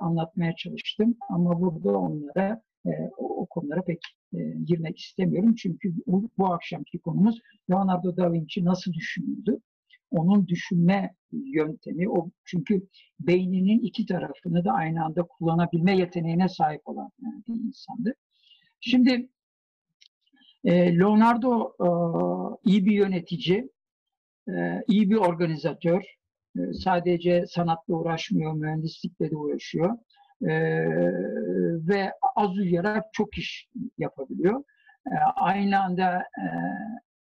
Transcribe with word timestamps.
anlatmaya 0.00 0.56
çalıştım. 0.56 1.16
Ama 1.28 1.60
burada 1.60 1.98
onlara 1.98 2.62
e, 2.86 2.90
o, 3.16 3.42
o 3.42 3.46
konulara 3.46 3.82
pek 3.82 4.02
e, 4.34 4.38
girmek 4.64 4.98
istemiyorum. 4.98 5.54
Çünkü 5.54 5.92
bu, 6.06 6.30
bu 6.38 6.52
akşamki 6.52 6.98
konumuz 6.98 7.40
Leonardo 7.70 8.16
da 8.16 8.32
Vinci 8.32 8.64
nasıl 8.64 8.92
düşünüyordu? 8.92 9.60
Onun 10.10 10.46
düşünme 10.46 11.14
yöntemi, 11.32 12.10
o 12.10 12.30
çünkü 12.44 12.88
beyninin 13.20 13.78
iki 13.78 14.06
tarafını 14.06 14.64
da 14.64 14.72
aynı 14.72 15.04
anda 15.04 15.22
kullanabilme 15.22 15.96
yeteneğine 15.96 16.48
sahip 16.48 16.88
olan 16.88 17.10
bir 17.20 17.54
insandı. 17.54 18.14
Şimdi 18.80 19.28
e, 20.64 20.98
Leonardo 20.98 21.72
e, 21.80 21.88
iyi 22.70 22.86
bir 22.86 22.92
yönetici, 22.92 23.68
e, 24.48 24.82
iyi 24.88 25.10
bir 25.10 25.16
organizatör. 25.16 26.02
E, 26.58 26.72
sadece 26.72 27.46
sanatla 27.46 27.94
uğraşmıyor, 27.94 28.52
mühendislikle 28.52 29.30
de 29.30 29.36
uğraşıyor. 29.36 29.98
E, 30.42 30.52
ve 31.88 32.12
az 32.36 32.56
uyuyarak 32.56 33.04
çok 33.12 33.38
iş 33.38 33.68
yapabiliyor. 33.98 34.64
E, 35.06 35.14
aynı 35.36 35.80
anda 35.80 36.18
e, 36.18 36.44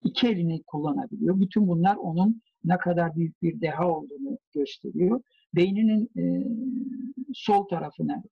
iki 0.04 0.28
elini 0.28 0.64
kullanabiliyor. 0.64 1.40
Bütün 1.40 1.68
bunlar 1.68 1.96
onun 1.96 2.42
ne 2.64 2.78
kadar 2.78 3.16
büyük 3.16 3.42
bir 3.42 3.62
deha 3.62 3.88
olduğunu 3.92 4.38
gösteriyor. 4.54 5.22
Beyninin 5.56 6.10
e, 6.18 6.24
sol 7.34 7.68
tarafını, 7.68 8.24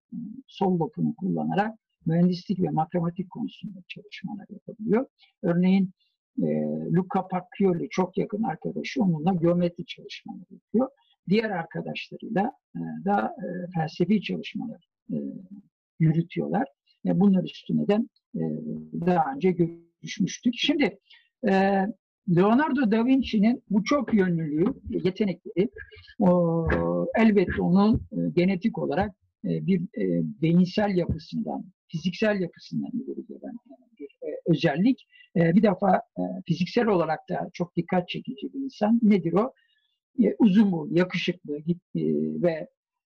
sol 0.47 0.79
lobunu 0.79 1.15
kullanarak 1.15 1.75
mühendislik 2.05 2.59
ve 2.59 2.69
matematik 2.69 3.29
konusunda 3.29 3.79
çalışmalar 3.87 4.45
yapabiliyor. 4.49 5.05
Örneğin 5.43 5.91
e, 6.41 6.45
Luca 6.95 7.27
Pacioli 7.31 7.87
çok 7.89 8.17
yakın 8.17 8.43
arkadaşı 8.43 9.03
onunla 9.03 9.33
geometri 9.33 9.85
çalışmaları 9.85 10.45
yapıyor. 10.51 10.89
Diğer 11.29 11.49
arkadaşlarıyla 11.49 12.51
e, 12.75 12.79
da 13.05 13.35
e, 13.37 13.47
felsefi 13.73 14.21
çalışmalar 14.21 14.87
e, 15.11 15.17
yürütüyorlar. 15.99 16.67
E, 17.05 17.19
bunlar 17.19 17.43
üstüne 17.43 17.87
de 17.87 17.93
e, 18.35 18.41
daha 19.05 19.33
önce 19.35 19.51
görüşmüştük. 19.51 20.53
Şimdi 20.57 20.99
e, 21.47 21.85
Leonardo 22.29 22.91
da 22.91 23.05
Vinci'nin 23.05 23.63
bu 23.69 23.83
çok 23.83 24.13
yönlülüğü, 24.13 24.73
yetenekleri 24.89 25.69
o, 26.19 26.67
elbette 27.15 27.61
onun 27.61 27.95
e, 27.95 28.29
genetik 28.35 28.77
olarak 28.77 29.11
e, 29.45 29.67
bir 29.67 29.81
e, 29.81 30.23
beyinsel 30.41 30.97
yapısından, 30.97 31.65
fiziksel 31.87 32.41
yapısından 32.41 32.91
ileri 32.93 33.25
gelen 33.27 33.57
özellik. 34.45 35.07
E, 35.35 35.55
bir 35.55 35.63
defa 35.63 35.95
e, 35.95 36.21
fiziksel 36.47 36.87
olarak 36.87 37.19
da 37.29 37.49
çok 37.53 37.75
dikkat 37.75 38.09
çekici 38.09 38.53
bir 38.53 38.59
insan. 38.59 38.99
Nedir 39.03 39.33
o? 39.33 39.53
E, 40.23 40.35
uzun 40.39 40.71
boylu, 40.71 40.97
yakışıklı 40.97 41.57
e, 41.57 41.63
ve 42.41 42.67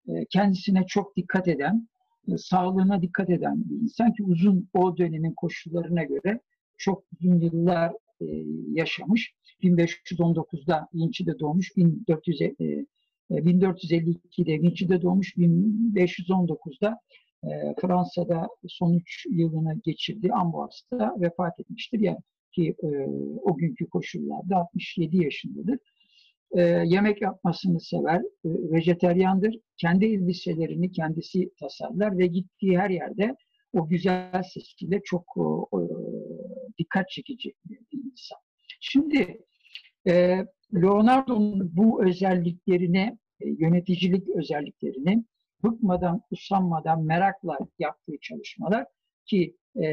e, 0.08 0.24
kendisine 0.30 0.86
çok 0.86 1.16
dikkat 1.16 1.48
eden, 1.48 1.88
e, 2.28 2.36
sağlığına 2.36 3.02
dikkat 3.02 3.30
eden 3.30 3.64
bir 3.64 3.82
insan 3.82 4.12
ki 4.12 4.22
uzun 4.22 4.68
o 4.74 4.96
dönemin 4.96 5.32
koşullarına 5.32 6.02
göre 6.02 6.40
çok 6.76 7.04
uzun 7.12 7.40
yıllar 7.40 7.92
e, 8.20 8.26
yaşamış. 8.72 9.34
1519'da 9.62 10.88
Vinci'de 10.94 11.38
doğmuş, 11.38 11.76
1400, 11.76 12.40
e, 12.42 12.84
1452'de 13.30 14.52
e, 14.52 14.62
Vinci'de 14.62 15.02
doğmuş, 15.02 15.36
1519'da 15.36 17.00
e, 17.44 17.74
Fransa'da 17.80 18.48
son 18.68 18.94
3 18.94 19.26
yılını 19.30 19.80
geçirdi. 19.84 20.32
Amboas'ta 20.32 21.14
vefat 21.20 21.60
etmiştir. 21.60 22.00
Yani 22.00 22.18
ki 22.52 22.74
e, 22.82 22.86
o 23.42 23.56
günkü 23.56 23.86
koşullarda 23.86 24.56
67 24.56 25.16
yaşındadır. 25.16 25.78
E, 26.56 26.60
yemek 26.62 27.22
yapmasını 27.22 27.80
sever, 27.80 28.20
e, 28.20 28.24
vejeteryandır. 28.44 29.56
Kendi 29.76 30.04
elbiselerini 30.06 30.92
kendisi 30.92 31.50
tasarlar 31.60 32.18
ve 32.18 32.26
gittiği 32.26 32.78
her 32.78 32.90
yerde 32.90 33.36
o 33.72 33.88
güzel 33.88 34.42
sesiyle 34.42 35.00
çok 35.04 35.24
e, 35.74 35.80
dikkat 36.78 37.08
çekici 37.08 37.52
bir 37.64 37.78
insan. 37.92 38.38
Şimdi 38.80 39.40
e, 40.06 40.44
Leonardo'nun 40.74 41.76
bu 41.76 42.04
özelliklerini, 42.04 43.18
e, 43.40 43.48
yöneticilik 43.48 44.28
özelliklerini 44.28 45.24
bıkmadan, 45.64 46.22
usanmadan, 46.30 47.04
merakla 47.04 47.58
yaptığı 47.78 48.18
çalışmalar 48.20 48.86
ki 49.26 49.56
e, 49.76 49.86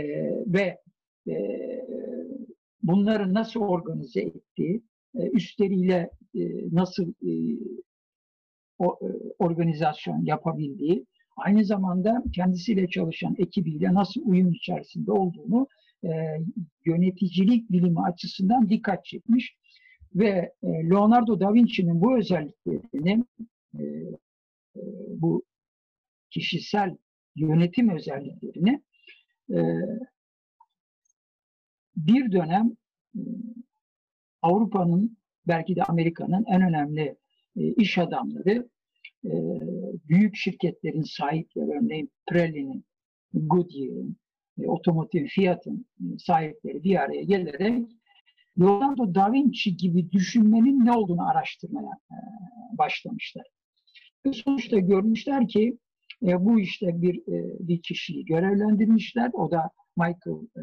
ve 0.48 0.82
e, 1.28 1.36
bunları 2.84 3.34
nasıl 3.34 3.60
organize 3.60 4.22
ettiği, 4.22 4.82
e, 5.16 5.30
üstleriyle 5.30 6.10
e, 6.36 6.42
nasıl 6.72 7.10
e, 7.10 7.32
o, 8.80 9.00
e, 9.02 9.08
organizasyon 9.40 10.26
yapabildiği, 10.26 11.06
aynı 11.38 11.66
zamanda 11.66 12.24
kendisiyle 12.36 12.88
çalışan 12.88 13.36
ekibiyle 13.38 13.94
nasıl 13.94 14.22
uyum 14.26 14.52
içerisinde 14.52 15.12
olduğunu 15.12 15.68
e, 16.04 16.10
yöneticilik 16.86 17.72
bilimi 17.72 18.02
açısından 18.02 18.70
dikkat 18.70 19.06
çekmiş 19.06 19.56
ve 20.16 20.54
e, 20.64 20.68
Leonardo 20.68 21.40
da 21.40 21.54
Vinci'nin 21.54 22.02
bu 22.02 22.18
özelliklerini 22.18 23.24
e, 23.80 23.84
e, 24.76 24.82
bu 25.08 25.44
kişisel 26.30 26.98
yönetim 27.36 27.90
özelliklerini 27.90 28.82
e, 29.52 29.60
bir 31.96 32.32
dönem 32.32 32.78
e, 33.16 33.22
Avrupa'nın 34.42 35.18
belki 35.48 35.76
de 35.76 35.84
Amerika'nın 35.84 36.46
en 36.48 36.62
önemli 36.62 37.16
e, 37.58 37.74
iş 37.74 37.98
adamları 37.98 38.70
büyük 40.10 40.36
şirketlerin 40.36 41.02
sahipleri 41.02 41.70
örneğin 41.72 42.12
Pirelli'nin, 42.30 42.86
Goodyear'ın, 43.34 44.18
e, 44.62 44.68
otomotiv 44.68 45.28
Fiat'ın 45.28 45.86
sahipleri 46.20 46.84
bir 46.84 46.96
araya 46.96 47.24
gelerek 47.24 47.88
Leonardo 48.60 49.16
da 49.16 49.32
Vinci 49.32 49.78
gibi 49.78 50.12
düşünmenin 50.12 50.86
ne 50.86 50.92
olduğunu 50.92 51.30
araştırmaya 51.30 51.92
başlamışlar. 52.72 53.46
Sonuçta 54.34 54.80
görmüşler 54.80 55.48
ki 55.48 55.78
e, 56.26 56.46
bu 56.46 56.60
işte 56.60 57.02
bir 57.02 57.16
e, 57.16 57.58
bir 57.60 57.82
kişiyi 57.82 58.26
görevlendirmişler. 58.26 59.30
O 59.34 59.52
da 59.52 59.70
Michael 59.98 60.48
e, 60.58 60.62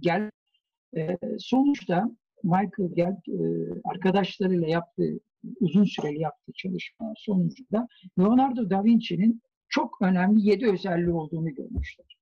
Gell. 0.00 0.30
E, 0.96 1.18
sonuçta 1.38 2.10
Michael 2.42 2.94
Gell 2.94 3.16
e, 3.28 3.38
arkadaşlarıyla 3.84 4.68
yaptığı 4.68 5.18
uzun 5.60 5.84
süreli 5.84 6.20
yaptığı 6.20 6.52
çalışma 6.52 7.12
sonucunda 7.16 7.88
Leonardo 8.18 8.70
da 8.70 8.84
Vinci'nin 8.84 9.42
çok 9.68 10.02
önemli 10.02 10.48
yedi 10.48 10.66
özelliği 10.66 11.14
olduğunu 11.14 11.54
görmüşler. 11.54 12.16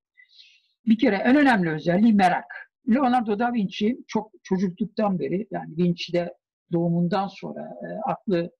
Bir 0.86 0.98
kere 0.98 1.16
en 1.16 1.36
önemli 1.36 1.70
özelliği 1.70 2.14
merak. 2.14 2.44
Leonardo 2.88 3.38
da 3.38 3.52
Vinci 3.52 3.98
çok 4.06 4.32
çocukluktan 4.42 5.18
beri 5.18 5.46
yani 5.50 5.76
Vinci'de 5.76 6.34
doğumundan 6.72 7.28
sonra 7.28 7.60
e, 7.60 8.10
aklı 8.10 8.50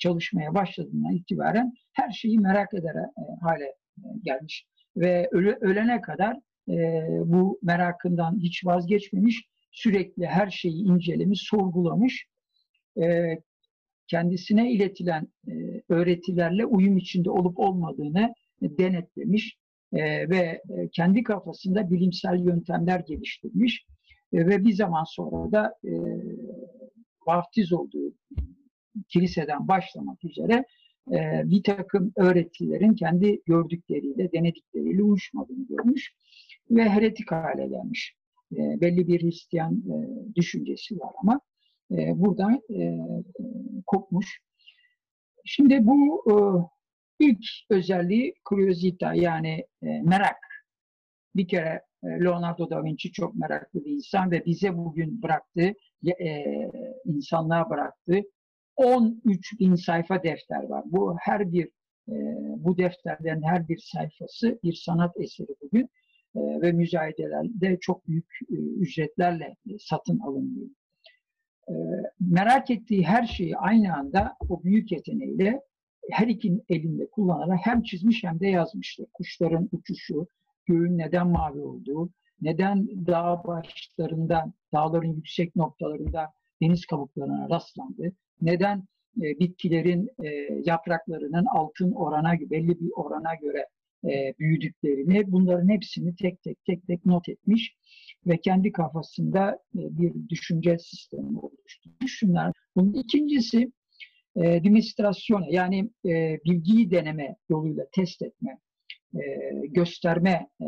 çalışmaya 0.00 0.54
başladığından 0.54 1.12
itibaren 1.12 1.72
her 1.92 2.10
şeyi 2.10 2.38
merak 2.38 2.74
eder 2.74 2.94
e, 2.94 3.10
hale 3.40 3.64
e, 3.64 3.74
gelmiş. 4.22 4.66
Ve 4.96 5.28
öle, 5.32 5.58
ölene 5.60 6.00
kadar 6.00 6.36
e, 6.68 7.06
bu 7.24 7.58
merakından 7.62 8.38
hiç 8.38 8.66
vazgeçmemiş, 8.66 9.48
sürekli 9.72 10.26
her 10.26 10.50
şeyi 10.50 10.84
incelemiş, 10.84 11.42
sorgulamış, 11.42 12.26
kendisine 14.06 14.72
iletilen 14.72 15.28
öğretilerle 15.88 16.66
uyum 16.66 16.96
içinde 16.96 17.30
olup 17.30 17.58
olmadığını 17.58 18.34
denetlemiş 18.62 19.58
ve 20.30 20.62
kendi 20.92 21.22
kafasında 21.22 21.90
bilimsel 21.90 22.38
yöntemler 22.44 23.00
geliştirmiş 23.00 23.86
ve 24.32 24.64
bir 24.64 24.72
zaman 24.72 25.04
sonra 25.04 25.52
da 25.52 25.74
vaftiz 27.26 27.72
olduğu 27.72 28.14
kiliseden 29.08 29.68
başlamak 29.68 30.24
üzere 30.24 30.64
e, 31.12 31.42
bir 31.44 31.62
takım 31.62 32.12
öğretilerin 32.16 32.94
kendi 32.94 33.40
gördükleriyle, 33.46 34.32
denedikleriyle 34.32 35.02
uyuşmadığını 35.02 35.66
görmüş 35.68 36.14
ve 36.70 36.88
heretik 36.88 37.32
hale 37.32 37.66
gelmiş. 37.68 38.14
E, 38.52 38.80
belli 38.80 39.08
bir 39.08 39.22
Hristiyan 39.22 39.74
e, 39.74 39.94
düşüncesi 40.34 40.98
var 41.00 41.12
ama 41.22 41.40
e, 41.90 41.96
buradan 42.20 42.60
e, 42.78 42.98
kopmuş. 43.86 44.40
Şimdi 45.44 45.86
bu 45.86 46.24
e, 46.30 46.34
ilk 47.24 47.44
özelliği 47.70 48.34
curiosita 48.48 49.14
yani 49.14 49.66
e, 49.82 49.86
merak. 50.02 50.36
Bir 51.36 51.48
kere 51.48 51.82
e, 52.04 52.06
Leonardo 52.06 52.70
da 52.70 52.84
Vinci 52.84 53.12
çok 53.12 53.34
meraklı 53.34 53.84
bir 53.84 53.90
insan 53.90 54.30
ve 54.30 54.44
bize 54.46 54.76
bugün 54.76 55.22
bıraktığı, 55.22 55.74
e, 56.20 56.44
insanlığa 57.04 57.70
bıraktığı 57.70 58.22
13 58.76 59.60
bin 59.60 59.74
sayfa 59.74 60.22
defter 60.22 60.62
var. 60.62 60.84
Bu 60.86 61.16
her 61.20 61.52
bir 61.52 61.68
e, 62.08 62.14
bu 62.56 62.78
defterlerin 62.78 63.42
her 63.42 63.68
bir 63.68 63.78
sayfası 63.78 64.58
bir 64.62 64.72
sanat 64.72 65.20
eseri 65.20 65.54
bugün 65.62 65.88
e, 66.36 66.40
ve 66.62 66.72
müzayedelerde 66.72 67.78
çok 67.80 68.08
büyük 68.08 68.38
e, 68.50 68.54
ücretlerle 68.54 69.56
satın 69.78 70.18
alınıyor. 70.18 70.68
Merak 72.20 72.70
ettiği 72.70 73.06
her 73.06 73.26
şeyi 73.26 73.56
aynı 73.56 73.96
anda 73.96 74.36
o 74.48 74.62
büyük 74.62 74.92
yeteneğiyle 74.92 75.60
her 76.10 76.26
iki 76.26 76.62
elinde 76.68 77.10
kullanarak 77.10 77.58
hem 77.62 77.82
çizmiş 77.82 78.24
hem 78.24 78.40
de 78.40 78.46
yazmıştır. 78.46 79.06
Kuşların 79.12 79.68
uçuşu, 79.72 80.26
göğün 80.66 80.98
neden 80.98 81.28
mavi 81.28 81.60
olduğu, 81.60 82.10
neden 82.40 83.06
dağ 83.06 83.42
başlarında, 83.46 84.52
dağların 84.72 85.12
yüksek 85.12 85.56
noktalarında 85.56 86.32
deniz 86.62 86.86
kabuklarına 86.86 87.48
rastlandı, 87.50 88.12
neden 88.42 88.78
e, 89.16 89.38
bitkilerin 89.38 90.10
e, 90.24 90.28
yapraklarının 90.64 91.44
altın 91.44 91.92
orana 91.92 92.32
belli 92.50 92.80
bir 92.80 92.90
orana 92.96 93.34
göre 93.34 93.66
e, 94.04 94.34
büyüdüklerini, 94.38 95.32
bunların 95.32 95.68
hepsini 95.68 96.16
tek 96.16 96.42
tek 96.42 96.64
tek 96.64 96.86
tek 96.86 97.06
not 97.06 97.28
etmiş 97.28 97.74
ve 98.26 98.40
kendi 98.40 98.72
kafasında 98.72 99.50
e, 99.74 99.80
bir 99.98 100.28
düşünce 100.28 100.78
sistemi 100.78 101.38
oluşturmuş. 101.38 102.18
Şunlar. 102.18 102.52
Bunun 102.76 102.92
ikincisi 102.92 103.72
e, 104.36 104.64
demonstrasyona 104.64 105.46
yani 105.50 105.90
e, 106.06 106.38
bilgiyi 106.44 106.90
deneme 106.90 107.36
yoluyla 107.48 107.86
test 107.92 108.22
etme, 108.22 108.58
e, 109.14 109.20
gösterme 109.66 110.48
e, 110.60 110.66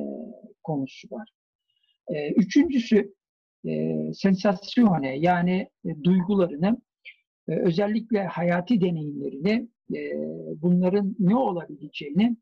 konusu 0.62 1.08
var. 1.10 1.28
E, 2.08 2.32
üçüncüsü 2.32 3.14
e, 3.66 3.96
sensasyone 4.14 5.16
yani 5.19 5.69
e, 5.84 6.04
duygularını 6.04 6.76
e, 7.48 7.52
özellikle 7.52 8.26
hayati 8.26 8.80
deneyimlerini 8.80 9.68
e, 9.94 10.00
bunların 10.62 11.16
ne 11.18 11.36
olabileceğini 11.36 12.36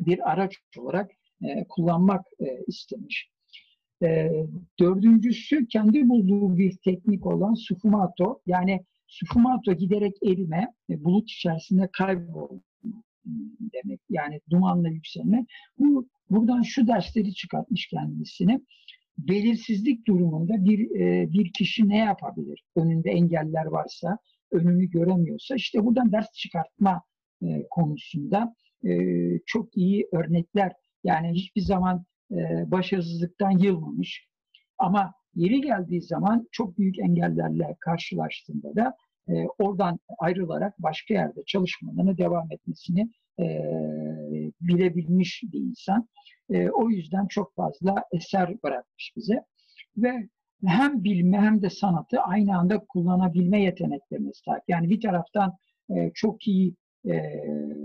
bir 0.00 0.32
araç 0.32 0.58
olarak 0.78 1.10
e, 1.42 1.64
kullanmak 1.68 2.26
e, 2.40 2.64
istemiş. 2.66 3.32
Dördüncüsü 4.80 5.66
kendi 5.66 6.08
bulduğu 6.08 6.58
bir 6.58 6.76
teknik 6.84 7.26
olan 7.26 7.54
sufumato 7.54 8.40
yani 8.46 8.84
sufumato 9.06 9.72
giderek 9.72 10.16
erime, 10.22 10.74
bulut 10.88 11.30
içerisinde 11.30 11.88
kaybolma 11.92 12.60
demek. 13.72 14.00
Yani 14.10 14.40
dumanla 14.50 14.88
yükselme. 14.88 15.46
Bu 15.78 16.08
buradan 16.30 16.62
şu 16.62 16.86
dersleri 16.86 17.34
çıkartmış 17.34 17.86
kendisine. 17.86 18.60
Belirsizlik 19.18 20.06
durumunda 20.06 20.64
bir 20.64 21.00
e, 21.00 21.32
bir 21.32 21.52
kişi 21.52 21.88
ne 21.88 21.98
yapabilir? 21.98 22.64
Önünde 22.76 23.10
engeller 23.10 23.64
varsa, 23.64 24.18
önünü 24.52 24.90
göremiyorsa 24.90 25.54
işte 25.54 25.84
buradan 25.84 26.12
ders 26.12 26.32
çıkartma 26.32 27.02
e, 27.42 27.66
konusunda 27.70 28.54
e, 28.84 28.90
çok 29.46 29.76
iyi 29.76 30.08
örnekler. 30.12 30.72
Yani 31.04 31.32
hiçbir 31.32 31.60
zaman 31.60 32.04
e, 32.30 32.36
başarısızlıktan 32.70 33.50
yılmamış. 33.50 34.28
Ama 34.78 35.12
yeri 35.34 35.60
geldiği 35.60 36.02
zaman 36.02 36.48
çok 36.52 36.78
büyük 36.78 36.98
engellerle 36.98 37.76
karşılaştığında 37.80 38.76
da 38.76 38.96
e, 39.28 39.32
oradan 39.58 39.98
ayrılarak 40.18 40.74
başka 40.78 41.14
yerde 41.14 41.40
çalışmalarına 41.46 42.18
devam 42.18 42.52
etmesini 42.52 43.10
e, 43.40 43.44
bilebilmiş 44.60 45.42
bir 45.52 45.60
insan. 45.60 46.08
E, 46.50 46.70
o 46.70 46.90
yüzden 46.90 47.26
çok 47.26 47.54
fazla 47.54 48.04
eser 48.12 48.62
bırakmış 48.62 49.12
bize. 49.16 49.44
Ve 49.96 50.28
hem 50.66 51.04
bilme 51.04 51.40
hem 51.40 51.62
de 51.62 51.70
sanatı 51.70 52.20
aynı 52.20 52.58
anda 52.58 52.78
kullanabilme 52.78 53.62
yeteneklerine 53.62 54.32
sahip. 54.32 54.62
Yani 54.68 54.90
bir 54.90 55.00
taraftan 55.00 55.56
e, 55.90 56.10
çok 56.14 56.48
iyi 56.48 56.74
e, 57.06 57.44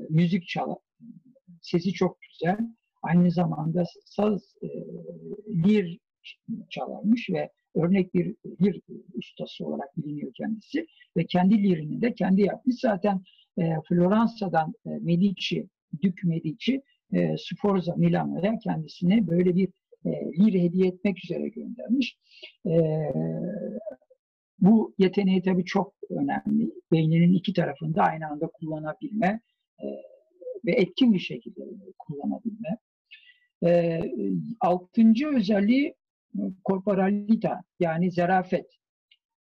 müzik 0.09 0.47
çalar, 0.47 0.77
sesi 1.61 1.93
çok 1.93 2.17
güzel. 2.21 2.59
Aynı 3.01 3.31
zamanda 3.31 3.83
saz, 4.05 4.41
e, 4.61 4.67
lir 5.49 5.99
çalarmış 6.69 7.29
ve 7.29 7.49
örnek 7.77 8.13
bir 8.13 8.35
lir 8.61 8.81
ustası 9.13 9.65
olarak 9.65 9.97
biliniyor 9.97 10.33
kendisi. 10.33 10.87
Ve 11.17 11.25
kendi 11.25 11.63
lirini 11.63 12.01
de 12.01 12.13
kendi 12.13 12.41
yapmış. 12.41 12.75
Zaten 12.79 13.21
e, 13.57 13.73
Floransa'dan 13.89 14.73
e, 14.85 14.89
Medici, 14.89 15.67
Dük 16.01 16.23
Medici, 16.23 16.81
e, 17.13 17.35
Sforza 17.37 17.95
Milano'ya 17.95 18.59
kendisine 18.59 19.27
böyle 19.27 19.55
bir 19.55 19.69
e, 20.05 20.09
lir 20.09 20.61
hediye 20.61 20.87
etmek 20.87 21.23
üzere 21.23 21.49
göndermiş. 21.49 22.17
E, 22.65 22.73
bu 24.59 24.95
yeteneği 24.97 25.41
tabii 25.41 25.65
çok 25.65 25.93
önemli. 26.09 26.71
Beyninin 26.91 27.33
iki 27.33 27.53
tarafında 27.53 28.03
aynı 28.03 28.27
anda 28.27 28.47
kullanabilme 28.47 29.39
e, 29.79 29.85
ve 30.65 30.71
etkin 30.71 31.13
bir 31.13 31.19
şekilde 31.19 31.61
kullanabilme. 31.99 32.77
E, 33.65 34.01
altıncı 34.59 35.27
özelliği 35.27 35.95
korporalita 36.63 37.61
yani 37.79 38.11
zarafet. 38.11 38.65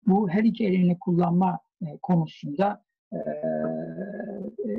Bu 0.08 0.30
her 0.30 0.44
iki 0.44 0.66
elini 0.66 1.00
kullanma 1.00 1.60
e, 1.82 1.86
konusunda 2.02 2.84
e, 3.14 3.18
e, 3.18 4.74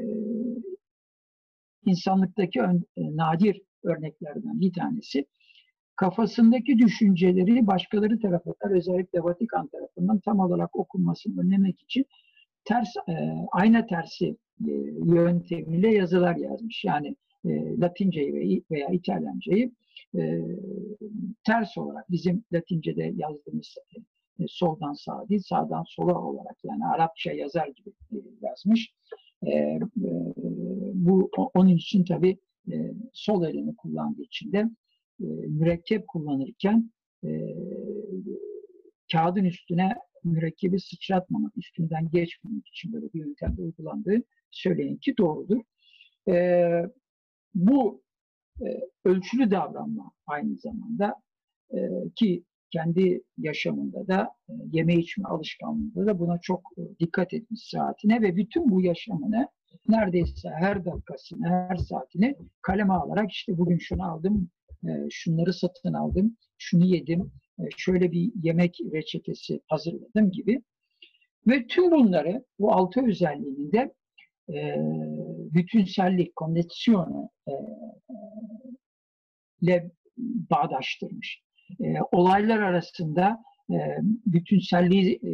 insanlıktaki 1.87 2.61
nadir 2.97 3.63
örneklerden 3.85 4.61
bir 4.61 4.73
tanesi. 4.73 5.27
Kafasındaki 5.97 6.79
düşünceleri 6.79 7.67
başkaları 7.67 8.21
tarafından, 8.21 8.73
özellikle 8.77 9.25
Vatikan 9.25 9.67
tarafından 9.67 10.19
tam 10.19 10.39
olarak 10.39 10.77
okunmasını 10.77 11.41
önlemek 11.41 11.83
için 11.83 12.07
ters 12.65 12.89
e, 13.09 13.13
ayna 13.53 13.87
tersi 13.87 14.37
e, 14.69 14.71
yöntemiyle 15.05 15.95
yazılar 15.95 16.37
yazmış. 16.37 16.85
Yani 16.85 17.17
e, 17.45 17.81
Latinceyi 17.81 18.65
veya 18.71 18.89
İtalyancayı 18.89 19.71
e, 20.19 20.41
ters 21.47 21.79
olarak 21.79 22.11
bizim 22.11 22.45
Latince'de 22.53 23.13
yazdığımız 23.17 23.75
e, 24.41 24.45
soldan 24.49 24.93
sağa 24.93 25.29
değil 25.29 25.43
sağdan 25.49 25.85
sola 25.87 26.21
olarak 26.21 26.57
yani 26.65 26.87
Arapça 26.87 27.33
yazar 27.33 27.67
gibi 27.67 27.91
e, 28.13 28.17
yazmış. 28.43 28.95
E, 29.47 29.51
e, 29.51 29.81
bu 30.95 31.31
onun 31.55 31.69
için 31.69 32.05
tabi 32.05 32.39
e, 32.73 32.93
sol 33.13 33.45
elini 33.45 33.77
kullandığı 33.77 34.23
için 34.23 34.53
de 34.53 34.59
e, 35.21 35.27
mürekkep 35.49 36.09
kullanırken 36.09 36.91
e, 37.25 37.55
kağıdın 39.13 39.45
üstüne 39.45 39.95
mürekkebi 40.25 40.81
sıçratmamak, 40.81 41.59
üstünden 41.59 42.11
geçmemek 42.11 42.69
için 42.69 42.93
böyle 42.93 43.13
bir 43.13 43.19
yöntemde 43.19 43.63
uygulandığı 43.63 44.23
söyleyin 44.51 44.97
ki 44.97 45.15
doğrudur. 45.19 45.61
E, 46.29 46.35
bu 47.55 48.03
e, 48.61 48.67
ölçülü 49.05 49.51
davranma 49.51 50.13
aynı 50.27 50.57
zamanda 50.57 51.15
e, 51.71 51.79
ki 52.17 52.45
kendi 52.71 53.23
yaşamında 53.39 54.07
da 54.07 54.31
e, 54.49 54.53
yeme 54.73 54.95
içme 54.95 55.25
alışkanlığında 55.25 56.07
da 56.07 56.19
buna 56.19 56.39
çok 56.39 56.61
e, 56.79 56.83
dikkat 57.01 57.35
etmiş 57.35 57.71
saatine 57.71 58.23
ve 58.23 58.37
bütün 58.37 58.71
bu 58.71 58.83
yaşamını 58.83 59.49
neredeyse 59.89 60.49
her 60.49 60.85
dakikasını, 60.85 61.49
her 61.49 61.77
saatini 61.77 62.37
kaleme 62.63 62.93
alarak 62.95 63.33
işte 63.33 63.59
bugün 63.59 63.79
şunu 63.79 64.13
aldım, 64.13 64.51
e, 64.85 64.91
şunları 65.11 65.53
satın 65.53 65.93
aldım, 65.93 66.37
şunu 66.59 66.85
yedim, 66.85 67.33
e, 67.59 67.63
şöyle 67.77 68.13
bir 68.13 68.33
yemek 68.43 68.79
reçetesi 68.93 69.61
hazırladım 69.69 70.31
gibi. 70.31 70.63
Ve 71.47 71.67
tüm 71.67 71.91
bunları 71.91 72.45
bu 72.59 72.73
altı 72.73 73.07
özelliğini 73.07 73.73
de 73.73 73.95
e, 74.49 74.77
bütünsellik, 75.55 76.37
konneksiyonu 76.37 77.31
e, 77.49 77.53
ile 79.63 79.91
bağdaştırmış. 80.51 81.43
E, 81.81 81.95
olaylar 82.13 82.59
arasında 82.59 83.43
e, 83.71 83.77
bütünselliği 84.27 85.15
e, 85.15 85.31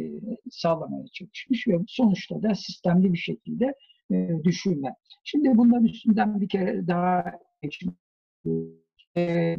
sağlamaya 0.51 1.05
çalışmış 1.13 1.67
ve 1.67 1.73
sonuçta 1.87 2.43
da 2.43 2.55
sistemli 2.55 3.13
bir 3.13 3.17
şekilde 3.17 3.73
e, 4.11 4.29
düşünme. 4.43 4.95
Şimdi 5.23 5.57
bunların 5.57 5.85
üstünden 5.85 6.41
bir 6.41 6.49
kere 6.49 6.87
daha 6.87 7.23
geçeyim. 7.61 7.95
E, 9.17 9.55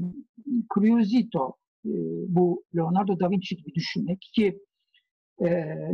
Curiosito, 0.74 1.56
e, 1.86 1.90
bu 2.28 2.64
Leonardo 2.76 3.20
da 3.20 3.30
Vinci 3.30 3.56
gibi 3.56 3.74
düşünmek 3.74 4.20
ki 4.20 4.58
e, 5.40 5.46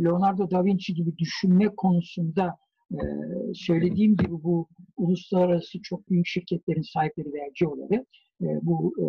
Leonardo 0.03 0.51
da 0.51 0.65
Vinci 0.65 0.93
gibi 0.93 1.17
düşünme 1.17 1.75
konusunda 1.75 2.57
ee, 2.91 2.97
söylediğim 3.53 4.15
gibi 4.15 4.43
bu 4.43 4.67
uluslararası 4.97 5.81
çok 5.81 6.09
büyük 6.09 6.27
şirketlerin 6.27 6.81
sahipleri 6.81 7.33
ve 7.33 7.51
CEO'ları 7.55 8.05
e, 8.41 8.47
bu 8.61 8.93
e, 8.99 9.05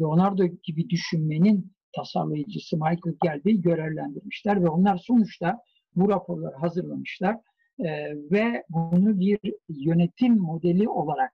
Leonardo 0.00 0.44
gibi 0.62 0.90
düşünmenin 0.90 1.72
tasarlayıcısı 1.96 2.76
Michael 2.76 3.16
Gelby'yi 3.22 3.62
görevlendirmişler 3.62 4.62
ve 4.62 4.68
onlar 4.68 4.96
sonuçta 4.96 5.58
bu 5.96 6.08
raporları 6.08 6.56
hazırlamışlar 6.56 7.36
e, 7.78 8.14
ve 8.30 8.64
bunu 8.68 9.20
bir 9.20 9.38
yönetim 9.68 10.38
modeli 10.38 10.88
olarak 10.88 11.32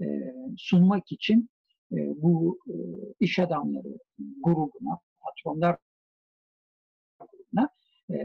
e, 0.00 0.06
sunmak 0.56 1.12
için 1.12 1.48
e, 1.92 1.96
bu 2.22 2.58
e, 2.68 2.74
iş 3.20 3.38
adamları 3.38 3.98
grubuna, 4.44 4.98
patronlar 5.20 5.76
grubuna 7.18 7.68
e, 8.10 8.16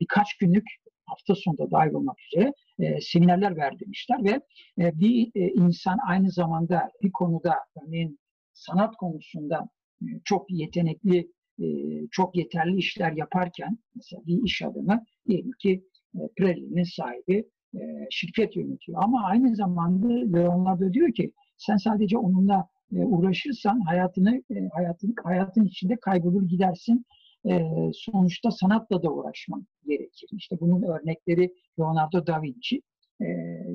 birkaç 0.00 0.36
günlük 0.36 0.66
hafta 1.06 1.34
sonunda 1.34 1.70
dahil 1.70 1.92
olmak 1.92 2.16
üzere 2.32 2.52
e, 2.78 3.00
seminerler 3.00 3.56
verdirmişler 3.56 4.24
ve 4.24 4.40
e, 4.84 5.00
bir 5.00 5.30
e, 5.34 5.48
insan 5.48 5.98
aynı 6.08 6.30
zamanda 6.30 6.90
bir 7.02 7.12
konuda 7.12 7.54
örneğin 7.82 8.18
sanat 8.52 8.96
konusunda 8.96 9.68
e, 10.02 10.06
çok 10.24 10.50
yetenekli, 10.50 11.30
e, 11.58 11.66
çok 12.10 12.36
yeterli 12.36 12.76
işler 12.76 13.12
yaparken 13.12 13.78
mesela 13.94 14.22
bir 14.26 14.42
iş 14.44 14.62
adamı 14.62 15.04
diyelim 15.28 15.52
ki 15.58 15.84
e, 16.14 16.18
Pirelli'nin 16.36 16.96
sahibi 16.96 17.44
e, 17.74 17.80
şirket 18.10 18.56
yönetiyor. 18.56 19.02
Ama 19.02 19.24
aynı 19.24 19.56
zamanda 19.56 20.38
Leonardo 20.38 20.92
diyor 20.92 21.12
ki 21.12 21.32
sen 21.56 21.76
sadece 21.76 22.18
onunla 22.18 22.68
e, 22.92 22.98
uğraşırsan 22.98 23.80
hayatını 23.80 24.42
e, 24.50 24.68
hayatın 24.72 25.14
hayatın 25.24 25.64
içinde 25.64 25.96
kaybolur 25.96 26.48
gidersin. 26.48 27.06
E, 27.50 27.70
sonuçta 27.94 28.50
sanatla 28.50 29.02
da 29.02 29.12
uğraşman 29.12 29.66
gerekir. 29.86 30.30
İşte 30.32 30.56
bunun 30.60 30.82
örnekleri 30.82 31.54
Leonardo 31.78 32.26
da 32.26 32.42
Vinci 32.42 32.82
e, 33.22 33.26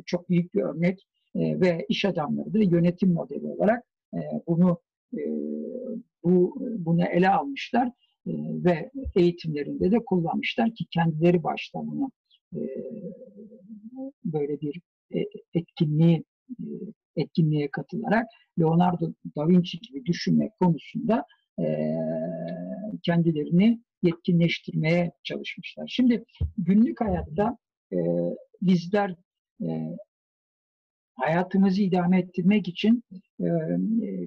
çok 0.05 0.29
büyük 0.29 0.53
bir 0.53 0.61
örnek 0.61 1.07
e, 1.35 1.59
ve 1.61 1.85
iş 1.89 2.05
adamları 2.05 2.53
da 2.53 2.59
yönetim 2.59 3.13
modeli 3.13 3.47
olarak 3.47 3.83
e, 4.13 4.19
bunu 4.47 4.79
e, 5.13 5.21
bu 6.23 6.55
bunu 6.59 7.05
ele 7.05 7.29
almışlar 7.29 7.87
e, 8.27 8.31
ve 8.63 8.91
eğitimlerinde 9.15 9.91
de 9.91 9.99
kullanmışlar 10.05 10.75
ki 10.75 10.85
kendileri 10.85 11.43
başta 11.43 11.79
bunu 11.79 12.11
e, 12.55 12.59
böyle 14.25 14.61
bir 14.61 14.81
e, 15.15 15.19
etkinliği 15.53 16.23
etkinliğe 17.15 17.71
katılarak 17.71 18.27
Leonardo 18.59 19.13
da 19.37 19.47
Vinci 19.47 19.79
gibi 19.79 20.05
düşünmek 20.05 20.59
konusunda 20.59 21.25
e, 21.59 21.65
kendilerini 23.03 23.81
yetkinleştirmeye 24.03 25.11
çalışmışlar. 25.23 25.87
Şimdi 25.87 26.23
günlük 26.57 27.01
hayatta 27.01 27.57
e, 27.93 27.97
bizler 28.61 29.15
e, 29.63 29.97
hayatımızı 31.15 31.81
idame 31.81 32.19
ettirmek 32.19 32.67
için 32.67 33.03
e, 33.41 33.47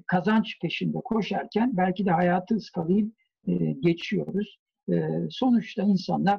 kazanç 0.07 0.59
peşinde 0.61 0.97
koşarken 1.05 1.77
belki 1.77 2.05
de 2.05 2.11
hayatı 2.11 2.55
ıskalayıp 2.55 3.13
e, 3.47 3.53
geçiyoruz. 3.71 4.57
E, 4.89 5.09
sonuçta 5.29 5.83
insanlar 5.83 6.37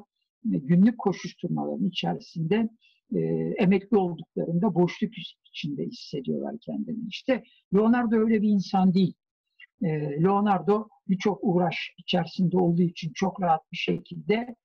e, 0.53 0.59
günlük 0.59 0.99
koşuşturmaların 0.99 1.87
içerisinde 1.87 2.69
e, 3.15 3.19
emekli 3.59 3.97
olduklarında 3.97 4.75
boşluk 4.75 5.13
içinde 5.45 5.85
hissediyorlar 5.85 6.55
kendini. 6.61 7.09
İşte 7.09 7.43
Leonardo 7.75 8.17
öyle 8.17 8.43
bir 8.43 8.49
insan 8.49 8.95
değil. 8.95 9.15
E, 9.83 9.89
Leonardo 10.23 10.89
birçok 11.09 11.39
uğraş 11.43 11.95
içerisinde 11.99 12.59
olduğu 12.59 12.83
için 12.83 13.13
çok 13.15 13.43
rahat 13.43 13.73
bir 13.73 13.77
şekilde 13.77 14.57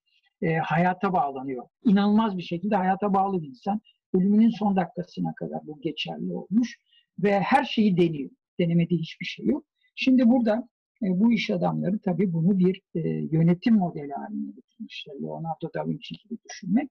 e, 0.42 0.56
hayata 0.56 1.14
bağlanıyor. 1.14 1.66
İnanılmaz 1.86 2.38
bir 2.38 2.44
şekilde 2.44 2.76
hayata 2.76 3.14
bağlı 3.14 3.42
bir 3.42 3.48
insan. 3.48 3.82
Ölümünün 4.14 4.50
son 4.50 4.76
dakikasına 4.76 5.34
kadar 5.34 5.60
bu 5.64 5.82
geçerli 5.82 6.34
olmuş 6.34 6.78
ve 7.20 7.40
her 7.40 7.64
şeyi 7.64 7.98
deniyor. 7.98 8.30
Denemediği 8.60 9.00
hiçbir 9.00 9.26
şey 9.26 9.46
yok. 9.46 9.66
Şimdi 9.96 10.30
burada 10.30 10.68
e, 11.04 11.20
bu 11.20 11.34
iş 11.34 11.50
adamları 11.50 12.00
tabii 12.00 12.34
bunu 12.34 12.60
bir 12.60 12.82
e, 12.96 13.00
yönetim 13.32 13.76
modeli 13.76 14.14
haline 14.14 14.52
getirmişler. 14.52 15.16
Leonardo 15.22 15.74
da 15.76 15.88
Vinci 15.88 16.16
gibi 16.16 16.38
düşünmek. 16.50 16.90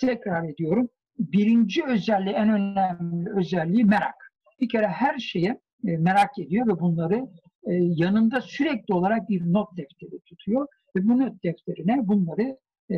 Tekrar 0.00 0.48
ediyorum. 0.48 0.88
Birinci 1.18 1.84
özelliği, 1.84 2.34
en 2.34 2.48
önemli 2.48 3.30
özelliği 3.36 3.84
merak. 3.84 4.32
Bir 4.60 4.68
kere 4.68 4.86
her 4.86 5.18
şeye 5.18 5.60
merak 5.82 6.38
ediyor 6.38 6.66
ve 6.66 6.80
bunları 6.80 7.26
e, 7.66 7.74
yanında 7.74 8.40
sürekli 8.40 8.94
olarak 8.94 9.28
bir 9.28 9.52
not 9.52 9.76
defteri 9.76 10.20
tutuyor 10.20 10.66
ve 10.96 11.08
bu 11.08 11.18
not 11.18 11.44
defterine 11.44 12.08
bunları 12.08 12.58
e, 12.90 12.96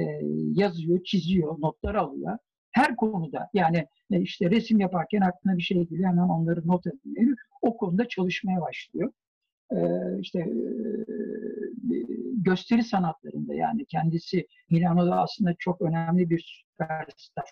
yazıyor, 0.55 1.05
çiziyor, 1.05 1.61
notlar 1.61 1.95
alıyor. 1.95 2.39
Her 2.73 2.97
konuda 2.97 3.49
yani 3.55 3.87
e, 4.11 4.21
işte 4.21 4.51
resim 4.51 4.81
yaparken 4.81 5.21
aklına 5.21 5.57
bir 5.57 5.63
şey 5.63 5.89
geliyor 5.89 6.09
hemen 6.09 6.29
onları 6.29 6.69
not 6.69 6.87
ediyor. 6.87 7.37
O 7.63 7.77
konuda 7.77 8.09
çalışmaya 8.09 8.61
başlıyor. 8.61 9.13
E, 9.73 9.79
işte 10.21 10.39
e, 10.39 10.51
gösteri 12.33 12.83
sanatlarında 12.83 13.55
yani 13.55 13.85
kendisi 13.85 14.47
Milano'da 14.71 15.21
aslında 15.21 15.55
çok 15.59 15.83
önemli 15.83 16.31
bir 16.31 16.65
süperstar 16.71 17.51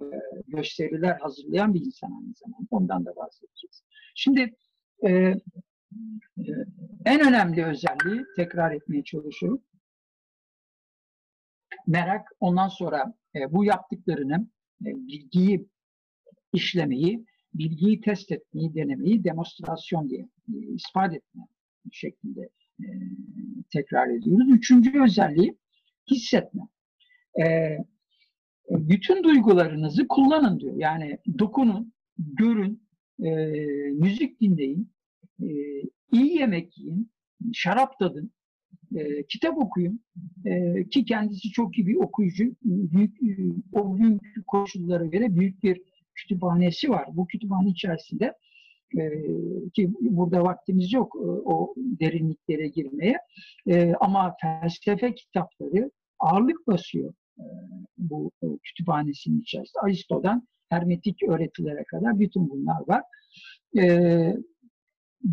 e, 0.00 0.04
gösteriler 0.48 1.16
hazırlayan 1.20 1.74
bir 1.74 1.80
insan 1.80 2.12
aynı 2.12 2.34
zamanda. 2.34 2.66
Ondan 2.70 3.06
da 3.06 3.16
bahsedeceğiz. 3.16 3.82
Şimdi 4.14 4.54
e, 5.06 5.34
en 7.04 7.20
önemli 7.28 7.64
özelliği 7.64 8.24
tekrar 8.36 8.72
etmeye 8.72 9.04
çalışıyorum 9.04 9.62
merak 11.86 12.28
ondan 12.40 12.68
sonra 12.68 13.14
e, 13.34 13.52
bu 13.52 13.64
yaptıklarını 13.64 14.48
e, 14.86 14.86
bilgiyi 14.86 15.68
işlemeyi, 16.52 17.24
bilgiyi 17.54 18.00
test 18.00 18.32
etmeyi, 18.32 18.74
denemeyi 18.74 19.24
demonstrasyon 19.24 20.08
diye 20.08 20.28
e, 20.54 20.56
ispat 20.74 21.14
etme 21.14 21.42
şeklinde 21.92 22.48
tekrar 23.72 24.08
ediyoruz. 24.08 24.48
Üçüncü 24.50 25.02
özelliği 25.02 25.56
hissetme. 26.10 26.62
Bütün 28.70 29.24
duygularınızı 29.24 30.08
kullanın 30.08 30.60
diyor. 30.60 30.74
Yani 30.76 31.18
dokunun, 31.38 31.92
görün, 32.18 32.88
müzik 34.00 34.40
dinleyin, 34.40 34.93
e, 35.42 35.46
iyi 36.12 36.38
yemek 36.38 36.78
yiyin, 36.78 37.10
şarap 37.52 37.98
tadın, 37.98 38.30
e, 38.96 39.26
kitap 39.26 39.58
okuyun 39.58 40.00
e, 40.44 40.84
ki 40.88 41.04
kendisi 41.04 41.50
çok 41.50 41.78
iyi 41.78 41.86
bir 41.86 41.96
okuyucu. 41.96 42.44
Büyük, 42.64 43.18
o 43.72 43.96
günkü 43.96 44.44
koşullara 44.46 45.06
göre 45.06 45.36
büyük 45.36 45.62
bir 45.62 45.80
kütüphanesi 46.14 46.90
var. 46.90 47.08
Bu 47.12 47.26
kütüphane 47.26 47.68
içerisinde 47.68 48.34
e, 48.98 49.02
ki 49.74 49.92
burada 50.00 50.44
vaktimiz 50.44 50.92
yok 50.92 51.16
e, 51.16 51.26
o 51.26 51.74
derinliklere 51.76 52.68
girmeye 52.68 53.18
e, 53.66 53.92
ama 54.00 54.36
felsefe 54.40 55.14
kitapları 55.14 55.90
ağırlık 56.18 56.66
basıyor 56.66 57.14
e, 57.38 57.44
bu 57.98 58.30
e, 58.42 58.46
kütüphanesinin 58.62 59.40
içerisinde. 59.40 59.80
Aristo'dan 59.82 60.48
hermetik 60.68 61.22
öğretilere 61.22 61.84
kadar 61.84 62.20
bütün 62.20 62.50
bunlar 62.50 62.88
var. 62.88 63.02
E, 63.78 63.84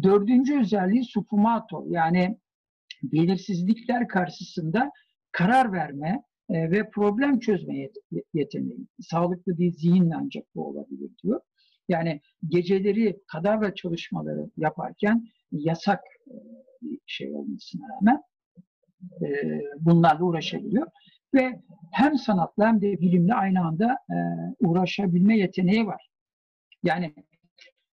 dördüncü 0.03 0.59
özelliği 0.59 1.03
sufumato 1.03 1.85
yani 1.89 2.37
belirsizlikler 3.03 4.07
karşısında 4.07 4.91
karar 5.31 5.73
verme 5.73 6.23
e, 6.49 6.71
ve 6.71 6.89
problem 6.89 7.39
çözme 7.39 7.89
yeteneği. 8.33 8.87
Sağlıklı 8.99 9.57
bir 9.57 9.71
zihinle 9.71 10.15
ancak 10.15 10.43
bu 10.55 10.67
olabilir 10.67 11.11
diyor. 11.23 11.41
Yani 11.87 12.21
geceleri 12.47 13.19
kadavra 13.27 13.75
çalışmaları 13.75 14.49
yaparken 14.57 15.27
yasak 15.51 15.99
e, 16.27 16.33
bir 16.81 16.99
şey 17.05 17.33
olmasına 17.35 17.87
rağmen 17.89 18.21
e, 19.21 19.27
bunlarla 19.79 20.23
uğraşabiliyor. 20.23 20.87
Ve 21.33 21.61
hem 21.91 22.17
sanatla 22.17 22.67
hem 22.67 22.81
de 22.81 23.01
bilimle 23.01 23.33
aynı 23.33 23.65
anda 23.65 23.97
uğraşabilme 24.59 25.37
yeteneği 25.37 25.85
var. 25.85 26.09
Yani 26.83 27.13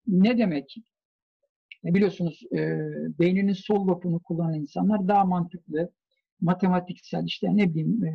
ne 0.08 0.38
demek? 0.38 0.76
Biliyorsunuz 1.84 2.42
beyninin 3.20 3.54
sol 3.54 3.88
lobunu 3.88 4.20
kullanan 4.20 4.54
insanlar 4.54 5.08
daha 5.08 5.26
mantıklı, 5.26 5.92
matematiksel 6.42 7.26
işte 7.26 7.58
ne 7.58 7.70
bileyim 7.70 8.04
e, 8.04 8.12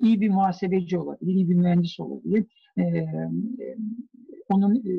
iyi 0.00 0.20
bir 0.20 0.30
muhasebeci 0.30 0.98
olabilir, 0.98 1.32
iyi 1.32 1.48
bir 1.48 1.54
mühendis 1.54 2.00
olabilir. 2.00 2.46
E, 2.76 2.82
e, 2.82 3.06
onun 4.48 4.76
e, 4.76 4.92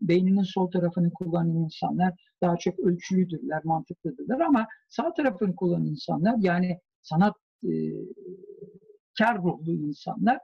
beyninin 0.00 0.42
sol 0.42 0.70
tarafını 0.70 1.10
kullanan 1.10 1.56
insanlar 1.56 2.14
daha 2.42 2.56
çok 2.56 2.78
ölçülüdürler, 2.78 3.64
mantıklıdırlar 3.64 4.40
ama 4.40 4.66
sağ 4.88 5.14
tarafını 5.14 5.56
kullanan 5.56 5.86
insanlar 5.86 6.34
yani 6.38 6.78
sanat 7.00 7.34
e, 7.64 7.70
kar 9.18 9.42
ruhlu 9.42 9.72
insanlar 9.72 10.38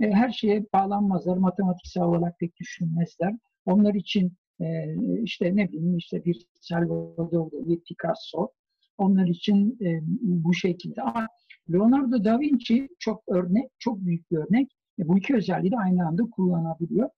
e, 0.00 0.10
her 0.10 0.30
şeye 0.30 0.66
bağlanmazlar, 0.72 1.36
matematiksel 1.36 2.02
olarak 2.02 2.38
pek 2.38 2.56
düşünmezler. 2.56 3.34
Onlar 3.66 3.94
için 3.94 4.32
e, 4.60 4.96
işte 5.22 5.56
ne 5.56 5.68
bileyim 5.68 5.96
işte 5.96 6.24
bir 6.24 6.46
Salvador 6.60 7.50
bir 7.52 7.80
Picasso 7.80 8.48
onlar 8.98 9.26
için 9.26 9.78
e, 9.80 10.00
bu 10.22 10.54
şekilde. 10.54 11.02
Ama 11.02 11.26
Leonardo 11.72 12.24
da 12.24 12.40
Vinci 12.40 12.88
çok 12.98 13.22
örnek, 13.28 13.70
çok 13.78 14.00
büyük 14.00 14.30
bir 14.30 14.36
örnek. 14.36 14.72
E, 14.98 15.08
bu 15.08 15.18
iki 15.18 15.36
özelliği 15.36 15.72
de 15.72 15.76
aynı 15.76 16.06
anda 16.06 16.22
kullanabiliyor. 16.22 17.10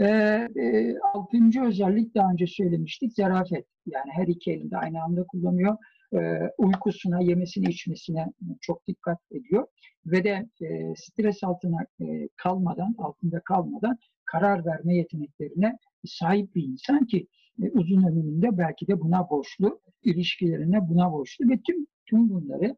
E, 0.00 0.06
e, 0.06 0.96
altıncı 1.14 1.62
özellik 1.62 2.14
daha 2.14 2.32
önce 2.32 2.46
söylemiştik, 2.46 3.12
zarafet. 3.12 3.66
Yani 3.86 4.10
her 4.12 4.26
iki 4.26 4.52
elinde 4.52 4.76
aynı 4.76 5.02
anda 5.02 5.24
kullanıyor. 5.24 5.76
E, 6.14 6.50
uykusuna, 6.58 7.20
yemesine, 7.20 7.70
içmesine 7.70 8.32
çok 8.60 8.86
dikkat 8.86 9.18
ediyor. 9.30 9.66
Ve 10.06 10.24
de 10.24 10.48
e, 10.60 10.94
stres 10.96 11.44
altına 11.44 11.86
e, 12.00 12.28
kalmadan, 12.36 12.94
altında 12.98 13.40
kalmadan 13.40 13.98
karar 14.26 14.66
verme 14.66 14.96
yeteneklerine 14.96 15.78
sahip 16.04 16.54
bir 16.54 16.62
insan 16.62 17.06
ki 17.06 17.26
e, 17.62 17.70
uzun 17.70 18.04
ömründe 18.04 18.58
belki 18.58 18.86
de 18.86 19.00
buna 19.00 19.30
borçlu, 19.30 19.80
ilişkilerine 20.02 20.88
buna 20.88 21.12
borçlu 21.12 21.48
ve 21.48 21.60
tüm 21.66 21.86
tüm 22.06 22.30
bunları 22.30 22.76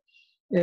e, 0.54 0.60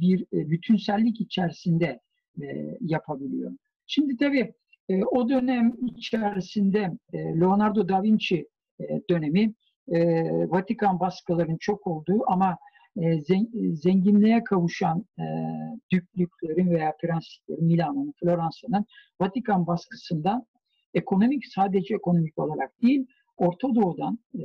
bir 0.00 0.22
e, 0.22 0.50
bütünsellik 0.50 1.20
içerisinde 1.20 2.00
e, 2.42 2.76
yapabiliyor. 2.80 3.52
Şimdi 3.86 4.16
tabii 4.16 4.54
e, 4.88 5.04
o 5.04 5.28
dönem 5.28 5.72
içerisinde 5.96 6.90
e, 7.12 7.18
Leonardo 7.18 7.88
da 7.88 8.02
Vinci 8.02 8.48
e, 8.80 8.84
dönemi 9.10 9.54
e, 9.88 10.00
Vatikan 10.50 11.00
baskılarının 11.00 11.56
çok 11.60 11.86
olduğu 11.86 12.22
ama 12.26 12.58
e, 13.02 13.22
zenginliğe 13.74 14.44
kavuşan 14.44 15.04
e, 15.18 15.24
düklüklerin 15.92 16.70
veya 16.70 16.96
prensiplerin 17.02 17.64
Milano'nun, 17.64 18.12
Floransa'nın 18.20 18.84
Vatikan 19.20 19.66
baskısından 19.66 20.46
ekonomik 20.94 21.46
sadece 21.46 21.94
ekonomik 21.94 22.38
olarak 22.38 22.82
değil 22.82 23.06
Orta 23.36 23.74
Doğu'dan 23.74 24.18
e, 24.34 24.42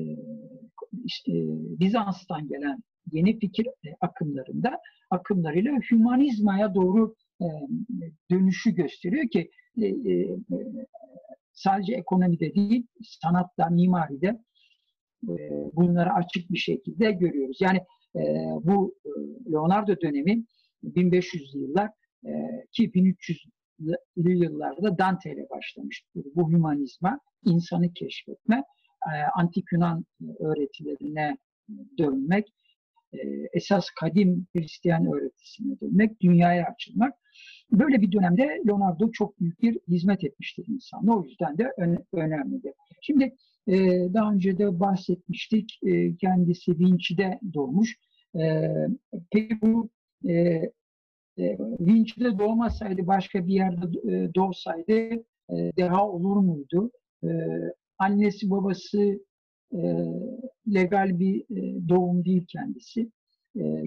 işte, 1.06 1.32
Bizans'tan 1.80 2.48
gelen 2.48 2.84
yeni 3.12 3.40
fikir 3.40 3.68
akımlarında 4.02 4.80
akımlarıyla 5.10 5.72
hümanizmaya 5.92 6.76
doğru 6.76 7.16
dönüşü 8.32 8.72
gösteriyor 8.72 9.30
ki 9.30 9.50
sadece 11.54 11.94
ekonomide 11.94 12.56
değil 12.56 12.88
sanatta, 13.04 13.70
mimaride 13.70 14.40
bunları 15.74 16.14
açık 16.14 16.52
bir 16.52 16.58
şekilde 16.58 17.12
görüyoruz. 17.12 17.58
Yani 17.62 17.82
bu 18.64 18.96
Leonardo 19.52 20.02
dönemi 20.02 20.44
1500'lü 20.84 21.58
yıllar 21.58 21.90
ki 22.72 22.92
1300'lü 22.92 24.44
yıllarda 24.44 24.98
Dante 24.98 25.34
ile 25.34 25.48
başlamıştır. 25.50 26.26
Bu 26.36 26.52
hümanizma, 26.52 27.20
insanı 27.46 27.94
keşfetme, 27.94 28.64
antik 29.36 29.66
Yunan 29.72 30.06
öğretilerine 30.40 31.38
dönmek, 31.98 32.54
esas 33.54 33.90
kadim 34.00 34.48
Hristiyan 34.56 35.06
öğretisine 35.06 35.80
dönmek, 35.80 36.22
dünyaya 36.22 36.66
açılmak. 36.66 37.14
Böyle 37.72 38.02
bir 38.02 38.12
dönemde 38.12 38.62
Leonardo 38.68 39.12
çok 39.12 39.40
büyük 39.40 39.62
bir 39.62 39.80
hizmet 39.88 40.24
etmiştir 40.24 40.66
insana. 40.68 41.18
O 41.18 41.24
yüzden 41.24 41.58
de 41.58 41.72
önemlidir. 42.14 42.74
Şimdi 43.02 43.36
daha 44.14 44.34
önce 44.34 44.58
de 44.58 44.80
bahsetmiştik. 44.80 45.80
Kendisi 46.20 46.80
Vinci'de 46.80 47.40
doğmuş. 47.54 47.98
Peki 49.32 49.62
bu 49.62 49.90
Vinci'de 51.80 52.40
doğmasaydı, 52.40 53.08
başka 53.08 53.48
bir 53.48 53.54
yerde 53.54 53.82
doğsaydı 54.36 55.24
deha 55.50 56.10
olur 56.10 56.38
muydu? 56.38 56.92
Annesi 57.98 58.50
babası 58.50 59.20
legal 60.74 61.20
bir 61.20 61.46
doğum 61.90 62.26
değil 62.26 62.46
kendisi. 62.48 63.12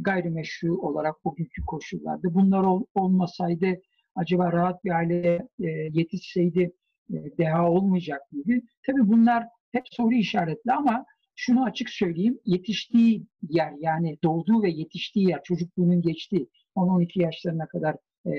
Gayrimeşru 0.00 0.78
olarak 0.78 1.24
bugünkü 1.24 1.64
koşullarda. 1.66 2.34
Bunlar 2.34 2.66
olmasaydı 2.94 3.66
acaba 4.14 4.52
rahat 4.52 4.84
bir 4.84 4.90
aileye 4.90 5.48
yetişseydi 5.92 6.72
deha 7.10 7.70
olmayacak 7.70 8.32
mıydı? 8.32 8.66
Tabii 8.86 9.08
bunlar 9.08 9.46
hep 9.76 9.84
soru 9.90 10.14
işaretli 10.14 10.72
ama 10.72 11.04
şunu 11.34 11.64
açık 11.64 11.90
söyleyeyim. 11.90 12.38
Yetiştiği 12.44 13.26
yer 13.48 13.72
yani 13.80 14.18
doğduğu 14.24 14.62
ve 14.62 14.70
yetiştiği 14.70 15.28
yer 15.28 15.42
çocukluğunun 15.44 16.02
geçtiği 16.02 16.48
10-12 16.76 17.22
yaşlarına 17.22 17.66
kadar 17.66 17.96
e, 18.26 18.32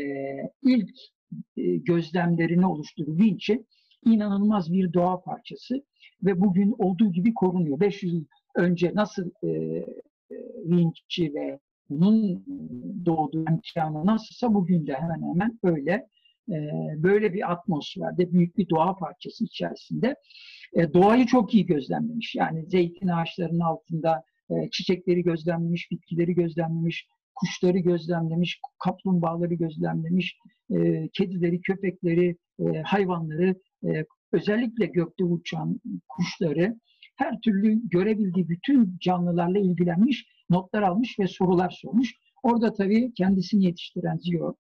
ilk 0.64 0.90
e, 1.58 1.62
gözlemlerini 1.76 2.66
oluşturduğu 2.68 3.18
Vinci 3.18 3.64
inanılmaz 4.06 4.72
bir 4.72 4.94
doğa 4.94 5.22
parçası 5.22 5.84
ve 6.24 6.42
bugün 6.42 6.76
olduğu 6.78 7.12
gibi 7.12 7.34
korunuyor. 7.34 7.80
500 7.80 8.14
yıl 8.14 8.26
önce 8.56 8.92
nasıl 8.96 9.32
e, 9.44 9.48
e, 9.48 9.86
Vinci 10.66 11.34
ve 11.36 11.60
bunun 11.90 12.46
doğduğu 13.06 13.46
imkanı 13.52 14.06
nasılsa 14.06 14.54
bugün 14.54 14.88
de 14.88 14.94
hemen 14.94 15.22
hemen 15.22 15.60
öyle. 15.64 16.08
E, 16.50 16.56
böyle 16.98 17.34
bir 17.34 17.52
atmosferde 17.52 18.32
büyük 18.32 18.58
bir 18.58 18.70
doğa 18.70 18.96
parçası 18.96 19.44
içerisinde 19.44 20.16
e, 20.74 20.94
doğayı 20.94 21.26
çok 21.26 21.54
iyi 21.54 21.66
gözlemlemiş. 21.66 22.36
Yani 22.36 22.66
zeytin 22.66 23.08
ağaçlarının 23.08 23.60
altında 23.60 24.24
e, 24.50 24.70
çiçekleri 24.72 25.24
gözlemlemiş, 25.24 25.92
bitkileri 25.92 26.34
gözlemlemiş, 26.36 27.08
kuşları 27.36 27.78
gözlemlemiş, 27.78 28.60
kaplumbağaları 28.80 29.54
gözlemlemiş, 29.54 30.38
e, 30.72 31.10
kedileri, 31.14 31.62
köpekleri, 31.62 32.38
hayvanları, 32.84 33.56
özellikle 34.32 34.86
gökte 34.86 35.24
uçan 35.24 35.80
kuşları, 36.10 36.80
her 37.16 37.42
türlü 37.42 37.90
görebildiği 37.90 38.50
bütün 38.50 38.98
canlılarla 39.00 39.60
ilgilenmiş, 39.60 40.26
notlar 40.50 40.82
almış 40.82 41.20
ve 41.20 41.28
sorular 41.28 41.70
sormuş. 41.82 42.14
Orada 42.44 42.74
tabii 42.74 43.14
kendisini 43.14 43.66
yetiştiren 43.66 44.18
Zio, 44.18 44.56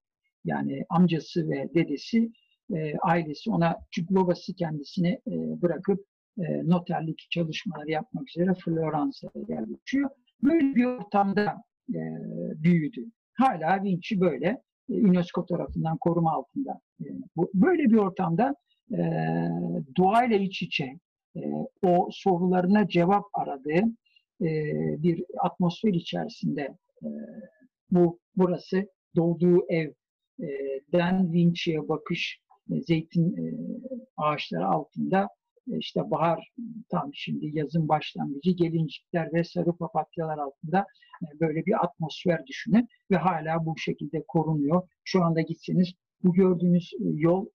yani 0.45 0.83
amcası 0.89 1.49
ve 1.49 1.69
dedesi, 1.73 2.31
e, 2.75 2.97
ailesi 2.97 3.51
ona, 3.51 3.77
çünkü 3.91 4.15
babası 4.15 4.53
kendisini 4.53 5.09
e, 5.27 5.61
bırakıp 5.61 6.05
e, 6.39 6.43
noterlik 6.69 7.27
çalışmaları 7.29 7.91
yapmak 7.91 8.29
üzere 8.29 8.53
Floransa'ya 8.53 9.45
yerleşiyor. 9.49 10.09
Böyle 10.43 10.75
bir 10.75 10.85
ortamda 10.85 11.63
e, 11.89 11.99
büyüdü. 12.63 13.05
Hala 13.33 13.83
Vinci 13.83 14.21
böyle 14.21 14.47
e, 14.89 14.93
UNESCO 14.93 15.45
tarafından 15.45 15.97
koruma 15.97 16.31
altında. 16.31 16.81
E, 17.01 17.05
bu, 17.35 17.51
böyle 17.53 17.83
bir 17.83 17.97
ortamda 17.97 18.55
e, 18.91 18.99
doğayla 19.97 20.37
iç 20.37 20.61
içe 20.61 20.99
e, 21.35 21.41
o 21.83 22.09
sorularına 22.11 22.87
cevap 22.87 23.25
aradığı 23.33 23.81
e, 24.41 24.49
bir 25.03 25.25
atmosfer 25.39 25.93
içerisinde 25.93 26.77
e, 27.03 27.07
bu 27.91 28.19
burası 28.35 28.87
doğduğu 29.15 29.65
evden 29.69 31.33
Vinci'ye 31.33 31.89
bakış 31.89 32.39
zeytin 32.69 33.37
e, 33.37 33.53
ağaçları 34.17 34.67
altında 34.67 35.29
e, 35.71 35.77
işte 35.77 36.11
bahar 36.11 36.51
tam 36.89 37.11
şimdi 37.13 37.57
yazın 37.57 37.87
başlangıcı 37.87 38.51
gelincikler 38.51 39.33
ve 39.33 39.43
sarı 39.43 39.77
papatyalar 39.77 40.37
altında 40.37 40.85
böyle 41.39 41.65
bir 41.65 41.83
atmosfer 41.83 42.45
düşünün 42.45 42.87
ve 43.11 43.15
hala 43.15 43.65
bu 43.65 43.77
şekilde 43.77 44.23
korunuyor. 44.27 44.89
Şu 45.03 45.23
anda 45.23 45.41
gitseniz 45.41 45.87
bu 46.23 46.33
gördüğünüz 46.33 46.91
yol 46.99 47.45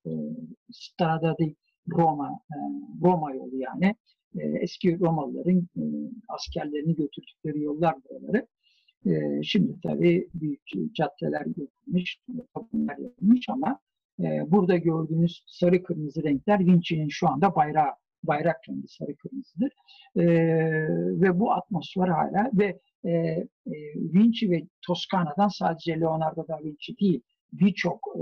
Strada 0.73 1.39
di 1.39 1.55
Roma, 1.89 2.39
Roma 3.03 3.35
yolu 3.35 3.57
yani 3.57 3.95
eski 4.37 5.01
Romalıların 5.01 5.69
askerlerini 6.29 6.97
götürdükleri 6.97 7.61
yollar 7.63 7.95
buraları. 8.05 8.47
Şimdi 9.43 9.81
tabii 9.83 10.29
büyük 10.35 10.95
caddeler 10.95 11.47
yapılmış, 11.47 12.19
yapılmış 12.99 13.49
ama 13.49 13.81
burada 14.47 14.77
gördüğünüz 14.77 15.45
sarı 15.47 15.83
kırmızı 15.83 16.23
renkler 16.23 16.61
Vinci'nin 16.61 17.09
şu 17.09 17.29
anda 17.29 17.55
bayrağı 17.55 17.93
bayrak 18.23 18.57
rengi 18.69 18.89
sarı 18.89 19.17
kırmızıdır. 19.17 19.73
E, 20.17 20.25
ve 21.21 21.39
bu 21.39 21.53
atmosfer 21.53 22.09
hala 22.09 22.51
ve 22.53 22.81
e, 23.05 23.11
e, 23.11 23.47
Vinci 23.97 24.51
ve 24.51 24.63
Toskana'dan 24.87 25.49
sadece 25.49 26.01
Leonardo 26.01 26.49
da 26.49 26.59
Vinci 26.65 26.99
değil 27.01 27.23
birçok 27.53 28.09
e, 28.17 28.21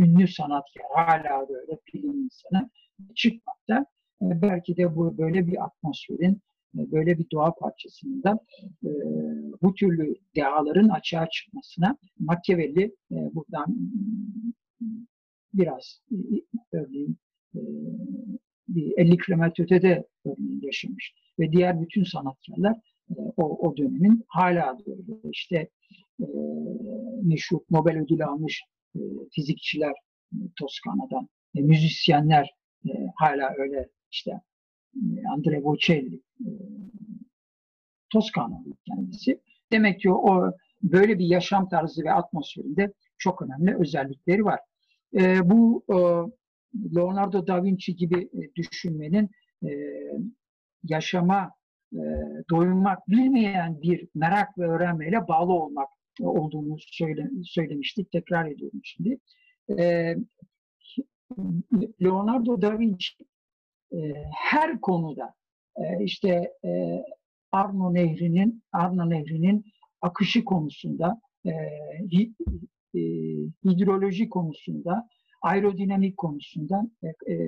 ünlü 0.00 0.28
sanatkar 0.28 0.86
hala 0.94 1.48
böyle 1.48 1.78
film 1.84 2.24
insanı 2.24 2.70
çıkmakta. 3.14 3.86
E, 4.22 4.42
belki 4.42 4.76
de 4.76 4.96
bu 4.96 5.18
böyle 5.18 5.46
bir 5.46 5.64
atmosferin 5.64 6.32
e, 6.32 6.57
böyle 6.92 7.18
bir 7.18 7.26
doğa 7.32 7.54
parçasından 7.54 8.38
e, 8.84 8.90
bu 9.62 9.74
türlü 9.74 10.14
dehaların 10.36 10.88
açığa 10.88 11.28
çıkmasına 11.30 11.96
Machiavelli 12.18 12.82
e, 13.12 13.16
buradan 13.34 13.76
biraz 15.54 16.02
örneğin 16.72 17.18
bir 18.68 18.92
50 18.96 19.16
kilometre 19.18 19.64
ötede 19.64 20.06
örneğin 20.24 20.60
yaşamış. 20.62 21.14
Ve 21.38 21.52
diğer 21.52 21.80
bütün 21.80 22.04
sanatkarlar 22.04 22.76
o, 23.16 23.68
o 23.68 23.76
dönemin 23.76 24.24
hala 24.28 24.78
da 24.78 24.82
öyle. 24.86 25.20
İşte 25.32 25.68
e, 26.20 26.26
meşhur 27.22 27.60
Nobel 27.70 27.98
ödülü 27.98 28.24
almış 28.24 28.62
e, 28.96 29.00
fizikçiler 29.32 29.92
e, 30.32 30.38
Toskana'dan, 30.58 31.28
e, 31.54 31.60
müzisyenler 31.60 32.50
e, 32.86 32.90
hala 33.16 33.54
öyle 33.58 33.88
işte 34.10 34.40
e, 34.96 35.28
Andre 35.28 35.64
Bocelli 35.64 36.20
e, 36.40 36.50
Toskana'lı 38.12 38.74
kendisi. 38.86 39.40
Demek 39.72 40.00
ki 40.00 40.12
o 40.12 40.52
böyle 40.82 41.18
bir 41.18 41.26
yaşam 41.26 41.68
tarzı 41.68 42.04
ve 42.04 42.12
atmosferinde 42.12 42.92
çok 43.18 43.42
önemli 43.42 43.76
özellikleri 43.76 44.44
var. 44.44 44.60
E, 45.14 45.50
bu 45.50 45.84
e, 45.88 45.96
Leonardo 46.96 47.46
da 47.46 47.64
Vinci 47.64 47.96
gibi 47.96 48.30
düşünmenin 48.56 49.30
yaşama, 50.84 51.50
e, 51.92 52.00
doymak 52.50 53.08
bilmeyen 53.08 53.82
bir 53.82 54.08
merak 54.14 54.58
ve 54.58 54.66
öğrenmeyle 54.66 55.28
bağlı 55.28 55.52
olmak 55.52 55.88
olduğunu 56.20 56.76
söyle, 56.78 57.30
söylemiştik. 57.44 58.12
Tekrar 58.12 58.46
ediyorum 58.46 58.80
şimdi. 58.84 59.18
Leonardo 62.02 62.62
da 62.62 62.78
Vinci 62.78 63.14
her 64.34 64.80
konuda 64.80 65.34
işte 66.00 66.52
Arno 67.52 67.94
Nehri'nin 67.94 68.62
Arno 68.72 69.10
Nehri'nin 69.10 69.64
akışı 70.00 70.44
konusunda 70.44 71.20
hidroloji 73.64 74.28
konusunda 74.28 75.08
aerodinamik 75.42 76.16
konusunda 76.16 76.90
e, 77.02 77.06
e, 77.06 77.38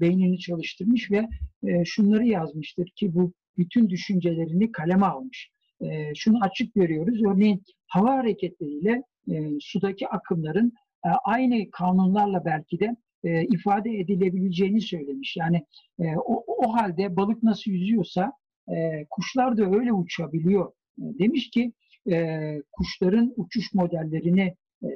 beynini 0.00 0.38
çalıştırmış 0.38 1.10
ve 1.10 1.28
e, 1.66 1.84
şunları 1.84 2.26
yazmıştır 2.26 2.90
ki 2.96 3.14
bu 3.14 3.32
bütün 3.56 3.90
düşüncelerini 3.90 4.72
kaleme 4.72 5.06
almış. 5.06 5.50
e, 5.80 6.14
şunu 6.14 6.38
açık 6.42 6.74
görüyoruz. 6.74 7.22
Örneğin 7.24 7.62
hava 7.86 8.14
hareketleriyle 8.14 9.02
e, 9.30 9.50
sudaki 9.60 10.08
akımların 10.08 10.72
e, 11.06 11.08
aynı 11.24 11.70
kanunlarla 11.70 12.44
belki 12.44 12.80
de 12.80 12.96
e, 13.24 13.44
ifade 13.44 13.90
edilebileceğini 13.90 14.80
söylemiş. 14.80 15.36
Yani 15.36 15.64
e, 15.98 16.16
o, 16.16 16.44
o 16.46 16.74
halde 16.74 17.16
balık 17.16 17.42
nasıl 17.42 17.70
yüzüyorsa 17.70 18.32
e, 18.68 19.06
kuşlar 19.10 19.56
da 19.56 19.64
öyle 19.64 19.92
uçabiliyor. 19.92 20.72
E, 20.98 21.04
demiş 21.18 21.50
ki 21.50 21.72
e, 22.10 22.62
kuşların 22.72 23.34
uçuş 23.36 23.74
modellerini 23.74 24.54
e, 24.82 24.88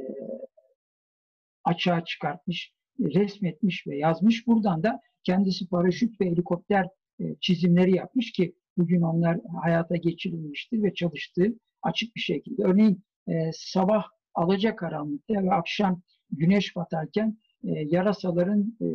açığa 1.64 2.04
çıkartmış, 2.04 2.72
resmetmiş 3.00 3.86
ve 3.86 3.96
yazmış. 3.96 4.46
Buradan 4.46 4.82
da 4.82 5.00
kendisi 5.24 5.68
paraşüt 5.68 6.20
ve 6.20 6.26
helikopter 6.26 6.86
e, 7.20 7.24
çizimleri 7.40 7.96
yapmış 7.96 8.32
ki 8.32 8.54
bugün 8.76 9.02
onlar 9.02 9.38
hayata 9.62 9.96
geçirilmiştir 9.96 10.82
ve 10.82 10.94
çalıştığı 10.94 11.54
açık 11.82 12.16
bir 12.16 12.20
şekilde. 12.20 12.62
Örneğin 12.62 13.04
e, 13.28 13.50
sabah 13.52 14.04
alacakaranlıkta 14.34 15.34
ve 15.34 15.52
akşam 15.52 16.02
güneş 16.30 16.76
batarken 16.76 17.38
yarasaların 17.62 18.76
e, 18.80 18.86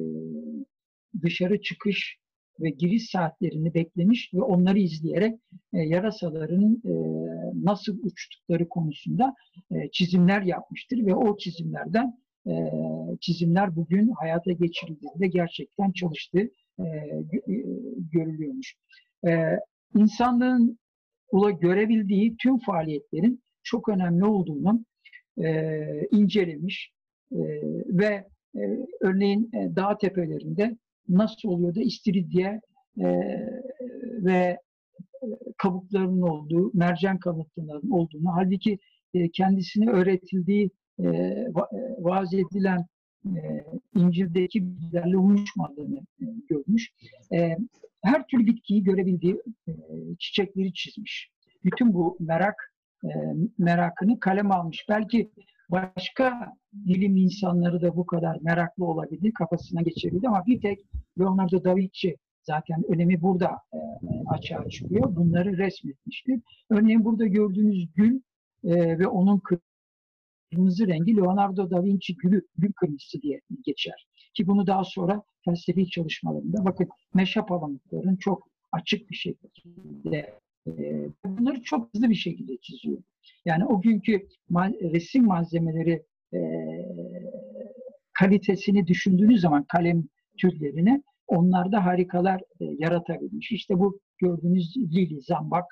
dışarı 1.21 1.62
çıkış 1.62 2.17
ve 2.60 2.69
giriş 2.69 3.10
saatlerini 3.10 3.73
beklemiş 3.73 4.34
ve 4.34 4.41
onları 4.41 4.80
izleyerek 4.80 5.39
e, 5.73 5.77
yarasaların 5.77 6.82
e, 6.86 6.93
nasıl 7.65 7.97
uçtukları 8.03 8.69
konusunda 8.69 9.34
e, 9.71 9.91
çizimler 9.91 10.41
yapmıştır 10.41 11.06
ve 11.06 11.15
o 11.15 11.38
çizimlerden 11.38 12.13
e, 12.47 12.53
çizimler 13.21 13.75
bugün 13.75 14.12
hayata 14.19 14.51
geçirildiğinde 14.51 15.27
gerçekten 15.27 15.91
çalıştığı 15.91 16.49
e, 16.80 16.84
e, 16.84 17.63
görülüyormuş. 18.13 18.75
E, 19.27 19.60
ula 21.32 21.51
görebildiği 21.51 22.36
tüm 22.38 22.60
faaliyetlerin 22.60 23.43
çok 23.63 23.89
önemli 23.89 24.25
olduğunu 24.25 24.86
e, 25.43 26.08
incelemiş 26.12 26.91
e, 27.32 27.39
ve 27.88 28.27
e, 28.58 28.86
örneğin 29.02 29.50
e, 29.54 29.76
dağ 29.76 29.98
tepelerinde 29.98 30.78
nasıl 31.10 31.50
oluyor 31.50 31.76
da 31.76 31.82
istiridye 31.82 32.62
e, 33.00 33.06
ve 34.24 34.34
e, 34.34 35.28
kabuklarının 35.58 36.22
olduğu, 36.22 36.72
mercan 36.74 37.17
kabuklarının 37.20 37.91
olduğunu, 37.91 38.36
halbuki 38.36 38.80
e, 39.13 39.30
kendisine 39.30 39.89
öğretildiği, 39.89 40.72
e, 41.00 41.06
va, 41.54 41.70
vaaz 42.00 42.34
edilen 42.34 42.86
e, 43.26 43.39
İncil'deki 43.96 44.65
bilgilerle 44.65 45.17
uyuşmadığını 45.17 46.00
görmüş. 46.50 46.91
Her 48.04 48.28
türlü 48.28 48.46
bitkiyi 48.46 48.84
görebildiği 48.84 49.41
çiçekleri 50.20 50.74
çizmiş. 50.74 51.32
Bütün 51.63 51.93
bu 51.93 52.17
merak 52.20 52.74
merakını 53.58 54.20
kalem 54.20 54.52
almış. 54.52 54.86
Belki 54.89 55.32
başka 55.69 56.53
bilim 56.73 57.17
insanları 57.17 57.82
da 57.82 57.95
bu 57.95 58.06
kadar 58.06 58.38
meraklı 58.41 58.86
olabilir, 58.86 59.32
kafasına 59.32 59.82
geçebildi 59.82 60.27
ama 60.27 60.45
bir 60.45 60.62
tek 60.62 60.80
Leonardo 61.19 61.63
da 61.63 61.75
Vinci 61.75 62.17
zaten 62.43 62.84
önemi 62.88 63.21
burada 63.21 63.51
e, 63.73 63.80
açığa 64.27 64.69
çıkıyor. 64.69 65.15
Bunları 65.15 65.58
resmetmiştir. 65.58 66.41
Örneğin 66.69 67.06
burada 67.06 67.25
gördüğünüz 67.25 67.93
gül 67.95 68.21
e, 68.63 68.99
ve 68.99 69.08
onun 69.08 69.41
kırmızı 70.51 70.88
rengi 70.88 71.17
Leonardo 71.17 71.69
da 71.69 71.84
Vinci 71.84 72.15
gülü, 72.15 72.47
gül 72.58 72.73
kırmızısı 72.73 73.21
diye 73.21 73.41
geçer. 73.65 74.08
Ki 74.34 74.47
bunu 74.47 74.67
daha 74.67 74.84
sonra 74.84 75.23
felsefi 75.45 75.89
çalışmalarında 75.89 76.65
bakın 76.65 76.89
meşe 77.13 77.41
palamutların 77.41 78.15
çok 78.15 78.47
açık 78.71 79.10
bir 79.10 79.15
şekilde 79.15 80.39
bunları 81.25 81.62
çok 81.62 81.93
hızlı 81.93 82.10
bir 82.10 82.15
şekilde 82.15 82.58
çiziyor. 82.58 82.97
Yani 83.45 83.65
o 83.65 83.82
günkü 83.82 84.27
mal, 84.49 84.73
resim 84.82 85.25
malzemeleri 85.25 86.03
e, 86.34 86.39
kalitesini 88.13 88.88
düşündüğünüz 88.88 89.41
zaman 89.41 89.63
kalem 89.63 90.03
türlerini 90.38 91.03
onlarda 91.27 91.86
harikalar 91.86 92.41
e, 92.60 92.65
yaratabilmiş. 92.80 93.51
İşte 93.51 93.80
bu 93.80 93.99
gördüğünüz 94.17 94.77
lili, 94.77 95.21
zambak 95.21 95.65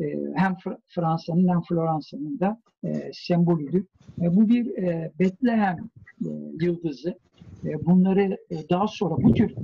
e, 0.00 0.04
hem 0.36 0.56
Fransa'nın 0.88 1.48
hem 1.48 1.62
Floransa'nın 1.62 2.40
da 2.40 2.60
e, 2.84 3.10
sembolüdür. 3.12 3.86
E, 4.20 4.36
bu 4.36 4.48
bir 4.48 4.78
e, 4.78 5.12
Betlehem 5.18 5.90
e, 6.20 6.28
yıldızı. 6.60 7.18
E, 7.64 7.86
bunları 7.86 8.38
e, 8.50 8.68
daha 8.70 8.86
sonra 8.88 9.22
bu 9.22 9.34
tür 9.34 9.54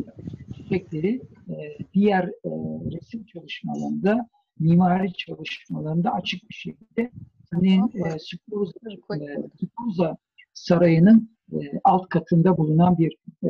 çiçekleri 0.57 1.21
e, 1.49 1.57
diğer 1.95 2.25
e, 2.25 2.51
resim 2.93 3.25
çalışmalarında, 3.25 4.29
mimari 4.61 5.13
çalışmalarında 5.13 6.13
açık 6.13 6.49
bir 6.51 6.55
şekilde 6.55 7.11
örneğin 7.57 7.83
e, 7.83 8.19
Spinoza, 8.19 8.73
e, 9.15 9.49
Spinoza 9.57 10.17
Sarayı'nın 10.55 11.31
e, 11.53 11.57
alt 11.85 12.09
katında 12.09 12.57
bulunan 12.57 12.99
bir 12.99 13.17
e, 13.45 13.49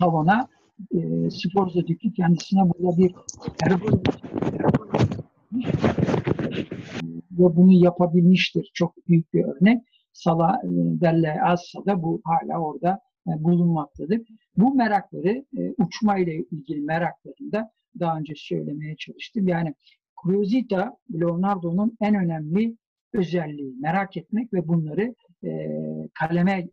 salona 0.00 0.48
e, 0.94 1.30
Spinoza 1.30 1.86
Dükü 1.86 2.12
kendisine 2.12 2.60
burada 2.70 2.98
bir 2.98 3.14
ve 7.32 7.56
bunu 7.56 7.72
yapabilmiştir. 7.72 8.70
Çok 8.74 9.08
büyük 9.08 9.34
bir 9.34 9.44
örnek. 9.44 9.82
Sala 10.12 10.60
e, 10.64 10.68
Delle 11.00 11.42
Assa'da 11.42 12.02
bu 12.02 12.22
hala 12.24 12.58
orada 12.58 13.00
e, 13.28 13.44
bulunmaktadır. 13.44 14.20
Bu 14.56 14.74
merakları 14.74 15.44
e, 15.58 15.74
uçma 15.78 16.18
ile 16.18 16.36
ilgili 16.36 16.80
meraklarında 16.80 17.70
daha 18.00 18.18
önce 18.18 18.32
söylemeye 18.36 18.96
çalıştım. 18.96 19.48
Yani 19.48 19.74
Curiosita 20.22 20.96
Leonardo'nun 21.14 21.96
en 22.00 22.14
önemli 22.14 22.76
özelliği 23.12 23.74
merak 23.80 24.16
etmek 24.16 24.52
ve 24.52 24.68
bunları 24.68 25.14
e, 25.44 25.50
kaleme 26.14 26.52
e, 26.52 26.68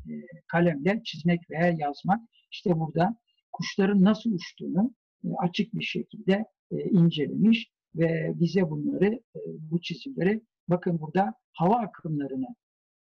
kalemle 0.47 1.01
çizmek 1.03 1.49
veya 1.49 1.75
yazmak. 1.79 2.19
İşte 2.51 2.79
burada 2.79 3.15
kuşların 3.51 4.03
nasıl 4.03 4.32
uçtuğunu 4.32 4.93
e, 5.23 5.27
açık 5.38 5.73
bir 5.73 5.84
şekilde 5.84 6.45
e, 6.71 6.84
incelemiş 6.84 7.71
ve 7.95 8.34
bize 8.36 8.69
bunları 8.69 9.05
e, 9.36 9.39
bu 9.45 9.82
çizimleri 9.82 10.41
bakın 10.67 10.99
burada 10.99 11.34
hava 11.53 11.75
akımlarını 11.75 12.47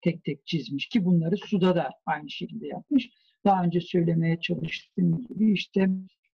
tek 0.00 0.24
tek 0.24 0.46
çizmiş 0.46 0.88
ki 0.88 1.04
bunları 1.04 1.36
suda 1.36 1.76
da 1.76 1.90
aynı 2.06 2.30
şekilde 2.30 2.66
yapmış. 2.66 3.10
Daha 3.44 3.64
önce 3.64 3.80
söylemeye 3.80 4.40
çalıştığım 4.40 5.26
gibi 5.26 5.52
işte 5.52 5.88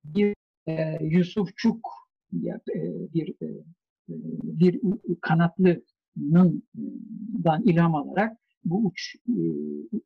bir 0.03 0.35
e, 0.67 0.97
Yusufçuk 1.01 1.89
e, 2.33 2.53
bir 3.13 3.29
e, 3.29 3.63
bir 4.43 4.79
kanatlının 5.21 6.63
ilham 7.65 7.95
alarak 7.95 8.37
bu 8.65 8.85
uç, 8.85 9.15
e, 9.29 9.41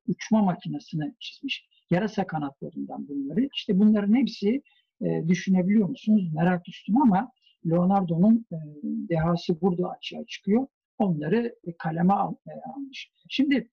uçma 0.07 0.41
makinesini 0.43 1.13
çizmiş. 1.19 1.67
Yarasa 1.89 2.27
kanatlarından 2.27 3.07
bunları. 3.07 3.49
İşte 3.55 3.79
bunların 3.79 4.15
hepsi 4.15 4.61
e, 5.01 5.27
düşünebiliyor 5.27 5.89
musunuz? 5.89 6.33
Merak 6.33 6.69
üstüne 6.69 6.97
ama 7.01 7.31
Leonardo'nun 7.65 8.45
e, 8.51 8.57
dehası 8.83 9.61
burada 9.61 9.89
açığa 9.89 10.25
çıkıyor. 10.25 10.67
Onları 10.97 11.55
kaleme 11.77 12.13
almış. 12.13 13.11
Şimdi 13.29 13.69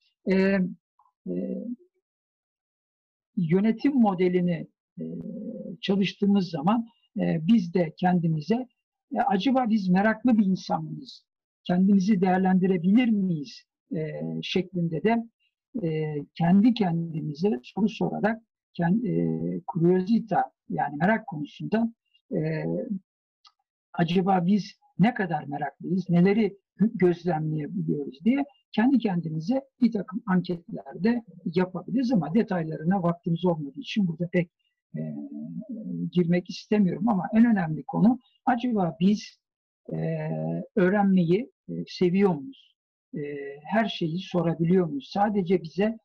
yönetim 3.36 3.94
modelini 3.94 4.68
çalıştığımız 5.80 6.50
zaman 6.50 6.86
biz 7.16 7.74
de 7.74 7.94
kendimize 7.96 8.66
e, 9.14 9.18
acaba 9.26 9.66
biz 9.68 9.88
meraklı 9.88 10.38
bir 10.38 10.46
insan 10.46 10.84
mıyız? 10.84 11.24
Kendimizi 11.64 12.20
değerlendirebilir 12.20 13.08
miyiz? 13.08 13.62
E, 13.96 14.12
şeklinde 14.42 15.02
de 15.02 15.16
e, 15.82 16.16
kendi 16.34 16.74
kendimize 16.74 17.60
soru 17.62 17.88
sorarak 17.88 18.42
kendi, 18.74 19.08
e, 19.08 19.60
curiosita 19.72 20.52
yani 20.68 20.96
merak 20.96 21.26
konusunda 21.26 21.92
e, 22.34 22.64
acaba 23.92 24.46
biz 24.46 24.72
ne 24.98 25.14
kadar 25.14 25.44
meraklıyız, 25.44 26.10
neleri 26.10 26.58
gözlemleyebiliyoruz 26.76 28.24
diye 28.24 28.44
kendi 28.72 28.98
kendimize 28.98 29.62
bir 29.80 29.92
takım 29.92 30.22
anketlerde 30.26 31.22
yapabiliriz 31.44 32.12
ama 32.12 32.34
detaylarına 32.34 33.02
vaktimiz 33.02 33.44
olmadığı 33.44 33.80
için 33.80 34.08
burada 34.08 34.28
pek 34.32 34.50
e, 34.96 35.00
girmek 36.12 36.50
istemiyorum 36.50 37.08
ama 37.08 37.24
en 37.34 37.44
önemli 37.44 37.82
konu 37.82 38.18
acaba 38.46 38.96
biz 39.00 39.38
e, 39.92 39.96
öğrenmeyi 40.76 41.52
e, 41.68 41.72
seviyor 41.86 42.34
muyuz? 42.34 42.74
E, 43.14 43.20
her 43.64 43.88
şeyi 43.88 44.18
sorabiliyor 44.18 44.86
muyuz? 44.86 45.10
Sadece 45.12 45.62
bize 45.62 45.98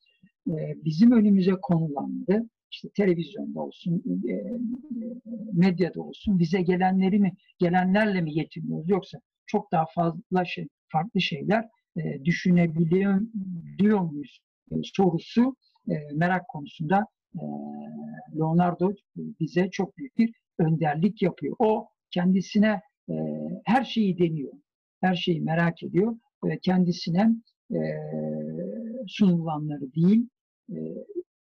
e, 0.47 0.55
bizim 0.85 1.11
önümüze 1.11 1.53
konulanları 1.61 2.49
işte 2.71 2.89
televizyonda 2.95 3.59
olsun, 3.59 4.03
e, 4.27 4.33
e, 4.33 4.43
medyada 5.53 6.01
olsun 6.01 6.39
bize 6.39 6.61
gelenleri 6.61 7.19
mi, 7.19 7.33
gelenlerle 7.59 8.21
mi 8.21 8.33
yetiniyoruz 8.33 8.89
yoksa 8.89 9.19
çok 9.45 9.71
daha 9.71 9.85
fazla 9.95 10.45
şey, 10.45 10.67
farklı 10.91 11.21
şeyler 11.21 11.65
e, 11.97 12.25
düşünebiliyor 12.25 14.01
muyuz 14.01 14.39
e, 14.71 14.75
sorusu 14.83 15.55
merak 16.13 16.47
konusunda 16.47 17.05
Leonardo 18.35 18.93
bize 19.15 19.69
çok 19.71 19.97
büyük 19.97 20.17
bir 20.17 20.33
önderlik 20.59 21.21
yapıyor. 21.21 21.55
O 21.59 21.87
kendisine 22.11 22.81
e, 23.09 23.13
her 23.65 23.83
şeyi 23.83 24.17
deniyor. 24.17 24.53
Her 25.01 25.15
şeyi 25.15 25.41
merak 25.41 25.83
ediyor. 25.83 26.17
ve 26.45 26.59
kendisine 26.59 27.29
e, 27.71 27.79
sunulanları 29.07 29.93
değil, 29.93 30.29
e, 30.71 30.75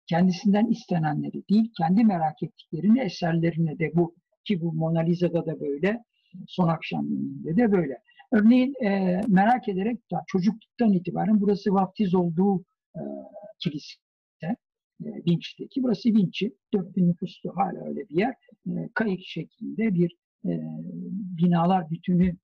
kendisinden 0.08 0.68
istenenleri 0.68 1.44
değil, 1.50 1.72
kendi 1.78 2.04
merak 2.04 2.44
ettiklerini 2.44 3.00
eserlerine 3.00 3.80
de 3.80 3.92
bu 3.96 4.16
ki 4.46 4.62
bu 4.62 4.74
Mona 4.74 5.00
Lisa'da 5.00 5.46
da 5.46 5.60
böyle, 5.60 6.04
son 6.48 6.68
akşam 6.68 7.06
yemeğinde 7.10 7.58
de 7.58 7.72
böyle. 7.72 7.98
Örneğin 8.32 8.74
e, 8.84 9.22
merak 9.28 9.70
ederek 9.70 10.00
çocukluktan 10.28 10.94
itibaren 10.94 11.42
burası 11.42 11.74
vaftiz 11.74 12.16
olduğu 12.16 12.60
e, 12.96 13.02
kilise 13.60 13.96
e, 15.04 15.08
Vinci'deki. 15.28 15.84
Burası 15.84 16.10
Vinci. 16.10 16.56
4000 16.74 17.10
nüfuslu 17.10 17.56
hala 17.56 17.88
öyle 17.88 18.10
bir 18.10 18.18
yer. 18.18 18.36
E, 18.68 18.90
kayık 18.94 19.22
şeklinde 19.24 19.94
bir 19.94 20.16
e, 20.46 20.52
binalar 21.38 21.90
bütünü 21.90 22.36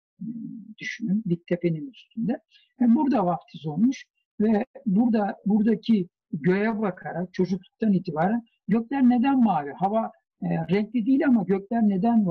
düşünün. 0.78 1.24
Bir 1.26 1.40
tepenin 1.50 1.92
üstünde. 1.92 2.40
Burada 2.80 3.26
vaftiz 3.26 3.66
olmuş 3.66 4.06
ve 4.40 4.66
burada 4.86 5.36
buradaki 5.46 6.08
göğe 6.34 6.80
bakarak 6.80 7.34
çocukluktan 7.34 7.94
itibaren 7.94 8.44
gökler 8.68 9.10
neden 9.10 9.44
mavi? 9.44 9.72
Hava 9.72 10.12
e, 10.44 10.48
renkli 10.48 11.06
değil 11.06 11.26
ama 11.28 11.44
gökler 11.44 11.82
neden 11.82 12.26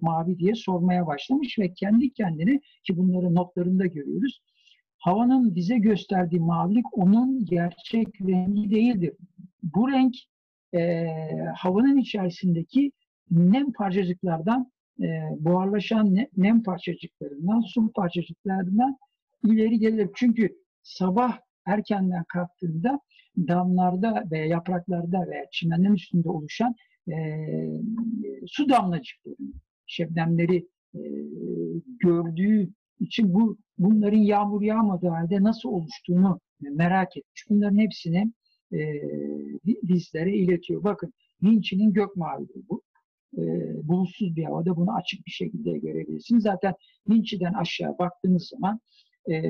mavi 0.00 0.38
diye 0.38 0.54
sormaya 0.54 1.06
başlamış 1.06 1.58
ve 1.58 1.74
kendi 1.74 2.12
kendine 2.12 2.60
ki 2.84 2.96
bunları 2.96 3.34
notlarında 3.34 3.86
görüyoruz. 3.86 4.40
Havanın 4.98 5.54
bize 5.54 5.78
gösterdiği 5.78 6.40
mavilik 6.40 6.98
onun 6.98 7.44
gerçek 7.44 8.20
rengi 8.20 8.70
değildir. 8.70 9.12
Bu 9.74 9.92
renk 9.92 10.14
e, 10.74 11.06
havanın 11.56 11.96
içerisindeki 11.96 12.92
nem 13.30 13.72
parçacıklardan 13.72 14.72
e, 15.00 15.06
buharlaşan 15.38 16.14
ne, 16.14 16.28
nem 16.36 16.62
parçacıklarından, 16.62 17.60
su 17.60 17.92
parçacıklarından 17.92 18.96
ileri 19.44 19.78
gelir. 19.78 20.10
Çünkü 20.14 20.56
sabah 20.82 21.38
erkenden 21.66 22.24
kalktığında 22.24 23.00
damlarda 23.36 24.24
ve 24.30 24.38
yapraklarda 24.38 25.26
veya 25.30 25.44
çimenin 25.52 25.94
üstünde 25.94 26.28
oluşan 26.28 26.74
e, 27.08 27.14
su 28.46 28.68
damlacıkları, 28.68 29.36
şebnemleri 29.86 30.68
e, 30.94 31.00
gördüğü 31.98 32.70
için 33.00 33.34
bu 33.34 33.58
bunların 33.78 34.18
yağmur 34.18 34.62
yağmadığı 34.62 35.08
halde 35.08 35.42
nasıl 35.42 35.68
oluştuğunu 35.68 36.40
merak 36.60 37.16
etmiş. 37.16 37.44
Bunların 37.50 37.78
hepsini 37.78 38.32
e, 38.72 38.78
bizlere 39.64 40.32
iletiyor. 40.36 40.84
Bakın 40.84 41.12
Vinci'nin 41.42 41.92
gök 41.92 42.16
mavidir 42.16 42.62
bu. 42.68 42.82
E, 43.38 43.42
bulutsuz 43.88 44.36
bir 44.36 44.44
havada 44.44 44.76
bunu 44.76 44.96
açık 44.96 45.26
bir 45.26 45.30
şekilde 45.30 45.78
görebilirsiniz. 45.78 46.42
Zaten 46.42 46.74
Vinci'den 47.08 47.52
aşağı 47.52 47.98
baktığınız 47.98 48.48
zaman 48.48 48.80
e, 49.30 49.42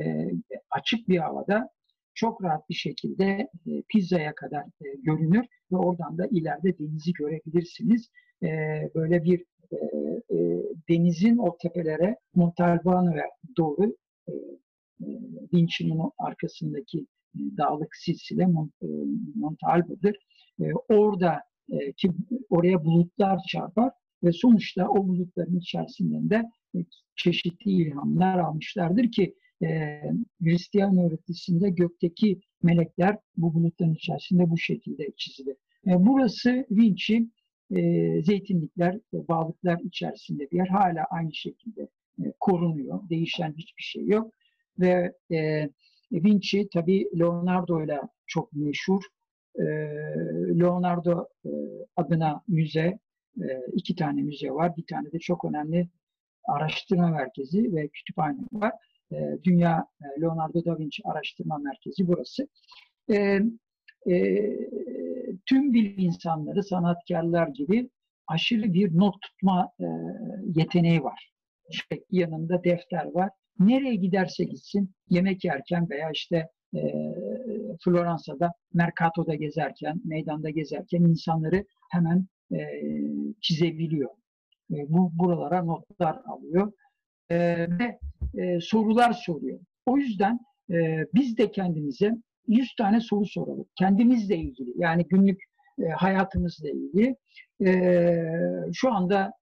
açık 0.70 1.08
bir 1.08 1.18
havada 1.18 1.68
çok 2.14 2.42
rahat 2.42 2.68
bir 2.70 2.74
şekilde 2.74 3.48
e, 3.66 3.82
Pizza'ya 3.88 4.34
kadar 4.34 4.62
e, 4.62 4.86
görünür 5.02 5.46
ve 5.72 5.76
oradan 5.76 6.18
da 6.18 6.26
ileride 6.26 6.78
denizi 6.78 7.12
görebilirsiniz. 7.12 8.10
E, 8.42 8.48
böyle 8.94 9.24
bir 9.24 9.44
e, 9.72 9.76
e, 10.36 10.62
denizin 10.88 11.36
o 11.36 11.56
tepelere 11.56 12.16
Montalbano'ya 12.34 13.26
doğru 13.56 13.96
e, 14.28 14.32
e, 14.32 15.06
Vinci'nin 15.54 16.00
arkasındaki 16.18 17.06
dağlık 17.58 17.96
silsile 17.96 18.46
Mont, 18.46 18.72
e, 18.82 18.86
Montalba'dır. 19.34 20.16
E, 20.60 20.64
orada 20.88 21.42
e, 21.72 21.92
ki 21.92 22.10
oraya 22.50 22.84
bulutlar 22.84 23.40
çarpar 23.48 23.90
ve 24.24 24.32
sonuçta 24.32 24.88
o 24.88 25.08
bulutların 25.08 25.58
içerisinden 25.58 26.30
de 26.30 26.44
e, 26.76 26.78
çeşitli 27.16 27.70
ilhamlar 27.70 28.38
almışlardır 28.38 29.10
ki 29.10 29.34
e, 29.62 30.00
Hristiyan 30.42 30.98
öğretisinde 30.98 31.70
gökteki 31.70 32.40
melekler 32.62 33.18
bu 33.36 33.54
bulutların 33.54 33.94
içerisinde 33.94 34.50
bu 34.50 34.58
şekilde 34.58 35.12
çizilir. 35.16 35.56
E, 35.86 35.90
burası 36.06 36.66
Vinci 36.70 37.26
e, 37.70 38.22
zeytinlikler, 38.22 38.94
e, 38.94 39.28
bağlıklar 39.28 39.80
içerisinde 39.80 40.50
bir 40.50 40.56
yer. 40.56 40.66
Hala 40.68 41.04
aynı 41.10 41.34
şekilde 41.34 41.88
e, 42.24 42.32
korunuyor. 42.40 43.08
Değişen 43.08 43.54
hiçbir 43.58 43.82
şey 43.82 44.06
yok. 44.06 44.32
Ve 44.78 45.12
e, 45.32 45.68
Vinci 46.12 46.68
tabi 46.68 47.08
Leonardo 47.18 47.84
ile 47.84 48.00
çok 48.26 48.52
meşhur. 48.52 49.02
E, 49.58 49.64
Leonardo 50.60 51.26
e, 51.44 51.50
adına 51.96 52.42
müze, 52.48 52.98
e, 53.40 53.46
iki 53.72 53.96
tane 53.96 54.22
müze 54.22 54.50
var. 54.50 54.76
Bir 54.76 54.86
tane 54.86 55.12
de 55.12 55.18
çok 55.18 55.44
önemli 55.44 55.88
araştırma 56.44 57.08
merkezi 57.08 57.74
ve 57.74 57.88
kütüphane 57.88 58.38
var. 58.52 58.72
E, 59.12 59.16
Dünya 59.44 59.86
e, 60.00 60.20
Leonardo 60.20 60.64
da 60.64 60.78
Vinci 60.78 61.02
Araştırma 61.04 61.58
Merkezi 61.58 62.06
burası. 62.06 62.48
E, 63.10 63.40
e, 64.10 64.16
tüm 65.46 65.72
bilim 65.72 65.98
insanları, 65.98 66.62
sanatkarlar 66.62 67.48
gibi 67.48 67.90
aşırı 68.26 68.72
bir 68.72 68.98
not 68.98 69.22
tutma 69.22 69.72
yeteneği 70.54 71.04
var. 71.04 71.32
İşte 71.70 72.00
yanında 72.10 72.64
defter 72.64 73.04
var. 73.14 73.30
Nereye 73.58 73.94
giderse 73.94 74.44
gitsin, 74.44 74.90
yemek 75.10 75.44
yerken 75.44 75.90
veya 75.90 76.10
işte 76.10 76.48
e, 76.74 76.80
Floransa'da, 77.84 78.52
Mercato'da 78.74 79.34
gezerken, 79.34 80.00
meydanda 80.04 80.50
gezerken 80.50 81.02
insanları 81.02 81.64
hemen 81.90 82.26
e, 82.52 82.58
çizebiliyor. 83.40 84.10
E, 84.70 84.76
bu 84.88 85.10
buralara 85.14 85.64
notlar 85.64 86.20
alıyor 86.26 86.72
e, 87.30 87.66
ve 87.78 87.98
e, 88.42 88.60
sorular 88.60 89.12
soruyor. 89.12 89.60
O 89.86 89.96
yüzden 89.96 90.40
e, 90.70 91.06
biz 91.14 91.38
de 91.38 91.50
kendimize 91.50 92.12
100 92.48 92.74
tane 92.74 93.00
soru 93.00 93.26
soralım. 93.26 93.66
Kendimizle 93.78 94.36
ilgili 94.36 94.70
yani 94.76 95.04
günlük 95.08 95.40
e, 95.78 95.88
hayatımızla 95.88 96.68
ilgili. 96.68 97.16
E, 97.66 97.72
şu 98.72 98.92
anda 98.92 99.32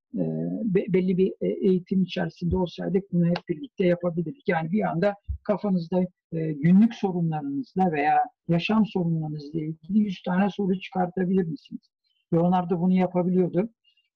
belli 0.65 1.17
bir 1.17 1.33
e, 1.41 1.49
eğitim 1.49 2.03
içerisinde 2.03 2.57
olsaydık 2.57 3.13
bunu 3.13 3.27
hep 3.27 3.49
birlikte 3.49 3.87
yapabilirdik. 3.87 4.49
Yani 4.49 4.73
bir 4.73 4.83
anda 4.91 5.15
kafanızda 5.45 6.01
e, 6.33 6.53
günlük 6.53 6.95
sorunlarınızla 6.95 7.93
veya 7.93 8.25
yaşam 8.49 8.87
sorunlarınızla 8.87 9.61
ilgili 9.61 9.99
100 9.99 10.23
tane 10.23 10.51
soru 10.51 10.81
çıkartabilir 10.81 11.45
misiniz? 11.45 11.91
Leonardo 12.35 12.81
bunu 12.81 12.93
yapabiliyordu. 12.93 13.69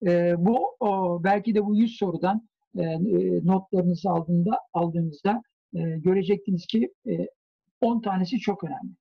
E, 0.06 0.34
bu 0.38 0.76
belki 1.24 1.54
de 1.54 1.64
bu 1.64 1.76
100 1.76 1.96
sorudan 1.96 2.48
e, 2.78 2.82
e, 2.82 3.46
notlarınızı 3.46 4.10
aldığında 4.10 4.58
aldığınızda 4.72 5.42
e, 5.74 5.80
görecektiniz 5.80 6.66
ki 6.66 6.92
e, 7.08 7.26
10 7.80 8.00
tanesi 8.00 8.38
çok 8.38 8.64
önemli. 8.64 8.92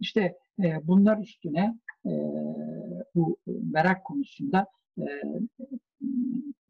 İşte 0.00 0.36
e, 0.64 0.86
bunlar 0.86 1.18
üstüne 1.18 1.74
e, 2.06 2.12
bu 3.14 3.36
merak 3.46 4.04
konusunda 4.04 4.66
e, 4.98 5.04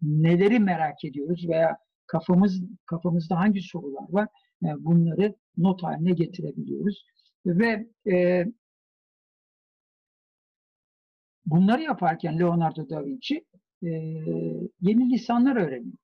neleri 0.02 0.58
merak 0.60 1.04
ediyoruz 1.04 1.48
veya 1.48 1.76
kafamız 2.06 2.62
kafamızda 2.86 3.38
hangi 3.38 3.62
sorular 3.62 4.06
var 4.08 4.28
e, 4.64 4.84
bunları 4.84 5.34
not 5.56 5.82
haline 5.82 6.12
getirebiliyoruz 6.12 7.04
ve 7.46 7.86
e, 8.10 8.46
bunları 11.46 11.82
yaparken 11.82 12.38
Leonardo 12.38 12.88
da 12.88 13.04
Vinci 13.04 13.44
e, 13.82 13.88
yeni 14.80 15.10
lisanlar 15.10 15.56
öğreniyor. 15.56 15.98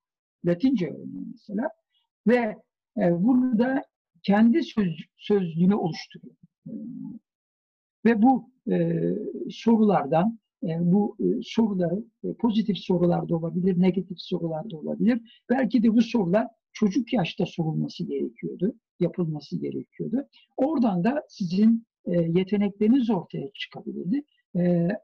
Latince 0.45 0.87
öğreniyor 0.87 1.23
mesela 1.31 1.69
ve 2.27 2.57
e, 2.97 3.23
burada 3.23 3.83
kendi 4.23 4.63
söz, 4.63 4.97
sözlüğünü 5.17 5.75
oluşturuyor. 5.75 6.35
Ve 8.05 8.21
bu 8.21 8.51
e, 8.71 9.01
sorulardan, 9.51 10.27
e, 10.29 10.42
bu 10.79 11.17
e, 11.19 11.23
soruları 11.43 12.03
e, 12.23 12.33
pozitif 12.33 12.77
sorular 12.77 13.29
da 13.29 13.35
olabilir, 13.35 13.81
negatif 13.81 14.19
sorular 14.19 14.71
da 14.71 14.77
olabilir. 14.77 15.41
Belki 15.49 15.83
de 15.83 15.93
bu 15.93 16.01
sorular 16.01 16.47
çocuk 16.73 17.13
yaşta 17.13 17.45
sorulması 17.45 18.03
gerekiyordu, 18.03 18.75
yapılması 18.99 19.59
gerekiyordu. 19.59 20.27
Oradan 20.57 21.03
da 21.03 21.23
sizin 21.29 21.85
e, 22.05 22.11
yetenekleriniz 22.11 23.09
ortaya 23.09 23.51
çıkabilirdi. 23.53 24.23
E, 24.55 24.61
e, 24.61 24.97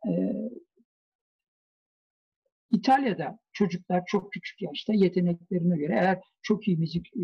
İtalya'da 2.72 3.40
çocuklar 3.54 4.04
çok 4.06 4.32
küçük 4.32 4.62
yaşta 4.62 4.94
yeteneklerine 4.94 5.78
göre 5.78 5.94
eğer 5.94 6.20
çok 6.42 6.68
iyi 6.68 6.78
müzik 6.78 7.08
e, 7.08 7.24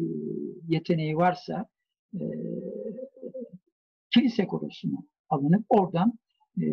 yeteneği 0.68 1.18
varsa 1.18 1.66
e, 2.14 2.24
kilise 4.14 4.48
korosuna 4.48 4.98
alınıp 5.30 5.66
oradan 5.70 6.10
e, 6.10 6.25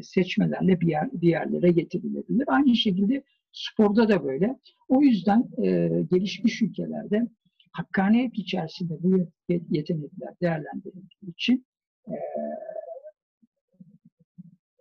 seçmelerle 0.03 0.81
bir, 0.81 0.89
yer, 0.89 1.13
bir 1.13 1.29
yerlere 1.29 1.73
getirilebilir. 1.73 2.45
Aynı 2.47 2.77
şekilde 2.77 3.23
sporda 3.53 4.09
da 4.09 4.25
böyle. 4.25 4.59
O 4.89 5.03
yüzden 5.03 5.49
e, 5.63 5.89
gelişmiş 6.11 6.63
ülkelerde 6.63 7.29
hakkaniyet 7.73 8.39
içerisinde 8.39 9.03
bu 9.03 9.29
yetenekler 9.49 10.35
değerlendirildiği 10.41 11.33
için 11.33 11.67
e, 12.09 12.15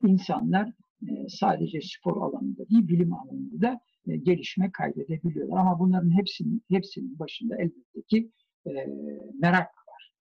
insanlar 0.03 0.71
e, 1.09 1.29
sadece 1.29 1.79
spor 1.81 2.21
alanında 2.21 2.69
değil, 2.69 2.87
bilim 2.87 3.13
alanında 3.13 3.61
da 3.61 3.79
e, 4.07 4.17
gelişme 4.17 4.71
kaydedebiliyorlar. 4.71 5.57
Ama 5.57 5.79
bunların 5.79 6.17
hepsinin 6.17 6.63
hepsinin 6.69 7.19
başında 7.19 7.55
elbette 7.55 8.01
ki 8.07 8.31
e, 8.65 8.71
merak 9.39 9.67
var. 9.87 10.13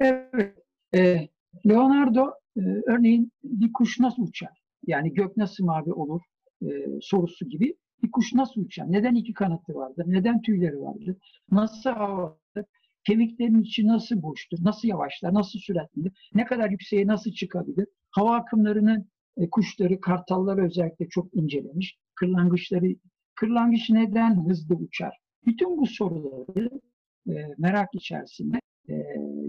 Evet, 0.00 0.54
e, 0.94 1.28
Leonardo 1.66 2.30
e, 2.56 2.60
örneğin 2.86 3.32
bir 3.44 3.72
kuş 3.72 4.00
nasıl 4.00 4.22
uçar? 4.22 4.62
Yani 4.86 5.14
gök 5.14 5.36
nasıl 5.36 5.64
mavi 5.64 5.92
olur 5.92 6.22
e, 6.62 6.66
sorusu 7.00 7.48
gibi 7.48 7.74
bir 8.02 8.10
kuş 8.10 8.34
nasıl 8.34 8.60
uçar? 8.60 8.92
Neden 8.92 9.14
iki 9.14 9.32
kanatı 9.32 9.74
vardır? 9.74 10.04
Neden 10.06 10.42
tüyleri 10.42 10.80
vardır? 10.80 11.16
Nasıl 11.50 11.90
havadır? 11.90 12.64
Kemiklerin 13.06 13.62
içi 13.62 13.86
nasıl 13.86 14.22
boştur? 14.22 14.58
Nasıl 14.60 14.88
yavaşlar? 14.88 15.34
Nasıl 15.34 15.58
süratlidir? 15.58 16.30
Ne 16.34 16.44
kadar 16.44 16.70
yükseğe 16.70 17.06
nasıl 17.06 17.30
çıkabilir? 17.30 17.86
Hava 18.10 18.36
akımlarını 18.36 19.06
e, 19.36 19.50
kuşları, 19.50 20.00
kartalları 20.00 20.64
özellikle 20.64 21.08
çok 21.08 21.34
incelemiş. 21.34 21.98
Kırlangıçları, 22.14 22.86
kırlangıç 23.34 23.90
neden 23.90 24.48
hızlı 24.48 24.74
uçar? 24.74 25.18
Bütün 25.46 25.78
bu 25.78 25.86
soruları 25.86 26.80
e, 27.28 27.32
merak 27.58 27.88
içerisinde 27.92 28.60
e, 28.88 28.94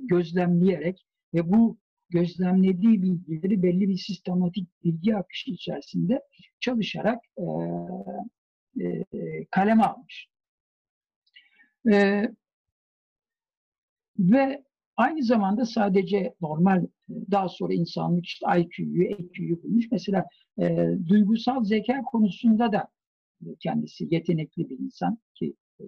gözlemleyerek 0.04 1.06
ve 1.34 1.52
bu 1.52 1.78
gözlemlediği 2.10 3.02
bilgileri 3.02 3.64
belli 3.64 3.90
bir 3.90 3.98
sistematik 3.98 4.84
bilgi 4.84 5.16
akışı 5.16 5.52
içerisinde 5.52 6.22
çalışarak 6.60 7.20
e, 7.38 7.44
e, 8.84 9.46
kaleme 9.52 9.84
almış. 9.84 10.28
E, 11.92 12.24
ve 14.20 14.64
aynı 14.98 15.24
zamanda 15.24 15.66
sadece 15.66 16.34
normal 16.42 16.86
daha 17.10 17.50
sonra 17.50 17.74
insanlık 17.74 18.26
işte 18.26 18.46
IQ'yu, 18.60 19.04
EQ'yu 19.04 19.64
bulmuş. 19.64 19.86
Mesela 19.92 20.26
e, 20.62 20.88
duygusal 21.08 21.64
zeka 21.64 22.02
konusunda 22.02 22.72
da 22.72 22.88
kendisi 23.60 24.08
yetenekli 24.12 24.70
bir 24.70 24.80
insan 24.80 25.18
ki 25.36 25.54
e, 25.80 25.86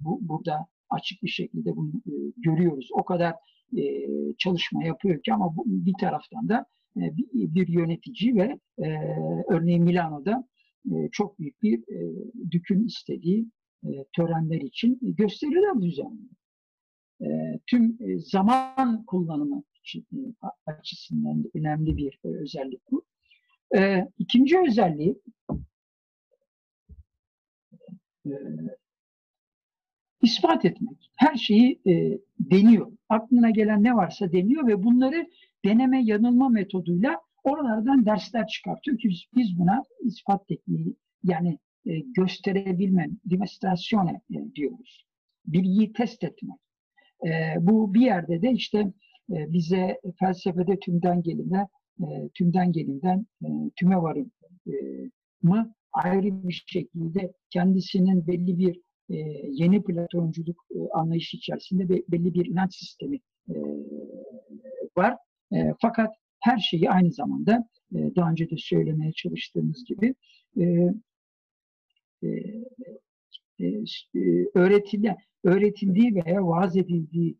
bu, 0.00 0.18
burada 0.28 0.66
açık 0.90 1.22
bir 1.22 1.28
şekilde 1.28 1.76
bunu 1.76 1.92
e, 2.06 2.14
görüyoruz. 2.36 2.88
O 2.92 3.04
kadar 3.04 3.34
e, 3.76 4.06
çalışma 4.38 4.84
yapıyor 4.84 5.22
ki 5.22 5.34
ama 5.34 5.54
bir 5.66 5.94
taraftan 6.00 6.48
da 6.48 6.66
e, 6.96 7.00
bir, 7.34 7.68
yönetici 7.68 8.34
ve 8.34 8.58
e, 8.78 8.88
örneğin 9.48 9.84
Milano'da 9.84 10.48
çok 11.12 11.38
büyük 11.38 11.62
bir 11.62 11.78
e, 11.78 12.14
dükün 12.50 12.84
istediği 12.86 13.46
törenler 14.12 14.60
için 14.60 14.98
gösteriler 15.02 15.80
düzenliyor. 15.80 16.30
Tüm 17.66 17.98
zaman 18.18 19.04
kullanımı 19.04 19.62
açısından 20.66 21.44
önemli 21.54 21.96
bir 21.96 22.18
özellik 22.22 22.80
bu. 22.90 23.04
E, 23.76 24.08
ikinci 24.18 24.58
özelliği 24.60 25.20
ispat 30.26 30.64
etmek. 30.64 31.10
Her 31.16 31.36
şeyi 31.36 31.80
e, 31.86 32.18
deniyor. 32.40 32.92
Aklına 33.08 33.50
gelen 33.50 33.84
ne 33.84 33.94
varsa 33.94 34.32
deniyor 34.32 34.66
ve 34.66 34.82
bunları 34.82 35.26
deneme 35.64 36.02
yanılma 36.04 36.48
metoduyla 36.48 37.20
oralardan 37.44 38.06
dersler 38.06 38.46
çıkartıyor 38.46 38.98
ki 38.98 39.08
biz 39.36 39.58
buna 39.58 39.82
ispat 40.04 40.48
tekniği 40.48 40.96
yani 41.24 41.58
e, 41.86 41.98
gösterebilme, 41.98 43.08
demonstrasyone 43.24 44.20
e, 44.30 44.54
diyoruz. 44.54 45.06
Bilgiyi 45.46 45.92
test 45.92 46.24
etmek. 46.24 46.58
E, 47.26 47.30
bu 47.60 47.94
bir 47.94 48.00
yerde 48.00 48.42
de 48.42 48.52
işte 48.52 48.78
e, 49.30 49.52
bize 49.52 50.00
felsefede 50.18 50.78
tümden 50.78 51.22
gelime, 51.22 51.68
e, 52.00 52.28
tümden 52.34 52.72
gelimden 52.72 53.26
e, 53.44 53.48
tüme 53.76 53.96
varım 53.96 54.30
e, 54.66 54.72
mı 55.42 55.74
ayrı 55.92 56.48
bir 56.48 56.64
şekilde 56.66 57.32
kendisinin 57.50 58.26
belli 58.26 58.58
bir 58.58 58.85
e, 59.10 59.16
yeni 59.50 59.82
Platonculuk 59.82 60.66
e, 60.74 60.78
anlayışı 60.94 61.36
içerisinde 61.36 61.88
be, 61.88 62.02
belli 62.08 62.34
bir 62.34 62.46
inanç 62.46 62.74
sistemi 62.74 63.20
e, 63.48 63.54
var. 64.96 65.16
E, 65.52 65.74
fakat 65.80 66.14
her 66.40 66.58
şeyi 66.58 66.90
aynı 66.90 67.12
zamanda 67.12 67.68
daha 67.92 68.30
önce 68.30 68.50
de 68.50 68.56
söylemeye 68.58 69.12
çalıştığımız 69.12 69.84
gibi 69.84 70.14
e, 70.60 70.90
öğretildiği 75.44 76.14
veya 76.14 76.46
vaaz 76.46 76.76
edildiği 76.76 77.36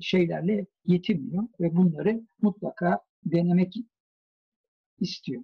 şeylerle 0.00 0.66
yetinmiyor 0.86 1.44
ve 1.60 1.76
bunları 1.76 2.20
mutlaka 2.42 3.00
denemek 3.24 3.74
istiyor. 5.00 5.42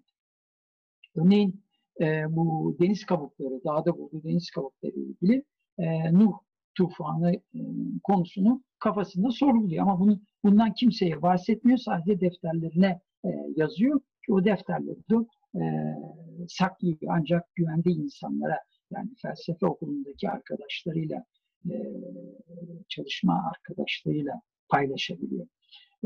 Örneğin 1.15 1.64
e, 2.01 2.37
bu 2.37 2.77
deniz 2.81 3.07
kabukları, 3.07 3.65
dağda 3.65 3.99
bulduğu 3.99 4.23
deniz 4.25 4.51
kabukları 4.51 4.93
ile 4.93 5.03
ilgili 5.03 5.45
e, 5.79 6.13
Nuh 6.13 6.33
tufanı 6.75 7.33
e, 7.35 7.61
konusunu 8.03 8.63
kafasında 8.79 9.31
sorguluyor. 9.31 9.83
Ama 9.83 10.01
bunu, 10.01 10.21
bundan 10.45 10.75
kimseye 10.75 11.23
bahsetmiyor. 11.23 11.79
Sadece 11.79 12.21
defterlerine 12.21 13.01
e, 13.25 13.29
yazıyor 13.57 14.01
ki 14.27 14.33
o 14.33 14.45
defterleri 14.45 15.03
de 15.11 15.17
e, 15.61 15.63
saklıyor. 16.49 16.99
Ancak 17.09 17.55
güvendiği 17.55 17.97
insanlara 17.97 18.59
yani 18.91 19.11
felsefe 19.23 19.67
okulundaki 19.67 20.31
arkadaşlarıyla 20.31 21.25
e, 21.71 21.75
çalışma 22.89 23.53
arkadaşlarıyla 23.53 24.41
paylaşabiliyor. 24.69 25.47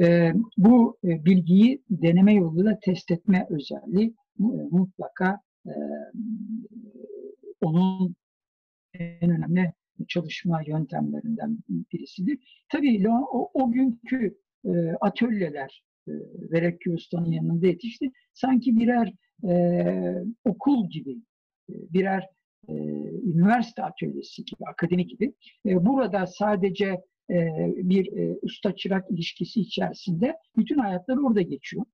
E, 0.03 0.33
bu 0.57 0.99
e, 1.05 1.25
bilgiyi 1.25 1.83
deneme 1.91 2.35
yoluyla 2.35 2.79
test 2.81 3.11
etme 3.11 3.47
özelliği 3.51 4.15
e, 4.41 4.45
mutlaka 4.71 5.41
onun 7.61 8.15
en 8.95 9.31
önemli 9.31 9.73
çalışma 10.09 10.63
yöntemlerinden 10.67 11.59
birisidir. 11.69 12.65
Tabii 12.69 13.09
o, 13.09 13.51
o 13.55 13.73
günkü 13.73 14.39
e, 14.65 14.71
atölyeler 15.01 15.85
e, 16.09 16.13
Verekki 16.53 16.91
yanında 17.31 17.67
yetişti. 17.67 18.11
Sanki 18.35 18.77
birer 18.77 19.13
e, 19.49 20.25
okul 20.45 20.91
gibi, 20.91 21.17
birer 21.69 22.29
e, 22.69 22.75
üniversite 23.23 23.83
atölyesi 23.83 24.45
gibi, 24.45 24.65
akademi 24.67 25.07
gibi. 25.07 25.35
E, 25.67 25.87
burada 25.87 26.27
sadece 26.27 26.87
e, 27.31 27.37
bir 27.77 28.17
e, 28.17 28.39
usta-çırak 28.43 29.11
ilişkisi 29.11 29.61
içerisinde 29.61 30.37
bütün 30.57 30.79
hayatlar 30.79 31.17
orada 31.17 31.43
geçiyor. 31.43 31.85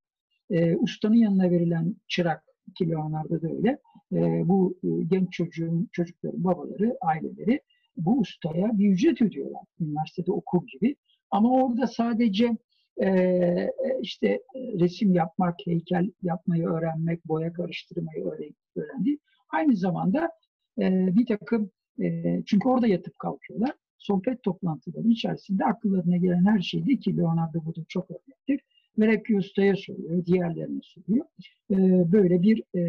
E, 0.50 0.76
ustanın 0.76 1.14
yanına 1.14 1.50
verilen 1.50 1.96
çırak 2.08 2.44
ki 2.74 2.90
Leonardo 2.90 3.42
da 3.42 3.48
öyle. 3.48 3.78
E, 4.12 4.48
bu 4.48 4.78
e, 4.84 4.88
genç 5.04 5.32
çocuğun, 5.32 5.88
çocukların 5.92 6.44
babaları, 6.44 6.96
aileleri 7.00 7.60
bu 7.96 8.18
ustaya 8.18 8.78
bir 8.78 8.90
ücret 8.90 9.22
ödüyorlar. 9.22 9.62
Üniversitede 9.80 10.32
okur 10.32 10.66
gibi. 10.66 10.96
Ama 11.30 11.50
orada 11.50 11.86
sadece 11.86 12.56
e, 13.02 13.70
işte 14.02 14.40
resim 14.54 15.14
yapmak, 15.14 15.54
heykel 15.64 16.10
yapmayı 16.22 16.68
öğrenmek, 16.68 17.28
boya 17.28 17.52
karıştırmayı 17.52 18.24
öğrendi. 18.24 19.18
Aynı 19.48 19.76
zamanda 19.76 20.30
e, 20.78 21.16
bir 21.16 21.26
takım, 21.26 21.70
e, 22.02 22.42
çünkü 22.46 22.68
orada 22.68 22.86
yatıp 22.86 23.18
kalkıyorlar. 23.18 23.72
Sohbet 23.98 24.42
toplantıları 24.42 25.08
içerisinde 25.08 25.64
akıllarına 25.64 26.16
gelen 26.16 26.44
her 26.44 26.60
şeydi 26.60 27.00
ki 27.00 27.16
Leonardo 27.16 27.64
burada 27.64 27.84
çok 27.88 28.10
örnektir 28.10 28.60
Melek 28.96 29.30
Usta'ya 29.30 29.76
soruyor, 29.76 30.26
diğerlerine 30.26 30.80
soruyor. 30.82 31.26
E, 31.70 31.76
böyle 32.12 32.42
bir 32.42 32.62
e, 32.74 32.82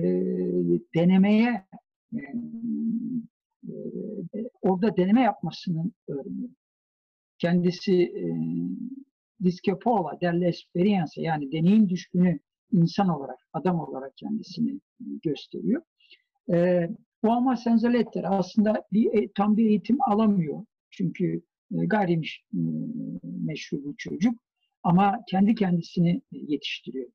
denemeye 0.95 1.65
e, 2.13 2.19
e, 3.67 4.49
orada 4.61 4.97
deneme 4.97 5.21
yapmasının 5.21 5.93
öğreniyor. 6.07 6.49
Kendisi 7.37 7.93
e, 7.93 8.25
discapola 9.43 10.21
dell'esperienza 10.21 11.21
yani 11.21 11.51
deneyim 11.51 11.89
düşkünü 11.89 12.39
insan 12.71 13.09
olarak, 13.09 13.39
adam 13.53 13.79
olarak 13.79 14.17
kendisini 14.17 14.79
gösteriyor. 14.99 15.81
E, 16.53 16.89
bu 17.23 17.31
ama 17.31 17.55
senzaletler 17.55 18.25
aslında 18.27 18.83
bir, 18.93 19.13
e, 19.13 19.31
tam 19.35 19.57
bir 19.57 19.65
eğitim 19.65 19.97
alamıyor. 20.01 20.65
Çünkü 20.89 21.41
e, 21.71 21.86
gayrimeşru 21.86 23.84
bu 23.84 23.97
çocuk. 23.97 24.39
Ama 24.86 25.23
kendi 25.27 25.55
kendisini 25.55 26.21
yetiştiriyor. 26.31 27.09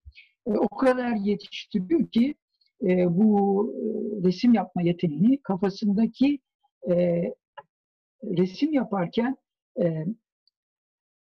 E, 0.47 0.51
o 0.51 0.69
kadar 0.69 1.17
yetiştiriyor 1.17 2.11
ki 2.11 2.35
e, 2.83 3.17
bu 3.17 3.73
e, 3.77 3.83
resim 4.27 4.55
yapma 4.55 4.83
yeteneğini 4.83 5.43
kafasındaki 5.43 6.39
e, 6.91 7.23
resim 8.25 8.73
yaparken 8.73 9.37
e, 9.83 10.05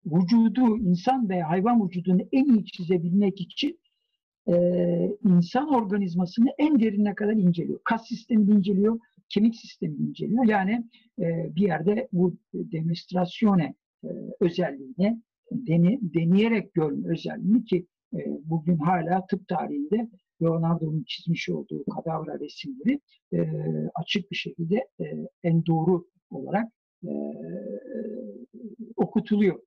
vücudu, 0.06 0.78
insan 0.78 1.30
veya 1.30 1.50
hayvan 1.50 1.86
vücudunu 1.86 2.22
en 2.32 2.46
iyi 2.46 2.66
çizebilmek 2.66 3.42
için 3.42 3.80
e, 4.48 4.56
insan 5.26 5.74
organizmasını 5.74 6.50
en 6.58 6.80
derinine 6.80 7.16
kadar 7.16 7.34
inceliyor. 7.34 7.80
Kas 7.84 8.08
sistemini 8.08 8.52
inceliyor, 8.52 9.00
kemik 9.30 9.56
sistemini 9.56 10.10
inceliyor. 10.10 10.46
Yani 10.46 10.84
e, 11.20 11.56
bir 11.56 11.68
yerde 11.68 12.08
bu 12.12 12.38
demonstrasyone 12.54 13.76
e, 14.04 14.08
özelliğine 14.40 15.22
deni, 15.52 16.00
deneyerek 16.02 16.74
görme 16.74 17.10
özelliğini 17.10 17.66
ki 17.66 17.88
e, 18.14 18.18
bugün 18.44 18.78
hala 18.78 19.26
tıp 19.26 19.48
tarihinde 19.48 20.10
Leonardo'nun 20.42 21.04
çizmiş 21.08 21.50
olduğu 21.50 21.86
kadavra 21.86 22.40
resimleri 22.40 23.00
e, 23.34 23.40
açık 23.96 24.32
bir 24.32 24.36
şekilde 24.36 24.76
e, 24.76 25.06
en 25.44 25.66
doğru 25.66 26.06
olarak 26.30 26.68
e, 27.04 27.12
okutuluyor. 28.96 29.60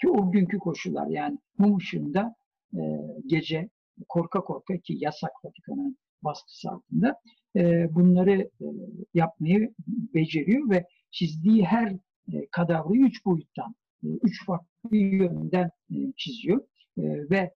Ki 0.00 0.08
o 0.08 0.30
günkü 0.30 0.58
koşullar 0.58 1.06
yani 1.06 1.38
mum 1.58 1.76
ışığında 1.76 2.34
e, 2.74 2.80
gece 3.26 3.68
korka 4.08 4.40
korka 4.40 4.78
ki 4.78 4.94
yasak 4.98 5.30
Vatikan'ın 5.44 5.96
baskısı 6.22 6.70
altında 6.70 7.16
e, 7.56 7.94
bunları 7.94 8.40
e, 8.40 8.66
yapmayı 9.14 9.74
beceriyor 10.14 10.70
ve 10.70 10.86
çizdiği 11.10 11.64
her 11.64 11.92
e, 12.32 12.46
kadavrayı 12.50 13.00
üç 13.00 13.24
boyuttan, 13.24 13.74
e, 14.04 14.08
üç 14.08 14.46
farklı 14.46 14.71
yönden 14.90 15.70
e, 15.90 15.96
çiziyor 16.16 16.60
e, 16.98 17.02
ve 17.30 17.54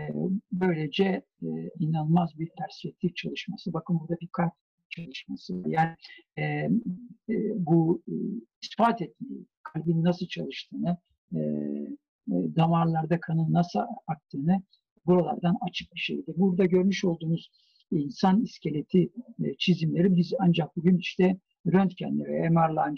e, 0.00 0.04
böylece 0.52 1.22
inanılmaz 1.78 2.38
bir 2.38 2.48
perspektif 2.58 3.16
çalışması. 3.16 3.72
Bakın 3.72 4.00
burada 4.00 4.20
bir 4.20 4.28
kart 4.28 4.52
çalışması. 4.90 5.62
Yani 5.66 5.96
bu 7.54 8.02
ispat 8.62 9.02
etmeyi, 9.02 9.46
kalbin 9.62 10.04
nasıl 10.04 10.26
çalıştığını, 10.26 10.96
damarlarda 12.28 13.20
kanın 13.20 13.52
nasıl 13.52 13.80
aktığını 14.06 14.62
buralardan 15.06 15.56
açık 15.60 15.94
bir 15.94 16.00
şeydi. 16.00 16.34
Burada 16.36 16.66
görmüş 16.66 17.04
olduğunuz 17.04 17.50
insan 17.90 18.42
iskeleti 18.42 19.10
çizimleri 19.58 20.16
biz 20.16 20.32
ancak 20.38 20.76
bugün 20.76 20.98
işte 20.98 21.36
röntgenle 21.72 22.24
ve 22.24 22.48
MR'la 22.48 22.94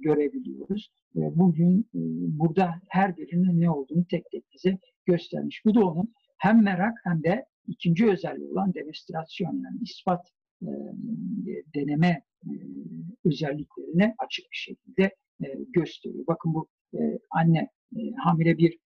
görebiliyoruz. 0.00 0.90
E, 1.16 1.20
bugün 1.38 1.80
e, 1.80 2.00
burada 2.38 2.74
her 2.88 3.16
birinin 3.16 3.60
ne 3.60 3.70
olduğunu 3.70 4.04
tek 4.06 4.30
tek 4.30 4.44
bize 4.54 4.78
göstermiş. 5.06 5.62
Bu 5.64 5.74
da 5.74 5.86
onun 5.86 6.14
hem 6.38 6.62
merak 6.62 6.94
hem 7.04 7.22
de 7.22 7.46
ikinci 7.66 8.10
özelliği 8.10 8.50
olan 8.50 8.74
demonstrasyon 8.74 9.62
yani 9.64 9.78
ispat 9.82 10.28
e, 10.62 10.68
deneme 11.74 12.22
özelliklerine 13.24 14.14
açık 14.18 14.44
bir 14.52 14.56
şekilde 14.56 15.14
gösteriyor. 15.68 16.24
Bakın 16.26 16.54
bu 16.54 16.68
anne 17.30 17.68
hamile 18.16 18.58
bir 18.58 18.78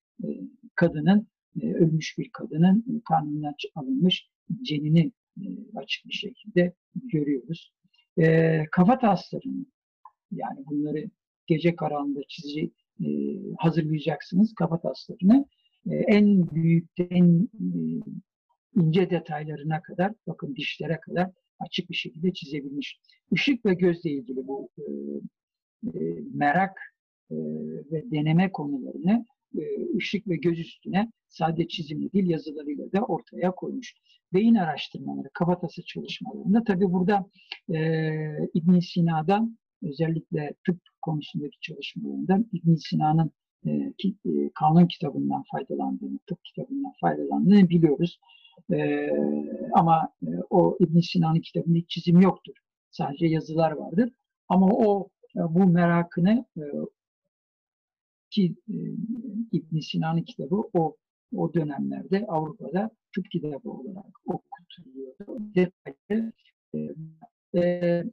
kadının 0.75 1.29
ölmüş 1.63 2.19
bir 2.19 2.31
kadının 2.33 3.03
karnından 3.09 3.55
alınmış 3.75 4.29
cenini 4.63 5.13
açık 5.75 6.07
bir 6.09 6.13
şekilde 6.13 6.75
görüyoruz. 6.95 7.73
E, 8.19 8.63
kafa 8.71 8.99
taslarını 8.99 9.67
yani 10.33 10.67
bunları 10.67 11.11
gece 11.47 11.77
karanlığında 11.77 12.21
çizi 12.29 12.71
e, 13.01 13.07
hazırlayacaksınız 13.59 14.55
kafa 14.55 14.81
taslarını 14.81 15.47
e, 15.91 15.97
en 15.97 16.51
büyük 16.51 16.89
en 16.99 17.49
e, 17.55 17.77
ince 18.77 19.11
detaylarına 19.11 19.83
kadar 19.83 20.13
bakın 20.27 20.57
dişlere 20.57 21.01
kadar 21.01 21.31
açık 21.59 21.91
bir 21.91 21.95
şekilde 21.95 22.33
çizebilmiş. 22.33 23.01
Işık 23.31 23.67
ve 23.67 23.75
gözle 23.75 24.11
ilgili 24.11 24.47
bu 24.47 24.69
e, 24.79 24.85
merak 26.35 26.79
e, 27.31 27.37
ve 27.93 28.11
deneme 28.11 28.53
konularını 28.53 29.27
ışık 29.97 30.29
ve 30.29 30.37
göz 30.37 30.59
üstüne 30.59 31.13
sadece 31.29 31.69
çizimli 31.69 32.13
değil 32.13 32.31
yazılarıyla 32.31 32.93
da 32.93 33.03
ortaya 33.03 33.51
koymuş. 33.51 33.95
Beyin 34.33 34.55
araştırmaları, 34.55 35.29
kafatası 35.35 35.83
çalışmalarında 35.83 36.65
tabi 36.65 36.93
burada 36.93 37.27
e, 37.69 37.79
ibn 38.55 38.79
Sina'dan 38.79 39.59
özellikle 39.83 40.55
tıp 40.67 40.81
konusundaki 41.03 41.61
çalışmalarından 41.61 42.47
ibn 42.53 42.75
Sina'nın 42.75 43.31
e, 43.67 43.93
ki, 43.99 44.15
e, 44.27 44.51
kanun 44.55 44.87
kitabından 44.87 45.43
faydalandığını, 45.53 46.19
tıp 46.27 46.45
kitabından 46.45 46.93
faydalandığını 47.01 47.69
biliyoruz. 47.69 48.21
E, 48.73 49.09
ama 49.73 50.09
e, 50.23 50.29
o 50.51 50.77
ibn 50.81 51.01
Sina'nın 51.01 51.41
kitabında 51.41 51.79
hiç 51.79 51.91
çizim 51.91 52.21
yoktur. 52.21 52.55
Sadece 52.91 53.27
yazılar 53.27 53.73
vardır. 53.73 54.11
Ama 54.49 54.67
o 54.67 55.09
e, 55.37 55.41
bu 55.51 55.67
merakını 55.67 56.45
e, 56.57 56.63
ki 58.35 58.55
e, 58.69 58.75
ibn 59.53 59.79
Sina'nın 59.79 60.23
kitabı 60.23 60.57
o 60.75 60.97
o 61.37 61.55
dönemlerde 61.55 62.27
Avrupa'da 62.29 62.91
tıp 63.15 63.31
kitabı 63.31 63.71
olarak 63.71 64.15
okutuluyordu. 64.27 65.55
Detaylı 65.55 66.33
e, 66.75 67.61
e, 67.61 68.05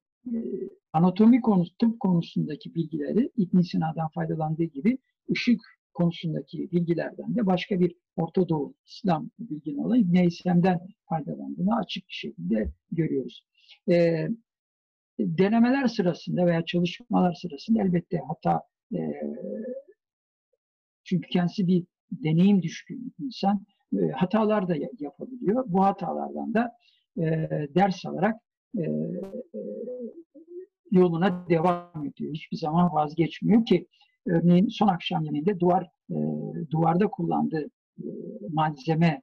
anatomi 0.93 1.41
konusu, 1.41 1.77
tıp 1.77 1.99
konusundaki 1.99 2.75
bilgileri 2.75 3.31
ibn 3.37 3.61
Sina'dan 3.61 4.07
faydalandığı 4.07 4.63
gibi 4.63 4.97
ışık 5.31 5.61
konusundaki 5.93 6.71
bilgilerden 6.71 7.35
de 7.35 7.45
başka 7.45 7.79
bir 7.79 7.95
Orta 8.15 8.49
Doğu 8.49 8.73
İslam 8.85 9.29
bilgini 9.39 9.81
olan 9.85 9.99
İbn 9.99 10.15
İslam'dan 10.15 10.79
faydalandığını 11.09 11.75
açık 11.75 12.07
bir 12.07 12.13
şekilde 12.13 12.71
görüyoruz. 12.91 13.45
E, 13.89 14.27
denemeler 15.19 15.87
sırasında 15.87 16.45
veya 16.45 16.65
çalışmalar 16.65 17.33
sırasında 17.33 17.81
elbette 17.81 18.17
hata 18.27 18.61
e, 18.93 18.99
çünkü 21.11 21.29
kendisi 21.29 21.67
bir 21.67 21.83
deneyim 22.11 22.61
düşkün 22.61 23.13
insan 23.19 23.65
e, 23.93 24.11
hatalar 24.11 24.67
da 24.67 24.75
yapabiliyor. 24.99 25.63
Bu 25.67 25.83
hatalardan 25.83 26.53
da 26.53 26.71
e, 27.17 27.49
ders 27.75 28.05
alarak 28.05 28.35
e, 28.77 28.81
e, 28.81 29.61
yoluna 30.91 31.49
devam 31.49 32.05
ediyor. 32.05 32.33
Hiçbir 32.33 32.57
zaman 32.57 32.93
vazgeçmiyor 32.93 33.65
ki 33.65 33.87
örneğin 34.25 34.67
son 34.67 34.87
akşam 34.87 35.23
yemeğinde 35.23 35.59
duvar 35.59 35.83
e, 36.09 36.17
duvarda 36.71 37.07
kullandığı 37.07 37.65
e, 37.99 38.07
malzeme 38.49 39.21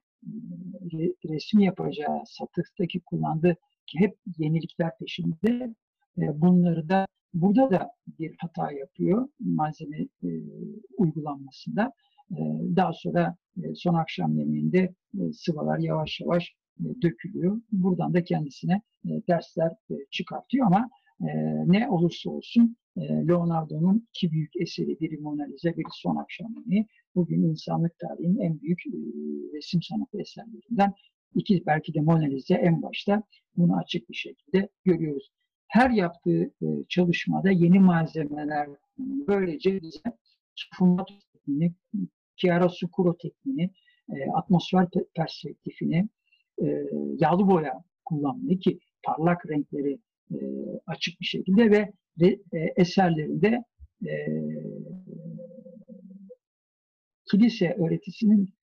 e, 0.93 0.97
resmi 1.29 1.65
yapacağı 1.65 2.21
satıktaki 2.25 2.99
kullandığı 2.99 3.55
hep 3.97 4.17
yenilikler 4.37 4.91
peşinde 4.99 5.75
e, 6.17 6.41
bunları 6.41 6.89
da 6.89 7.05
burada 7.33 7.71
da 7.71 7.91
bir 8.19 8.35
hata 8.37 8.71
yapıyor 8.71 9.27
malzeme 9.39 9.97
e, 10.23 10.29
uygulanmasında. 10.97 11.93
E, 12.31 12.37
daha 12.75 12.93
sonra 12.93 13.35
e, 13.63 13.75
son 13.75 13.93
akşam 13.93 14.37
yemeğinde 14.37 14.95
e, 15.19 15.33
sıvalar 15.33 15.79
yavaş 15.79 16.19
yavaş 16.19 16.55
e, 16.79 17.01
dökülüyor. 17.01 17.61
Buradan 17.71 18.13
da 18.13 18.23
kendisine 18.23 18.81
e, 19.05 19.09
dersler 19.27 19.71
e, 19.91 19.95
çıkartıyor 20.11 20.65
ama 20.65 20.89
e, 21.21 21.27
ne 21.65 21.89
olursa 21.89 22.29
olsun 22.29 22.77
e, 22.97 23.27
Leonardo'nun 23.27 24.07
iki 24.09 24.31
büyük 24.31 24.55
eseri, 24.61 24.99
biri 24.99 25.17
Mona 25.17 25.43
Lisa, 25.43 25.77
biri 25.77 25.87
Son 25.91 26.15
Akşam 26.15 26.55
Yemeği, 26.57 26.87
bugün 27.15 27.43
insanlık 27.43 27.99
tarihinin 27.99 28.39
en 28.39 28.61
büyük 28.61 28.79
e, 28.87 28.91
resim 29.57 29.81
sanatı 29.81 30.21
eserlerinden 30.21 30.93
iki 31.35 31.63
belki 31.65 31.93
de 31.93 32.01
Mona 32.01 32.25
Lisa 32.25 32.55
en 32.55 32.81
başta 32.81 33.23
bunu 33.57 33.77
açık 33.77 34.09
bir 34.09 34.15
şekilde 34.15 34.69
görüyoruz. 34.85 35.31
Her 35.69 35.89
yaptığı 35.89 36.43
e, 36.43 36.67
çalışmada 36.89 37.51
yeni 37.51 37.79
malzemeler 37.79 38.69
böylece 38.97 39.81
bize 39.81 40.01
fumato 40.73 41.13
tekniğini, 41.33 41.73
chiaroscuro 42.35 43.17
tekniğini, 43.17 43.71
e, 44.09 44.31
atmosfer 44.35 44.87
perspektifini, 45.15 46.09
e, 46.63 46.65
yağlı 47.19 47.47
boya 47.47 47.83
kullanmayı 48.05 48.59
ki 48.59 48.79
parlak 49.03 49.49
renkleri 49.49 49.99
açık 50.87 51.21
bir 51.21 51.25
şekilde 51.25 51.71
ve 51.71 51.93
e, 52.53 52.57
eserlerinde 52.75 53.63
kilise 57.31 57.73
öğretisinin 57.73 58.53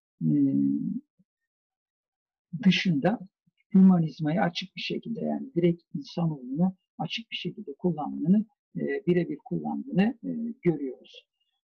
dışında 2.62 3.18
hümanizmayı 3.74 4.42
açık 4.42 4.76
bir 4.76 4.80
şekilde 4.80 5.20
yani 5.20 5.54
direkt 5.54 5.82
insanoğlunu 5.94 6.76
açık 6.98 7.30
bir 7.30 7.36
şekilde 7.36 7.74
kullandığını, 7.74 8.44
e, 8.76 9.06
birebir 9.06 9.38
kullandığını 9.44 10.18
e, 10.24 10.30
görüyoruz. 10.62 11.26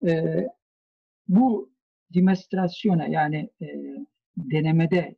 E, 0.07 0.45
bu 1.27 1.71
demonstrasyona 2.13 3.07
yani 3.07 3.49
e, 3.61 3.67
denemede 4.37 5.15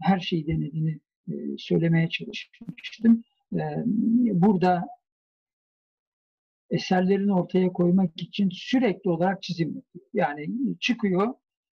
her 0.00 0.20
şeyi 0.20 0.46
denediğini 0.46 1.00
e, 1.28 1.32
söylemeye 1.58 2.08
çalışmıştım. 2.08 3.24
E, 3.52 3.60
burada 4.32 4.86
eserlerini 6.70 7.34
ortaya 7.34 7.72
koymak 7.72 8.22
için 8.22 8.48
sürekli 8.52 9.10
olarak 9.10 9.42
çizim 9.42 9.68
yapıyor. 9.68 10.06
Yani 10.14 10.48
çıkıyor, 10.80 11.34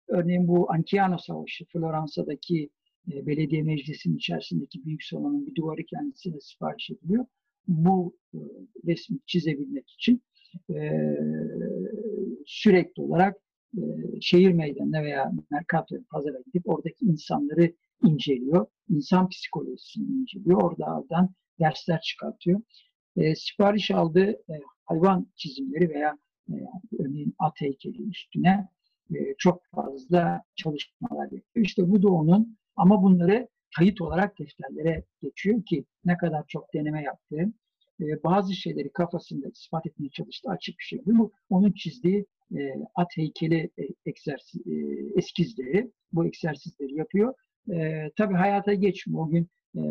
örneğin 0.07 0.47
bu 0.47 0.71
Anchiano 0.71 1.17
Savaşı, 1.17 1.65
Floransa'daki 1.65 2.69
e, 3.11 3.25
belediye 3.25 3.63
meclisinin 3.63 4.17
içerisindeki 4.17 4.85
büyük 4.85 5.03
salonun 5.03 5.47
bir 5.47 5.55
duvarı 5.55 5.85
kendisine 5.85 6.39
sipariş 6.39 6.89
ediliyor. 6.89 7.25
Bu 7.67 8.17
e, 8.33 8.37
resmi 8.87 9.19
çizebilmek 9.25 9.89
için 9.89 10.23
e, 10.69 10.91
sürekli 12.45 13.01
olarak 13.01 13.37
şehir 14.21 14.51
meydanına 14.51 15.03
veya 15.03 15.31
Mercato 15.51 15.95
pazara 16.11 16.37
gidip 16.45 16.69
oradaki 16.69 17.05
insanları 17.05 17.73
inceliyor. 18.03 18.67
İnsan 18.89 19.29
psikolojisini 19.29 20.05
inceliyor. 20.05 20.61
Oradan 20.61 21.29
dersler 21.59 22.01
çıkartıyor. 22.01 22.61
Sipariş 23.35 23.91
aldığı 23.91 24.35
hayvan 24.85 25.27
çizimleri 25.35 25.89
veya 25.89 26.17
örneğin 26.99 27.35
at 27.39 27.61
heykeli 27.61 28.09
üstüne 28.09 28.67
çok 29.37 29.61
fazla 29.65 30.41
çalışmalar 30.55 31.23
yapıyor. 31.23 31.65
İşte 31.65 31.89
bu 31.89 32.03
da 32.03 32.09
onun 32.09 32.57
Ama 32.75 33.03
bunları 33.03 33.47
kayıt 33.77 34.01
olarak 34.01 34.39
defterlere 34.39 35.03
geçiyor 35.21 35.65
ki 35.65 35.85
ne 36.05 36.17
kadar 36.17 36.43
çok 36.47 36.73
deneme 36.73 37.03
yaptığı, 37.03 37.53
e, 38.01 38.23
bazı 38.23 38.53
şeyleri 38.53 38.91
kafasında 38.91 39.47
ispat 39.47 39.85
etmeye 39.85 40.09
çalıştı 40.09 40.49
açık 40.49 40.79
bir 40.79 40.83
şey. 40.83 41.01
Bu 41.05 41.31
onun 41.49 41.71
çizdiği 41.71 42.25
e, 42.57 42.73
at 42.95 43.17
heykeli 43.17 43.69
e, 43.77 43.83
e, 43.83 44.73
eskizleri, 45.15 45.91
bu 46.13 46.25
egzersizleri 46.25 46.95
yapıyor. 46.95 47.33
E, 47.73 48.11
tabii 48.17 48.33
hayata 48.33 48.73
geçmiyor. 48.73 49.23
O 49.23 49.29
gün 49.29 49.49
e, 49.75 49.81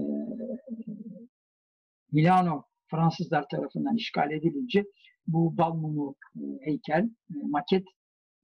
Milano 2.12 2.64
Fransızlar 2.90 3.48
tarafından 3.48 3.96
işgal 3.96 4.30
edilince 4.30 4.84
bu 5.26 5.56
bal 5.58 5.74
mumu 5.74 6.14
e, 6.36 6.40
heykel, 6.60 7.10
e, 7.30 7.34
maket, 7.46 7.84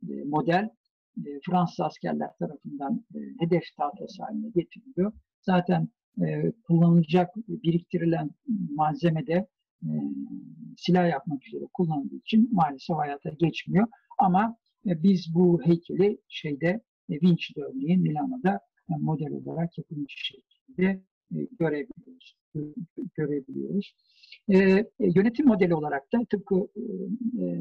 e, 0.03 0.13
model 0.25 0.71
e, 1.19 1.41
Fransız 1.47 1.81
askerler 1.81 2.31
tarafından 2.39 3.05
e, 3.15 3.19
hedef 3.41 3.63
tahtası 3.77 4.23
haline 4.23 4.49
getiriliyor. 4.49 5.13
Zaten 5.43 5.89
e, 6.23 6.53
kullanılacak, 6.67 7.31
biriktirilen 7.37 8.31
malzemede 8.77 9.49
e, 9.83 9.91
silah 10.77 11.11
yapmak 11.11 11.47
üzere 11.47 11.65
kullanıldığı 11.73 12.17
için 12.17 12.49
maalesef 12.53 12.97
hayata 12.97 13.31
geçmiyor. 13.31 13.87
Ama 14.19 14.57
biz 14.85 15.35
bu 15.35 15.61
heykeli 15.65 16.19
şeyde 16.29 16.81
e, 17.11 17.15
Vinci 17.23 17.55
örneğin 17.57 18.03
Milano'da 18.03 18.61
model 18.89 19.33
olarak 19.33 19.79
yapılmış 19.79 20.15
şekilde 20.17 21.03
görebiliyoruz. 21.59 22.37
görebiliyoruz. 23.17 23.95
Yönetim 24.99 25.47
modeli 25.47 25.75
olarak 25.75 26.13
da 26.13 26.25
tıpkı 26.31 26.69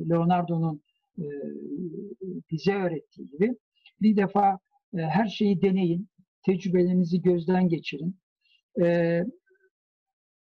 Leonardo'nun 0.10 0.82
e, 1.20 1.28
bize 2.52 2.74
öğrettiği 2.74 3.30
gibi 3.30 3.56
bir 4.02 4.18
defa 4.18 4.60
e, 4.94 4.98
her 4.98 5.28
şeyi 5.28 5.62
deneyin, 5.62 6.08
tecrübelerinizi 6.46 7.22
gözden 7.22 7.70
geçirin. 7.70 8.16
E, 8.82 9.24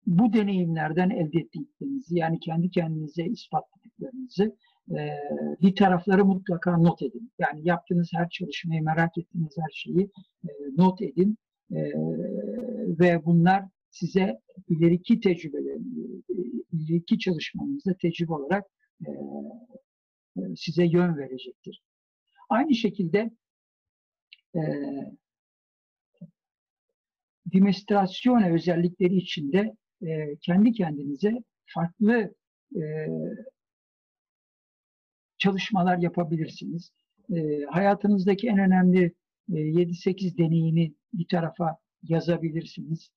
bu 0.06 0.32
deneyimlerden 0.32 1.10
elde 1.10 1.38
ettiklerinizi 1.38 2.18
yani 2.18 2.40
kendi 2.40 2.70
kendinize 2.70 3.24
ispatladıklarınızı 3.24 4.56
e, 4.90 5.10
bir 5.62 5.74
tarafları 5.74 6.24
mutlaka 6.24 6.78
not 6.78 7.02
edin. 7.02 7.32
Yani 7.38 7.60
yaptığınız 7.64 8.10
her 8.12 8.28
çalışmayı, 8.28 8.82
merak 8.82 9.18
ettiğiniz 9.18 9.56
her 9.58 9.70
şeyi 9.72 10.10
not 10.76 11.02
edin 11.02 11.36
ve 13.00 13.24
bunlar 13.24 13.64
size 13.90 14.40
ileriki 14.68 15.20
tecrübeler, 15.20 15.78
ileriki 16.72 17.18
çalışmanızda 17.18 17.94
tecrübe 18.02 18.32
olarak 18.32 18.64
size 20.56 20.84
yön 20.84 21.16
verecektir. 21.16 21.82
Aynı 22.48 22.74
şekilde 22.74 23.30
e, 24.54 24.60
demonstrasyone 27.46 28.52
özellikleri 28.52 29.16
içinde 29.16 29.76
e, 30.02 30.36
kendi 30.40 30.72
kendinize 30.72 31.32
farklı 31.66 32.34
e, 32.76 32.82
çalışmalar 35.38 35.98
yapabilirsiniz. 35.98 36.90
E, 37.36 37.64
hayatınızdaki 37.70 38.48
en 38.48 38.58
önemli 38.58 39.12
e, 39.52 39.54
7-8 39.54 40.38
deneyimi 40.38 40.92
bir 41.12 41.26
tarafa 41.28 41.76
yazabilirsiniz. 42.02 43.10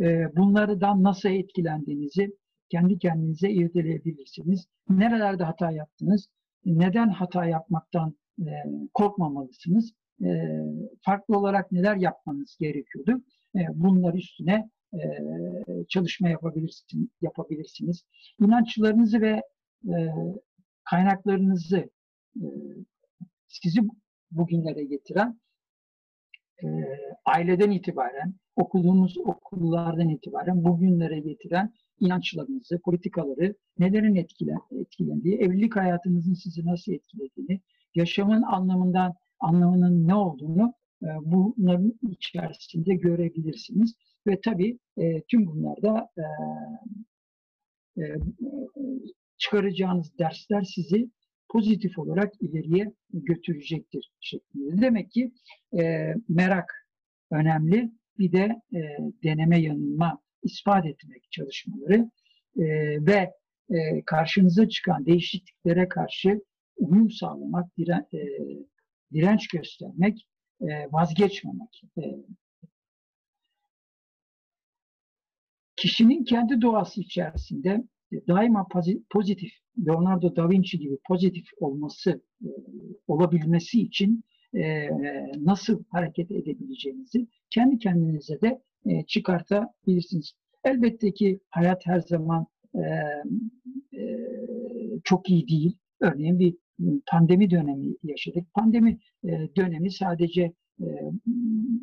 E, 0.00 0.36
bunlardan 0.36 1.02
nasıl 1.02 1.28
etkilendiğinizi 1.28 2.36
kendi 2.68 2.98
kendinize 2.98 3.50
irdeleyebilirsiniz. 3.50 4.66
Nerelerde 4.88 5.44
hata 5.44 5.70
yaptınız? 5.70 6.28
Neden 6.66 7.08
hata 7.08 7.44
yapmaktan 7.44 8.16
e, 8.40 8.50
korkmamalısınız? 8.94 9.92
E, 10.24 10.28
farklı 11.02 11.38
olarak 11.38 11.72
neler 11.72 11.96
yapmanız 11.96 12.56
gerekiyordu? 12.60 13.22
E, 13.56 13.60
bunlar 13.74 14.14
üstüne 14.14 14.70
çalışma 15.88 16.28
yapabilirsiniz. 17.22 18.04
İnançlarınızı 18.40 19.20
ve 19.20 19.42
kaynaklarınızı 20.84 21.90
e, 22.36 22.46
sizi 23.48 23.80
bugünlere 24.30 24.84
getiren 24.84 25.40
aileden 27.24 27.70
itibaren, 27.70 28.34
okuduğunuz 28.56 29.18
okullardan 29.18 30.08
itibaren 30.08 30.64
bugünlere 30.64 31.20
getiren 31.20 31.74
inançlarınızı, 32.00 32.78
politikaları, 32.78 33.54
nelerin 33.78 34.14
etkilen, 34.14 34.58
etkilendiği, 34.80 35.38
evlilik 35.38 35.76
hayatınızın 35.76 36.34
sizi 36.34 36.66
nasıl 36.66 36.92
etkilediğini, 36.92 37.60
yaşamın 37.94 38.42
anlamından 38.42 39.14
anlamının 39.40 40.08
ne 40.08 40.14
olduğunu 40.14 40.74
e, 41.02 41.06
bunların 41.22 41.92
içerisinde 42.10 42.94
görebilirsiniz. 42.94 43.94
Ve 44.26 44.40
tabii 44.44 44.78
e, 44.98 45.22
tüm 45.22 45.46
bunlarda 45.46 46.08
e, 46.16 46.22
e, 48.02 48.16
çıkaracağınız 49.36 50.18
dersler 50.18 50.62
sizi 50.62 51.10
pozitif 51.48 51.98
olarak 51.98 52.32
ileriye 52.40 52.92
götürecektir 53.12 54.10
şeklinde. 54.20 54.82
Demek 54.82 55.10
ki 55.10 55.32
e, 55.78 56.14
merak 56.28 56.72
önemli. 57.30 57.90
Bir 58.18 58.32
de 58.32 58.62
e, 58.74 58.80
deneme 59.24 59.60
yanılma 59.60 60.18
ispat 60.46 60.86
etmek 60.86 61.30
çalışmaları 61.30 62.10
e, 62.58 62.64
ve 63.06 63.32
e, 63.70 64.02
karşınıza 64.06 64.68
çıkan 64.68 65.06
değişikliklere 65.06 65.88
karşı 65.88 66.40
uyum 66.76 67.10
sağlamak, 67.10 67.76
diren, 67.78 68.06
e, 68.14 68.18
direnç 69.12 69.48
göstermek, 69.48 70.28
e, 70.60 70.66
vazgeçmemek. 70.92 71.82
E, 71.98 72.02
kişinin 75.76 76.24
kendi 76.24 76.60
doğası 76.60 77.00
içerisinde 77.00 77.84
daima 78.28 78.66
pozitif, 79.10 79.52
Leonardo 79.86 80.36
da 80.36 80.50
Vinci 80.50 80.78
gibi 80.78 80.98
pozitif 81.08 81.46
olması, 81.60 82.22
e, 82.44 82.48
olabilmesi 83.06 83.80
için 83.80 84.24
e, 84.54 84.88
nasıl 85.36 85.84
hareket 85.90 86.30
edebileceğinizi 86.30 87.26
kendi 87.50 87.78
kendinize 87.78 88.40
de 88.40 88.62
e, 88.88 89.06
çıkartabilirsiniz. 89.06 90.32
Elbette 90.64 91.14
ki 91.14 91.40
hayat 91.50 91.86
her 91.86 92.00
zaman 92.00 92.46
çok 95.04 95.30
iyi 95.30 95.48
değil. 95.48 95.78
Örneğin 96.00 96.38
bir 96.38 96.54
pandemi 97.06 97.50
dönemi 97.50 97.94
yaşadık. 98.02 98.54
Pandemi 98.54 98.98
dönemi 99.56 99.90
sadece 99.90 100.52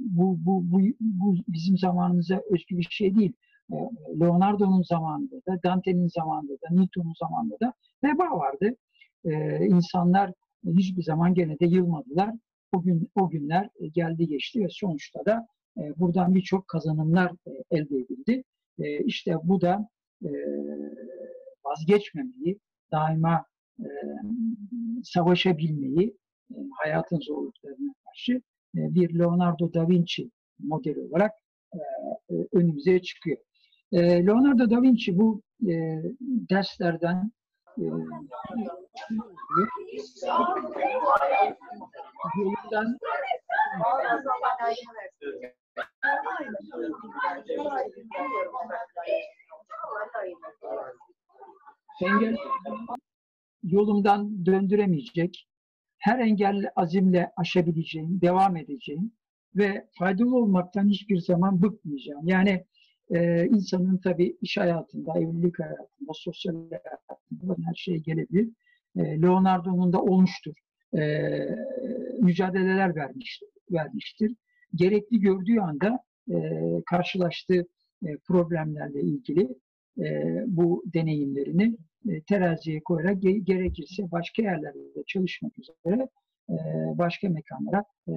bu, 0.04 0.38
bu, 0.46 0.72
bu, 0.72 0.80
bu 1.00 1.36
bizim 1.48 1.78
zamanımıza 1.78 2.42
özgü 2.52 2.78
bir 2.78 2.88
şey 2.90 3.16
değil. 3.16 3.34
Leonardo'nun 4.20 4.82
zamanında 4.82 5.36
da, 5.48 5.64
Dante'nin 5.64 6.08
zamanında 6.08 6.54
da, 6.54 6.68
Newton'un 6.72 7.14
zamanında 7.20 7.60
da 7.60 7.74
veba 8.04 8.38
vardı. 8.38 8.76
Ee, 9.26 9.66
insanlar 9.66 10.32
hiçbir 10.66 11.04
zaman 11.04 11.34
gene 11.34 11.60
de 11.60 11.66
yılmadılar. 11.66 12.32
O, 12.72 12.82
gün, 12.82 13.12
o 13.16 13.30
günler 13.30 13.70
geldi 13.92 14.28
geçti 14.28 14.64
ve 14.64 14.68
sonuçta 14.70 15.26
da 15.26 15.48
buradan 15.76 16.36
birçok 16.36 16.68
kazanımlar 16.68 17.32
elde 17.72 17.98
edildi. 17.98 18.44
E, 18.80 19.04
işte 19.04 19.36
bu 19.44 19.62
da 19.62 19.90
vazgeçmemeyi, 21.66 22.60
daima 22.92 23.46
savaşabilmeyi, 25.04 26.18
hayatın 26.72 27.20
zorluklarına 27.20 27.94
karşı 28.06 28.42
bir 28.74 29.20
Leonardo 29.20 29.74
da 29.74 29.90
Vinci 29.90 30.32
modeli 30.60 31.00
olarak 31.00 31.32
önümüze 32.54 33.02
çıkıyor. 33.02 33.38
Leonardo 33.94 34.70
da 34.70 34.82
Vinci 34.82 35.18
bu 35.18 35.42
derslerden 36.50 37.32
yolundan 42.36 42.98
engel 52.02 52.36
yolumdan 53.64 54.46
döndüremeyecek, 54.46 55.48
her 55.98 56.20
engel 56.20 56.70
azimle 56.76 57.32
aşabileceğim, 57.36 58.22
devam 58.22 58.58
edeceğim 58.58 59.12
ve 59.56 59.88
faydalı 60.00 60.36
olmaktan 60.36 60.90
hiçbir 60.90 61.18
zaman 61.18 61.62
bıkmayacağım. 61.62 62.28
Yani 62.28 62.66
e, 63.10 63.46
insanın 63.46 63.98
tabii 63.98 64.38
iş 64.42 64.58
hayatında, 64.58 65.20
evlilik 65.20 65.60
hayatında, 65.60 66.12
sosyal 66.14 66.54
hayatında 66.54 67.68
her 67.68 67.76
şey 67.76 67.98
gelebilir. 67.98 68.50
E, 68.98 69.22
Leonardo'nun 69.22 69.94
da 69.94 70.02
olmuştur. 70.02 70.54
E, 70.98 71.00
mücadeleler 72.20 72.96
vermiş, 72.96 73.42
vermiştir. 73.72 74.36
Gerekli 74.76 75.20
gördüğü 75.20 75.60
anda 75.60 76.00
e, 76.32 76.36
karşılaştığı 76.86 77.68
e, 78.06 78.18
problemlerle 78.28 79.02
ilgili 79.02 79.50
e, 79.98 80.06
bu 80.48 80.84
deneyimlerini 80.94 81.78
e, 82.10 82.22
teraziye 82.22 82.82
koyarak 82.84 83.22
ge 83.22 83.32
gerekirse 83.32 84.12
başka 84.12 84.42
yerlerde 84.42 85.04
çalışmak 85.08 85.52
üzere 85.60 86.08
e, 86.50 86.56
başka 86.98 87.30
mekanlara 87.30 87.84
e, 88.08 88.14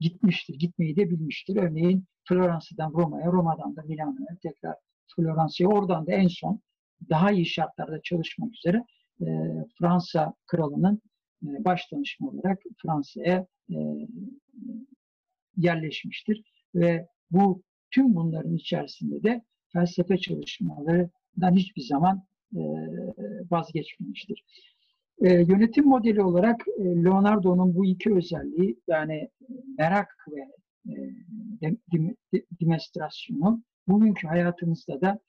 gitmiştir, 0.00 0.58
gitmeyi 0.58 0.96
de 0.96 1.10
bilmiştir. 1.10 1.56
Örneğin 1.56 2.04
Floransa'dan 2.28 2.92
Roma'ya, 2.92 3.26
Roma'dan 3.26 3.76
da 3.76 3.82
Milano'ya, 3.82 4.36
tekrar 4.42 4.76
Floransa'ya, 5.16 5.68
oradan 5.70 6.06
da 6.06 6.12
en 6.12 6.28
son 6.28 6.60
daha 7.10 7.32
iyi 7.32 7.46
şartlarda 7.46 8.02
çalışmak 8.02 8.54
üzere 8.54 8.84
e, 9.20 9.26
Fransa 9.78 10.34
kralının 10.46 11.02
e, 11.42 11.64
baş 11.64 11.92
danışma 11.92 12.28
olarak 12.28 12.62
Fransa'ya 12.82 13.46
e, 13.70 13.76
yerleşmiştir. 15.56 16.42
Ve 16.74 17.08
bu 17.30 17.62
tüm 17.90 18.14
bunların 18.14 18.54
içerisinde 18.54 19.22
de 19.22 19.42
felsefe 19.72 20.18
çalışmalarından 20.18 21.54
hiçbir 21.54 21.82
zaman 21.82 22.22
e, 22.56 22.60
vazgeçmemiştir. 23.50 24.44
Yönetim 25.20 25.84
modeli 25.84 26.22
olarak 26.22 26.68
Leonardo'nun 26.78 27.74
bu 27.74 27.84
iki 27.86 28.14
özelliği 28.14 28.80
yani 28.88 29.28
merak 29.78 30.08
ve 30.30 30.48
demonstrasyonu 32.60 33.62
bugünkü 33.88 34.26
hayatımızda 34.26 35.00
da 35.00 35.20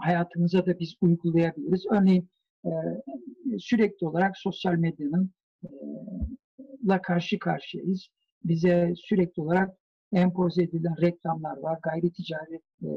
hayatımıza 0.00 0.66
da 0.66 0.78
biz 0.78 0.94
uygulayabiliriz. 1.00 1.86
Örneğin 1.90 2.28
sürekli 3.58 4.06
olarak 4.06 4.38
sosyal 4.38 4.74
medyanın 4.74 5.30
e, 5.64 5.68
la 6.84 7.02
karşı 7.02 7.38
karşıyayız. 7.38 8.08
Bize 8.44 8.92
sürekli 8.96 9.42
olarak 9.42 9.76
empoze 10.12 10.62
edilen 10.62 11.00
reklamlar 11.00 11.56
var, 11.56 11.78
gayri 11.82 12.12
ticari 12.12 12.60
e, 12.82 12.88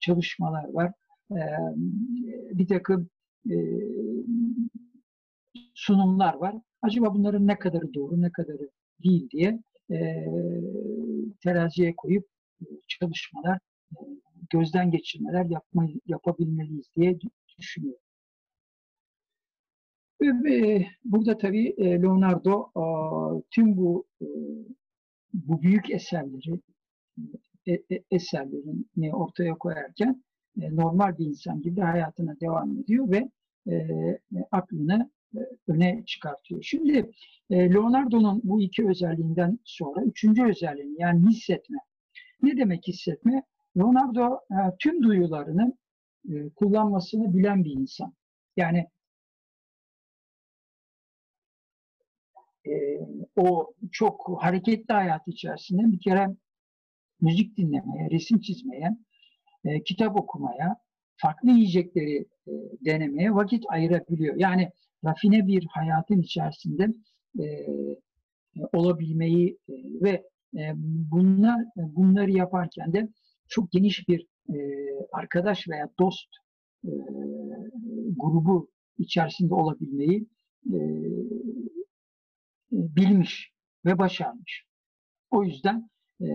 çalışmalar 0.00 0.68
var. 0.72 0.92
E, 1.30 1.40
bir 2.58 2.66
takım 2.66 3.08
e, 3.50 3.54
sunumlar 5.74 6.34
var. 6.34 6.54
Acaba 6.82 7.14
bunların 7.14 7.46
ne 7.46 7.58
kadarı 7.58 7.94
doğru, 7.94 8.20
ne 8.20 8.32
kadarı 8.32 8.70
değil 9.04 9.30
diye 9.30 9.62
e, 9.90 10.26
teraziye 11.42 11.94
koyup 11.96 12.26
e, 12.60 12.64
çalışmalar, 12.88 13.58
e, 13.92 13.96
gözden 14.50 14.90
geçirmeler 14.90 15.44
yapma, 15.44 15.88
yapabilmeliyiz 16.06 16.86
diye 16.96 17.18
düşünüyorum. 17.58 18.01
Burada 21.04 21.38
tabii 21.38 21.76
Leonardo 21.78 22.70
tüm 23.50 23.76
bu 23.76 24.06
bu 25.34 25.62
büyük 25.62 25.90
eserleri 25.90 26.60
eserlerini 28.10 29.14
ortaya 29.14 29.54
koyarken 29.54 30.22
normal 30.56 31.18
bir 31.18 31.26
insan 31.26 31.62
gibi 31.62 31.80
hayatına 31.80 32.40
devam 32.40 32.78
ediyor 32.78 33.10
ve 33.10 33.28
aklını 34.50 35.10
öne 35.68 36.02
çıkartıyor. 36.06 36.62
Şimdi 36.62 37.10
Leonardo'nun 37.50 38.40
bu 38.44 38.60
iki 38.60 38.88
özelliğinden 38.88 39.58
sonra 39.64 40.04
üçüncü 40.04 40.44
özelliğini 40.44 41.00
yani 41.00 41.28
hissetme. 41.28 41.78
Ne 42.42 42.56
demek 42.56 42.88
hissetme? 42.88 43.42
Leonardo 43.76 44.38
tüm 44.78 45.02
duyularını 45.02 45.72
kullanmasını 46.56 47.34
bilen 47.34 47.64
bir 47.64 47.72
insan. 47.72 48.12
Yani 48.56 48.86
o 53.36 53.72
çok 53.92 54.38
hareketli 54.40 54.94
hayat 54.94 55.28
içerisinde 55.28 55.92
bir 55.92 56.00
kere 56.00 56.28
müzik 57.20 57.56
dinlemeye, 57.56 58.10
resim 58.10 58.40
çizmeye, 58.40 58.96
kitap 59.84 60.20
okumaya, 60.20 60.76
farklı 61.16 61.50
yiyecekleri 61.50 62.26
denemeye 62.84 63.34
vakit 63.34 63.64
ayırabiliyor. 63.68 64.36
Yani 64.36 64.70
rafine 65.04 65.46
bir 65.46 65.66
hayatın 65.70 66.20
içerisinde 66.20 66.88
e, 67.40 67.44
olabilmeyi 68.72 69.58
e, 69.68 69.72
ve 70.02 70.22
e, 70.56 70.72
bunlar 71.10 71.64
bunları 71.76 72.30
yaparken 72.30 72.92
de 72.92 73.08
çok 73.48 73.72
geniş 73.72 74.08
bir 74.08 74.26
e, 74.48 74.56
arkadaş 75.12 75.68
veya 75.68 75.88
dost 75.98 76.28
e, 76.84 76.90
grubu 78.16 78.70
içerisinde 78.98 79.54
olabilmeyi 79.54 80.26
e, 80.72 80.78
bilmiş 82.72 83.52
ve 83.84 83.98
başarmış. 83.98 84.64
O 85.30 85.44
yüzden 85.44 85.90
e, 86.20 86.26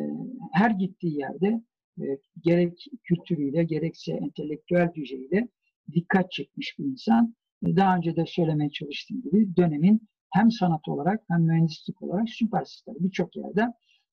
her 0.54 0.72
gittiği 0.72 1.20
yerde 1.20 1.62
e, 2.00 2.06
gerek 2.44 2.86
kültürüyle 3.04 3.64
gerekse 3.64 4.14
entelektüel 4.14 4.94
düzeyiyle 4.94 5.48
dikkat 5.94 6.32
çekmiş 6.32 6.80
bir 6.80 6.86
insan 6.86 7.36
daha 7.64 7.98
önce 7.98 8.16
de 8.16 8.26
söylemeye 8.26 8.70
çalıştığım 8.70 9.22
gibi 9.22 9.56
dönemin 9.56 10.08
hem 10.34 10.52
sanat 10.52 10.88
olarak 10.88 11.24
hem 11.28 11.42
mühendislik 11.42 12.02
olarak 12.02 12.30
süperstarı 12.30 12.98
birçok 13.00 13.36
yerde 13.36 13.62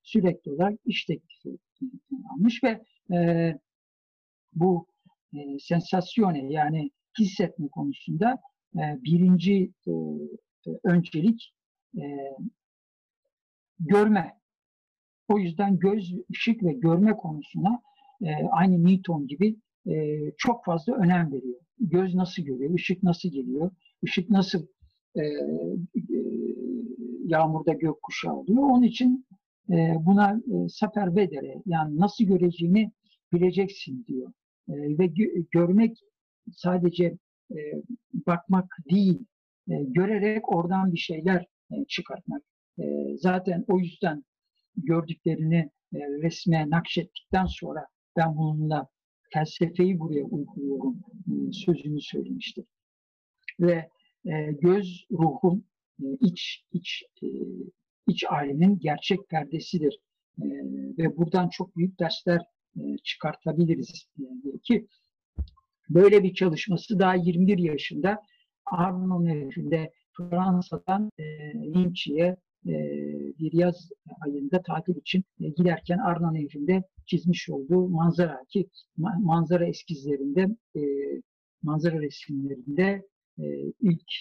sürekli 0.02 0.50
olarak 0.52 0.80
iş 0.84 1.04
teklifi 1.04 1.58
almış 2.34 2.64
ve 2.64 2.84
e, 3.16 3.52
bu 4.52 4.86
e, 5.34 5.58
sensasyone 5.58 6.52
yani 6.52 6.90
hissetme 7.18 7.68
konusunda 7.68 8.38
e, 8.76 8.80
birinci 9.02 9.72
e, 9.86 9.90
öncelik 10.84 11.54
e, 11.98 12.36
görme. 13.80 14.38
O 15.28 15.38
yüzden 15.38 15.78
göz, 15.78 16.14
ışık 16.30 16.62
ve 16.62 16.72
görme 16.72 17.16
konusuna 17.16 17.82
e, 18.22 18.34
aynı 18.52 18.84
Newton 18.84 19.26
gibi 19.26 19.56
e, 19.86 20.20
çok 20.38 20.64
fazla 20.64 20.94
önem 20.94 21.32
veriyor 21.32 21.60
göz 21.80 22.14
nasıl 22.14 22.42
görüyor, 22.42 22.74
ışık 22.74 23.02
nasıl 23.02 23.28
geliyor, 23.28 23.70
ışık 24.04 24.30
nasıl 24.30 24.66
e, 25.16 25.20
e, 25.20 25.26
yağmurda 27.24 27.72
gökkuşağı 27.72 28.34
oluyor. 28.34 28.62
Onun 28.62 28.82
için 28.82 29.26
e, 29.70 29.94
buna 30.00 30.32
e, 30.32 30.68
saper 30.68 31.08
yani 31.66 31.98
nasıl 31.98 32.24
göreceğini 32.24 32.92
bileceksin 33.32 34.04
diyor. 34.08 34.32
E, 34.68 34.72
ve 34.72 35.06
gö- 35.06 35.46
görmek 35.50 35.98
sadece 36.52 37.04
e, 37.50 37.58
bakmak 38.26 38.76
değil, 38.90 39.24
e, 39.68 39.74
görerek 39.84 40.52
oradan 40.56 40.92
bir 40.92 40.98
şeyler 40.98 41.46
çıkartmak. 41.88 42.42
E, 42.78 42.84
zaten 43.16 43.64
o 43.68 43.78
yüzden 43.78 44.24
gördüklerini 44.76 45.70
e, 45.94 45.98
resme 45.98 46.70
nakşettikten 46.70 47.46
sonra 47.46 47.86
ben 48.16 48.36
bununla 48.36 48.88
felsefeyi 49.32 49.98
buraya 50.00 50.24
uyguluyorum 50.24 51.00
e, 51.26 51.52
sözünü 51.52 52.00
söylemiştir. 52.00 52.64
Ve 53.60 53.88
e, 54.26 54.52
göz 54.52 55.06
ruhun 55.10 55.64
e, 56.02 56.06
iç 56.20 56.64
iç 56.72 57.04
e, 57.22 57.26
iç 58.08 58.24
alemin 58.30 58.78
gerçek 58.78 59.28
perdesidir. 59.28 59.98
E, 60.42 60.44
ve 60.98 61.16
buradan 61.16 61.48
çok 61.48 61.76
büyük 61.76 62.00
dersler 62.00 62.40
e, 62.76 62.96
çıkartabiliriz 63.04 64.08
e, 64.18 64.58
ki 64.62 64.86
böyle 65.88 66.22
bir 66.22 66.34
çalışması 66.34 66.98
daha 66.98 67.14
21 67.14 67.58
yaşında 67.58 68.22
Arnon 68.66 69.24
Nehri'nde 69.24 69.92
Fransa'dan 70.16 71.10
e, 71.18 71.24
Lynch'e 71.54 72.36
e, 72.66 72.74
bir 73.38 73.52
yaz 73.52 73.90
ayında 74.20 74.62
tatil 74.62 74.96
için 74.96 75.24
e, 75.40 75.48
giderken 75.48 75.98
Arna 75.98 76.32
Nehri'nde 76.32 76.82
çizmiş 77.06 77.48
olduğu 77.48 77.88
manzara 77.88 78.44
ki 78.48 78.68
manzara 79.18 79.66
eskizlerinde 79.66 80.48
e, 80.76 80.82
manzara 81.62 82.00
resimlerinde 82.02 83.06
ilk 83.80 84.12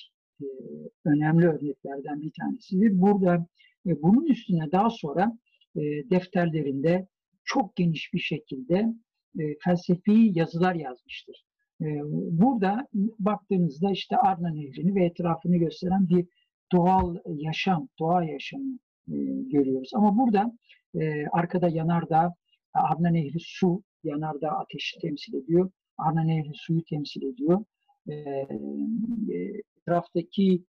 önemli 1.06 1.48
örneklerden 1.48 2.22
bir 2.22 2.32
tanesidir. 2.40 3.02
Burada 3.02 3.48
bunun 3.86 4.26
üstüne 4.26 4.72
daha 4.72 4.90
sonra 4.90 5.38
defterlerinde 6.10 7.08
çok 7.44 7.76
geniş 7.76 8.14
bir 8.14 8.20
şekilde 8.20 8.94
felsefi 9.64 10.32
yazılar 10.34 10.76
yazmıştır. 10.76 11.46
Burada 12.32 12.88
baktığınızda 13.20 13.92
işte 13.92 14.18
Arna 14.18 14.50
Nehri'ni 14.50 14.96
ve 14.96 15.06
etrafını 15.06 15.58
gösteren 15.58 16.10
bir 16.10 16.26
doğal 16.72 17.18
yaşam, 17.28 17.88
doğa 18.00 18.24
yaşamı 18.24 18.80
e, 19.08 19.16
görüyoruz. 19.52 19.90
Ama 19.94 20.18
burada 20.18 20.58
e, 20.96 21.28
arkada 21.28 21.70
yanardağ, 21.70 22.34
Arna 22.74 23.10
Nehri 23.10 23.40
su, 23.40 23.84
yanardağ 24.04 24.50
ateşi 24.50 25.00
temsil 25.00 25.34
ediyor. 25.34 25.72
Arna 25.98 26.24
Nehri 26.24 26.52
suyu 26.54 26.84
temsil 26.84 27.24
ediyor. 27.24 27.66
E, 28.08 28.14
e, 28.14 28.48
etraftaki 29.78 30.64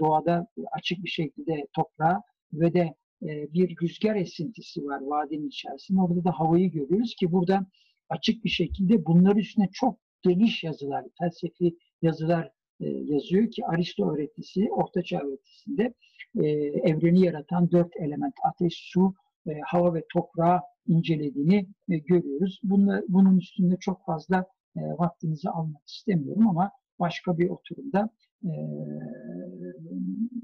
doğada 0.00 0.46
açık 0.72 1.04
bir 1.04 1.08
şekilde 1.08 1.66
toprağı 1.72 2.20
ve 2.52 2.74
de 2.74 2.94
bir 3.22 3.76
rüzgar 3.82 4.16
esintisi 4.16 4.84
var 4.84 5.00
vadinin 5.00 5.48
içerisinde. 5.48 6.00
Orada 6.00 6.24
da 6.24 6.30
havayı 6.30 6.70
görüyoruz 6.70 7.14
ki 7.14 7.32
burada 7.32 7.66
açık 8.08 8.44
bir 8.44 8.48
şekilde 8.48 9.06
bunlar 9.06 9.36
üstüne 9.36 9.68
çok 9.72 9.98
geniş 10.22 10.64
yazılar, 10.64 11.04
felsefi 11.18 11.76
yazılar 12.02 12.50
e, 12.80 12.86
yazıyor 12.88 13.50
ki 13.50 13.66
Aristo 13.66 14.14
öğretisi, 14.14 14.68
Ortaçağ 14.70 15.20
öğretisinde 15.20 15.94
e, 16.40 16.48
evreni 16.90 17.20
yaratan 17.20 17.70
dört 17.70 17.96
element, 17.96 18.34
ateş, 18.44 18.74
su, 18.92 19.14
e, 19.48 19.60
hava 19.66 19.94
ve 19.94 20.04
toprağı 20.12 20.60
incelediğini 20.86 21.66
e, 21.90 21.98
görüyoruz. 21.98 22.60
Bunla, 22.62 23.02
bunun 23.08 23.38
üstünde 23.38 23.76
çok 23.80 24.04
fazla 24.06 24.46
e, 24.76 24.80
vaktinizi 24.80 25.50
almak 25.50 25.88
istemiyorum 25.88 26.48
ama 26.48 26.70
başka 26.98 27.38
bir 27.38 27.50
oturumda 27.50 28.10
e, 28.44 28.50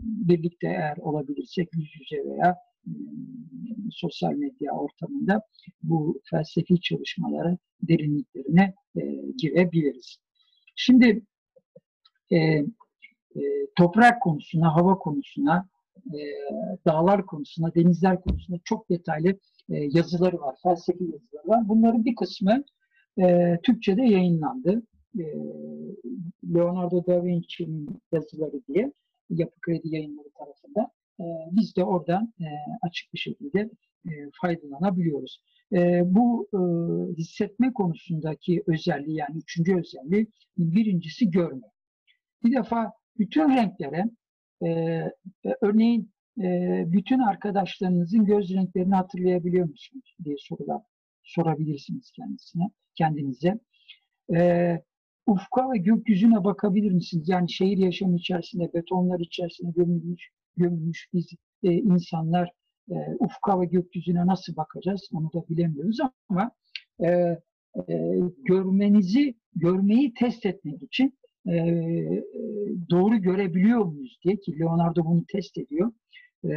birlikte 0.02 0.66
eğer 0.66 0.96
olabilirsek 0.96 1.68
yüz 1.74 1.90
yüze 2.00 2.24
veya 2.30 2.56
sosyal 3.90 4.32
medya 4.32 4.72
ortamında 4.72 5.42
bu 5.82 6.20
felsefi 6.30 6.80
çalışmalara 6.80 7.56
derinliklerine 7.82 8.74
e, 8.96 9.00
girebiliriz. 9.38 10.16
Şimdi 10.76 11.22
e, 12.30 12.36
e, 12.36 12.64
toprak 13.76 14.22
konusuna, 14.22 14.74
hava 14.74 14.98
konusuna, 14.98 15.68
e, 16.06 16.18
dağlar 16.86 17.26
konusuna, 17.26 17.74
denizler 17.74 18.20
konusuna 18.20 18.58
çok 18.64 18.90
detaylı 18.90 19.28
e, 19.70 19.76
yazıları 19.90 20.40
var, 20.40 20.56
felsefi 20.62 21.04
yazıları 21.04 21.48
var. 21.48 21.68
Bunların 21.68 22.04
bir 22.04 22.14
kısmı 22.14 22.64
e, 23.20 23.58
Türkçe'de 23.62 24.02
yayınlandı. 24.02 24.82
E, 25.18 25.24
Leonardo 26.54 27.06
da 27.06 27.24
Vinci'nin 27.24 27.88
yazıları 28.12 28.60
diye 28.68 28.92
Yapı 29.30 29.60
Kredi 29.60 29.94
Yayınları 29.94 30.30
tarafından. 30.38 30.88
E, 31.20 31.24
biz 31.50 31.76
de 31.76 31.84
oradan 31.84 32.32
e, 32.40 32.46
açık 32.82 33.14
bir 33.14 33.18
şekilde 33.18 33.70
e, 34.06 34.10
faydalanabiliyoruz. 34.40 35.42
E, 35.72 36.02
bu 36.04 36.48
e, 36.54 36.58
hissetme 37.16 37.72
konusundaki 37.72 38.62
özelliği 38.66 39.16
yani 39.16 39.38
üçüncü 39.38 39.78
özelliği 39.78 40.26
birincisi 40.58 41.30
görme. 41.30 41.66
Bir 42.44 42.52
defa 42.52 42.92
bütün 43.18 43.56
renklere 43.56 44.04
e, 44.62 44.68
e, 44.68 45.12
örneğin 45.60 46.12
e, 46.42 46.84
bütün 46.86 47.18
arkadaşlarınızın 47.18 48.24
göz 48.24 48.50
renklerini 48.50 48.94
hatırlayabiliyor 48.94 49.68
musunuz 49.68 50.16
diye 50.24 50.36
sorular 50.38 50.82
sorabilirsiniz 51.22 52.10
kendisine, 52.10 52.70
kendinize. 52.94 53.58
E, 54.34 54.78
ufka 55.26 55.72
ve 55.72 55.78
gökyüzüne 55.78 56.44
bakabilir 56.44 56.92
misiniz? 56.92 57.28
Yani 57.28 57.52
şehir 57.52 57.78
yaşamı 57.78 58.16
içerisinde, 58.16 58.72
betonlar 58.74 59.20
içerisinde 59.20 59.70
gömülmüş, 59.76 60.30
gömülmüş 60.56 61.08
biz 61.12 61.26
e, 61.62 61.72
insanlar 61.72 62.50
e, 62.90 62.94
ufka 63.18 63.60
ve 63.60 63.64
gökyüzüne 63.64 64.26
nasıl 64.26 64.56
bakacağız 64.56 65.08
onu 65.12 65.32
da 65.32 65.48
bilemiyoruz 65.48 65.98
ama 66.28 66.50
e, 67.00 67.08
e, 67.88 68.18
görmenizi, 68.44 69.34
görmeyi 69.54 70.14
test 70.14 70.46
etmek 70.46 70.82
için 70.82 71.18
e, 71.48 71.54
doğru 72.90 73.16
görebiliyor 73.16 73.84
muyuz 73.84 74.18
diye 74.24 74.36
ki 74.36 74.58
Leonardo 74.58 75.04
bunu 75.04 75.24
test 75.32 75.58
ediyor. 75.58 75.92
E, 76.44 76.50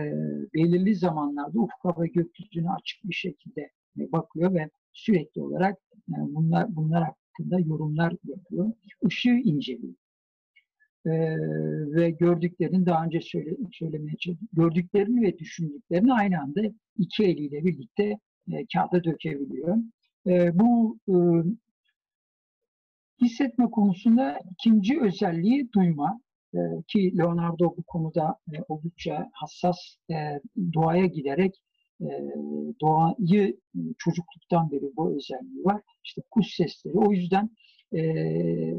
belirli 0.54 0.96
zamanlarda 0.96 1.60
ufka 1.60 2.02
ve 2.02 2.08
gökyüzüne 2.08 2.72
açık 2.72 3.04
bir 3.04 3.14
şekilde 3.14 3.70
bakıyor 3.96 4.54
ve 4.54 4.70
sürekli 4.94 5.42
olarak 5.42 5.78
e, 6.10 6.16
bunlar 6.18 6.76
bunlar 6.76 7.04
hakkında 7.04 7.60
yorumlar 7.60 8.14
yapıyor. 8.24 8.72
Işığı 9.08 9.30
inceliyor. 9.30 9.94
Ee, 11.06 11.38
ve 11.96 12.10
gördüklerini 12.10 12.86
daha 12.86 13.06
önce 13.06 13.22
söyle, 13.22 13.56
söylemeye 13.72 14.18
çalıştım. 14.18 14.48
Gördüklerini 14.54 15.22
ve 15.22 15.38
düşündüklerini 15.40 16.14
aynı 16.14 16.42
anda 16.42 16.62
iki 16.98 17.24
eliyle 17.24 17.66
birlikte 17.66 18.20
e, 18.52 18.66
kağıda 18.74 19.04
dökebiliyor. 19.04 19.78
E, 20.28 20.60
bu 20.60 20.98
e, 21.08 21.16
hissetme 23.22 23.72
konusunda 23.72 24.40
ikinci 24.52 25.02
özelliği 25.02 25.72
duyma. 25.74 26.22
E, 26.54 26.60
ki 26.88 27.18
Leonardo 27.18 27.78
bu 27.78 27.84
konuda 27.84 28.38
e, 28.54 28.58
oldukça 28.68 29.30
hassas 29.34 29.78
e, 30.10 30.16
doğaya 30.74 31.06
giderek 31.06 31.62
e, 32.02 32.08
doğayı 32.82 33.60
çocukluktan 33.98 34.72
beri 34.72 34.96
bu 34.98 35.16
özelliği 35.16 35.66
var. 35.66 35.82
İşte 36.04 36.22
kuş 36.32 36.56
sesleri. 36.56 36.98
O 36.98 37.12
yüzden 37.12 37.50
e, 37.96 38.02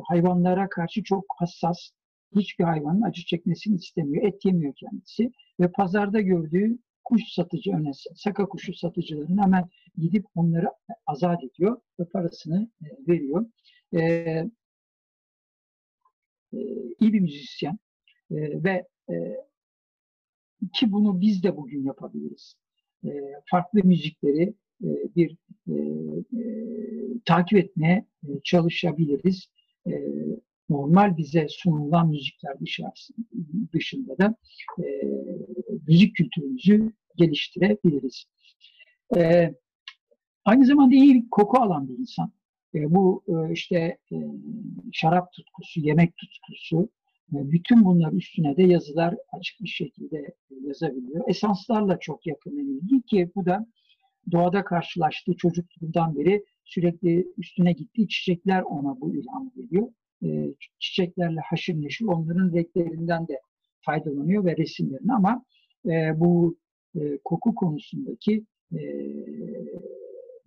hayvanlara 0.09 0.69
karşı 0.69 1.03
çok 1.03 1.25
hassas. 1.39 1.91
Hiçbir 2.35 2.65
hayvanın 2.65 3.03
acı 3.03 3.25
çekmesini 3.25 3.77
istemiyor. 3.77 4.25
Et 4.25 4.45
yemiyor 4.45 4.75
kendisi. 4.75 5.33
Ve 5.61 5.73
pazarda 5.73 6.21
gördüğü 6.21 6.79
kuş 7.05 7.23
satıcı 7.35 7.73
öne 7.73 7.91
saka 8.15 8.49
kuşu 8.49 8.75
satıcıların 8.75 9.43
hemen 9.43 9.69
gidip 9.99 10.27
onları 10.35 10.67
azat 11.07 11.45
ediyor 11.45 11.81
ve 12.01 12.05
parasını 12.05 12.71
e, 12.83 12.87
veriyor. 13.09 13.47
E, 13.93 14.01
e, 16.53 16.59
iyi 17.01 17.13
bir 17.13 17.21
müzisyen 17.21 17.79
e, 18.31 18.65
ve 18.65 18.87
e, 19.11 19.15
ki 20.73 20.93
bunu 20.93 21.21
biz 21.21 21.43
de 21.43 21.57
bugün 21.57 21.85
yapabiliriz. 21.85 22.57
E, 23.05 23.11
farklı 23.51 23.81
müzikleri 23.85 24.55
e, 24.85 24.89
bir 25.17 25.37
e, 25.69 25.75
e, 26.39 26.45
takip 27.25 27.59
etmeye 27.59 28.07
e, 28.29 28.41
çalışabiliriz. 28.45 29.47
E, 29.87 29.93
normal 30.69 31.17
bize 31.17 31.47
sunulan 31.49 32.09
müzikler 32.09 32.57
dışında 33.73 34.19
da 34.19 34.37
e, 34.79 34.85
müzik 35.89 36.17
kültürümüzü 36.17 36.93
geliştirebiliriz. 37.17 38.25
E, 39.17 39.55
aynı 40.45 40.67
zamanda 40.67 40.95
iyi 40.95 41.31
koku 41.31 41.63
alan 41.63 41.89
bir 41.89 41.99
insan. 41.99 42.33
E, 42.75 42.95
bu 42.95 43.25
e, 43.29 43.53
işte 43.53 43.99
e, 44.13 44.17
şarap 44.93 45.33
tutkusu, 45.33 45.81
yemek 45.81 46.17
tutkusu, 46.17 46.89
e, 47.33 47.51
bütün 47.51 47.85
bunlar 47.85 48.13
üstüne 48.13 48.57
de 48.57 48.63
yazılar 48.63 49.15
açık 49.33 49.61
bir 49.61 49.69
şekilde 49.69 50.35
yazabiliyor. 50.67 51.25
Esanslarla 51.29 51.99
çok 52.01 52.27
yakın 52.27 52.59
ilgi 52.59 53.03
ki 53.03 53.31
bu 53.35 53.47
da 53.47 53.67
doğada 54.33 54.65
karşılaştığı 54.65 55.37
çocukluğundan 55.37 56.17
beri 56.17 56.45
sürekli 56.65 57.27
üstüne 57.39 57.73
gittiği 57.73 58.09
çiçekler 58.09 58.63
ona 58.63 59.01
bu 59.01 59.15
ilham 59.15 59.51
veriyor. 59.57 59.89
E, 60.25 60.55
çiçeklerle 60.79 61.41
haşır 61.41 61.75
neşir 61.75 62.05
onların 62.05 62.53
renklerinden 62.55 63.29
de 63.29 63.41
faydalanıyor 63.81 64.45
ve 64.45 64.57
resimlerini 64.57 65.13
ama 65.13 65.45
e, 65.87 66.21
bu 66.21 66.57
e, 67.01 67.19
koku 67.25 67.55
konusundaki 67.55 68.45
e, 68.73 68.81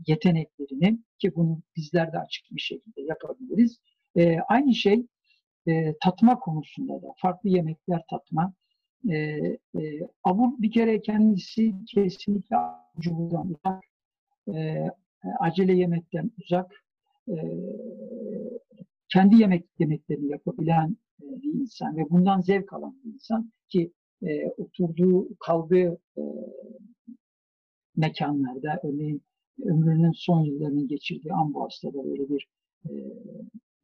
yeteneklerini 0.07 0.99
ki 1.19 1.35
bunu 1.35 1.61
bizler 1.75 2.13
de 2.13 2.19
açık 2.19 2.45
bir 2.51 2.61
şekilde 2.61 3.01
yapabiliriz. 3.01 3.77
E, 4.17 4.37
aynı 4.39 4.75
şey 4.75 5.05
e, 5.67 5.95
tatma 6.03 6.39
konusunda 6.39 7.01
da 7.01 7.13
farklı 7.17 7.49
yemekler 7.49 8.01
tatma. 8.09 8.53
E, 9.09 9.15
e, 9.15 9.57
abur 10.23 10.61
bir 10.61 10.71
kere 10.71 11.01
kendisi 11.01 11.73
kesinlikle 11.87 12.55
avucumuzdan 12.55 13.47
uzak, 13.47 13.83
e, 14.55 14.87
acele 15.39 15.73
yemekten 15.73 16.31
uzak, 16.37 16.83
e, 17.27 17.35
kendi 19.09 19.41
yemek 19.41 19.65
yemeklerini 19.79 20.31
yapabilen 20.31 20.97
e, 21.21 21.41
bir 21.41 21.53
insan 21.53 21.97
ve 21.97 22.09
bundan 22.09 22.41
zevk 22.41 22.73
alan 22.73 22.95
bir 23.03 23.13
insan 23.13 23.51
ki 23.69 23.91
e, 24.23 24.47
oturduğu, 24.57 25.29
kaldığı 25.39 25.99
e, 26.17 26.23
mekanlarda, 27.95 28.79
örneğin 28.83 29.21
ömrünün 29.63 30.11
son 30.11 30.43
yıllarını 30.43 30.87
geçirdiği 30.87 31.33
Amboas'ta 31.33 31.93
da 31.93 32.03
böyle 32.03 32.29
bir 32.29 32.47
e, 32.85 32.91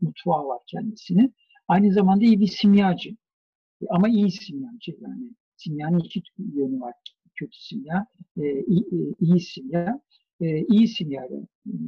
mutfağı 0.02 0.46
var 0.48 0.60
kendisinin. 0.68 1.36
Aynı 1.68 1.94
zamanda 1.94 2.26
iyi 2.26 2.40
bir 2.40 2.48
simyacı. 2.48 3.10
Ama 3.90 4.10
iyi 4.10 4.32
simyacı 4.32 4.92
yani. 5.02 5.32
Simyanın 5.58 6.00
iki 6.00 6.24
yönü 6.38 6.80
var. 6.80 6.94
Kötü 7.36 7.58
simya, 7.60 8.08
e, 8.38 8.42
iyi, 8.66 8.82
e, 8.82 8.98
iyi 9.20 9.40
simya. 9.40 10.02
E, 10.42 10.66
iyi 10.66 10.88
simyayla 10.88 11.38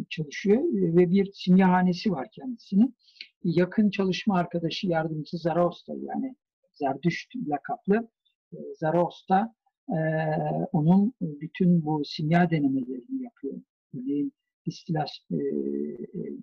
çalışıyor 0.09 0.61
e, 0.61 0.95
ve 0.95 1.11
bir 1.11 1.31
simyahanesi 1.33 2.11
var 2.11 2.27
kendisinin. 2.31 2.95
Yakın 3.43 3.89
çalışma 3.89 4.37
arkadaşı 4.37 4.87
yardımcısı 4.87 5.37
Zaraosta 5.37 5.93
yani 5.93 6.35
Zerdüşt 6.73 7.35
lakaplı 7.47 8.09
e, 9.89 9.95
onun 10.71 11.13
bütün 11.21 11.85
bu 11.85 12.01
simya 12.05 12.49
denemelerini 12.49 13.23
yapıyor. 13.23 13.61
Örneğin 13.95 14.33
distilas, 14.65 15.09
e, 15.31 15.37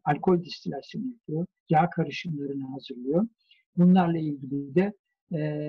alkol 0.04 0.44
distilasyonu 0.44 1.06
yapıyor, 1.06 1.46
yağ 1.70 1.90
karışımlarını 1.90 2.64
hazırlıyor. 2.64 3.28
Bunlarla 3.76 4.18
ilgili 4.18 4.74
de 4.74 4.92
e, 5.34 5.60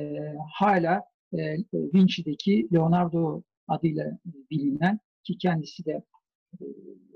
hala 0.53 1.03
e, 1.33 1.57
Vinci'deki 1.73 2.67
Leonardo 2.73 3.41
adıyla 3.67 4.17
bilinen 4.51 4.99
ki 5.23 5.37
kendisi 5.37 5.85
de 5.85 6.03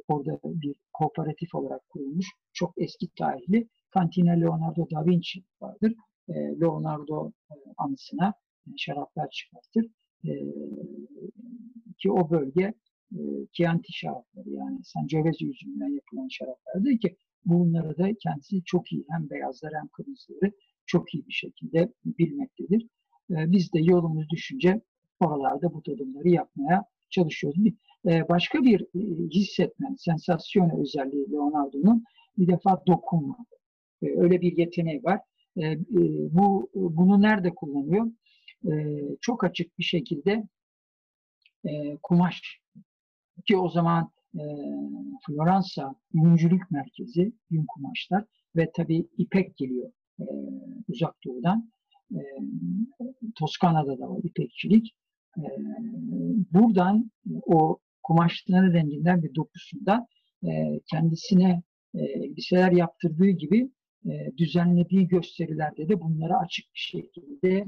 orada 0.07 0.39
bir 0.43 0.75
kooperatif 0.93 1.55
olarak 1.55 1.89
kurulmuş 1.89 2.27
çok 2.53 2.73
eski 2.77 3.07
tarihli 3.17 3.67
Cantina 3.95 4.31
Leonardo 4.31 4.87
da 4.89 5.05
Vinci 5.05 5.43
vardır. 5.61 5.93
E, 6.29 6.33
Leonardo 6.33 7.31
e, 7.51 7.55
anısına 7.77 8.33
e, 8.67 8.71
şaraplar 8.77 9.29
çıkartır. 9.29 9.85
E, 10.25 10.31
ki 11.97 12.11
o 12.11 12.29
bölge 12.29 12.73
e, 13.11 13.19
Chianti 13.51 13.93
şarapları 13.93 14.49
yani 14.49 14.79
Sangiovese 14.83 15.45
üzümünden 15.45 15.93
yapılan 15.93 16.27
şaraplardır 16.27 16.99
ki 16.99 17.15
bunları 17.45 17.97
da 17.97 18.09
kendisi 18.23 18.63
çok 18.63 18.91
iyi 18.91 19.05
hem 19.09 19.29
beyazları 19.29 19.75
hem 19.75 19.87
kırmızıları 19.87 20.51
çok 20.85 21.13
iyi 21.13 21.27
bir 21.27 21.33
şekilde 21.33 21.93
bilmektedir. 22.05 22.87
E, 23.31 23.35
biz 23.51 23.73
de 23.73 23.79
yolumuz 23.79 24.29
düşünce 24.29 24.81
oralarda 25.19 25.73
bu 25.73 25.83
tadımları 25.83 26.29
yapmaya 26.29 26.85
çalışıyoruz. 27.09 27.59
Bir, 28.05 28.11
e, 28.11 28.29
başka 28.29 28.63
bir 28.63 28.81
e, 28.81 29.29
hissetme, 29.29 29.87
sensasyon 29.97 30.69
özelliği 30.69 31.31
Leonardo'nun 31.31 32.03
bir 32.37 32.47
defa 32.47 32.83
dokunma. 32.87 33.37
E, 34.01 34.07
öyle 34.17 34.41
bir 34.41 34.57
yeteneği 34.57 35.03
var. 35.03 35.19
E, 35.57 35.65
e, 35.65 35.79
bu 36.31 36.69
Bunu 36.75 37.21
nerede 37.21 37.55
kullanıyor? 37.55 38.11
Çok 39.21 39.43
açık 39.43 39.77
bir 39.77 39.83
şekilde 39.83 40.47
e, 41.65 41.97
kumaş 42.03 42.61
ki 43.45 43.57
o 43.57 43.69
zaman 43.69 44.11
e, 44.35 44.43
Floransa 45.27 45.95
Yüncülük 46.13 46.71
Merkezi, 46.71 47.33
yün 47.49 47.65
kumaşlar 47.65 48.25
ve 48.55 48.71
tabii 48.75 49.07
ipek 49.17 49.57
geliyor 49.57 49.91
e, 50.19 50.25
uzak 50.87 51.15
doğudan. 51.25 51.71
Toskana'da 53.35 53.99
da 53.99 54.09
var 54.09 54.19
ipekçilik. 54.23 54.95
Buradan 56.51 57.11
o 57.45 57.79
kumaşların 58.09 58.73
renginden 58.73 59.23
ve 59.23 59.35
dokusundan 59.35 60.07
e, 60.43 60.79
kendisine 60.91 61.61
e, 61.95 61.99
elbiseler 61.99 62.71
yaptırdığı 62.71 63.29
gibi 63.29 63.69
e, 64.05 64.37
düzenlediği 64.37 65.07
gösterilerde 65.07 65.89
de 65.89 66.01
bunları 66.01 66.37
açık 66.37 66.65
bir 66.75 66.79
şekilde 66.79 67.65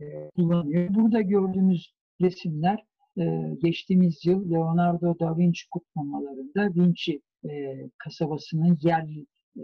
e, 0.00 0.30
kullanıyor. 0.36 0.94
Burada 0.94 1.20
gördüğümüz 1.20 1.94
resimler 2.20 2.78
e, 3.18 3.54
geçtiğimiz 3.62 4.26
yıl 4.26 4.50
Leonardo 4.50 5.18
da 5.18 5.38
Vinci 5.38 5.68
kutlamalarında 5.70 6.74
Vinci 6.74 7.20
e, 7.44 7.50
kasabasının 7.98 8.78
yerli 8.82 9.26
e, 9.56 9.62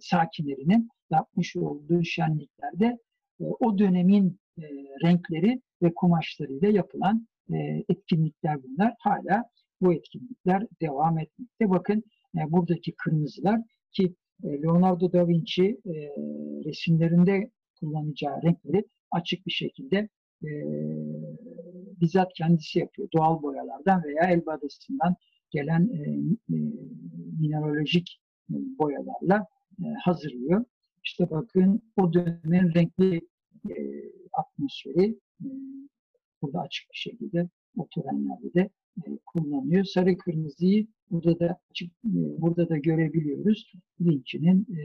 sakinlerinin 0.00 0.88
yapmış 1.10 1.56
olduğu 1.56 2.04
şenliklerde 2.04 2.98
e, 3.40 3.44
o 3.60 3.78
dönemin 3.78 4.38
e, 4.58 4.62
renkleri 5.04 5.60
ve 5.82 5.94
kumaşlarıyla 5.94 6.68
yapılan 6.68 7.26
e, 7.52 7.84
etkinlikler 7.88 8.62
bunlar. 8.62 8.94
Hala 8.98 9.44
bu 9.80 9.92
etkinlikler 9.94 10.66
devam 10.80 11.18
etmekte. 11.18 11.70
Bakın 11.70 12.04
e, 12.36 12.52
buradaki 12.52 12.94
kırmızılar 12.94 13.60
ki 13.92 14.14
e, 14.44 14.62
Leonardo 14.62 15.12
da 15.12 15.28
Vinci 15.28 15.80
e, 15.86 15.92
resimlerinde 16.64 17.50
kullanacağı 17.80 18.42
renkleri 18.42 18.84
açık 19.10 19.46
bir 19.46 19.52
şekilde 19.52 20.08
e, 20.44 20.48
bizzat 22.00 22.32
kendisi 22.34 22.78
yapıyor. 22.78 23.08
Doğal 23.14 23.42
boyalardan 23.42 24.02
veya 24.04 24.30
el 24.30 24.46
badesinden 24.46 25.16
gelen 25.50 25.90
e, 25.92 26.00
e, 26.54 26.56
mineralojik 27.40 28.20
e, 28.50 28.54
boyalarla 28.78 29.46
e, 29.82 29.84
hazırlıyor. 30.04 30.64
İşte 31.04 31.30
bakın 31.30 31.82
o 31.96 32.12
dönemin 32.12 32.74
renkli 32.74 33.20
e, 33.70 33.76
atmosferi 34.32 35.18
e, 35.40 35.46
burada 36.42 36.60
açık 36.60 36.92
bir 36.92 36.98
şekilde 36.98 37.48
o 37.76 37.88
törenlerde 37.88 38.54
de 38.54 38.70
kullanıyor. 39.26 39.84
Sarı 39.84 40.16
kırmızıyı 40.16 40.86
burada 41.10 41.38
da 41.38 41.58
açık, 41.70 41.92
e, 41.92 42.10
burada 42.40 42.68
da 42.68 42.78
görebiliyoruz. 42.78 43.72
Vinci'nin 44.00 44.66
e, 44.70 44.80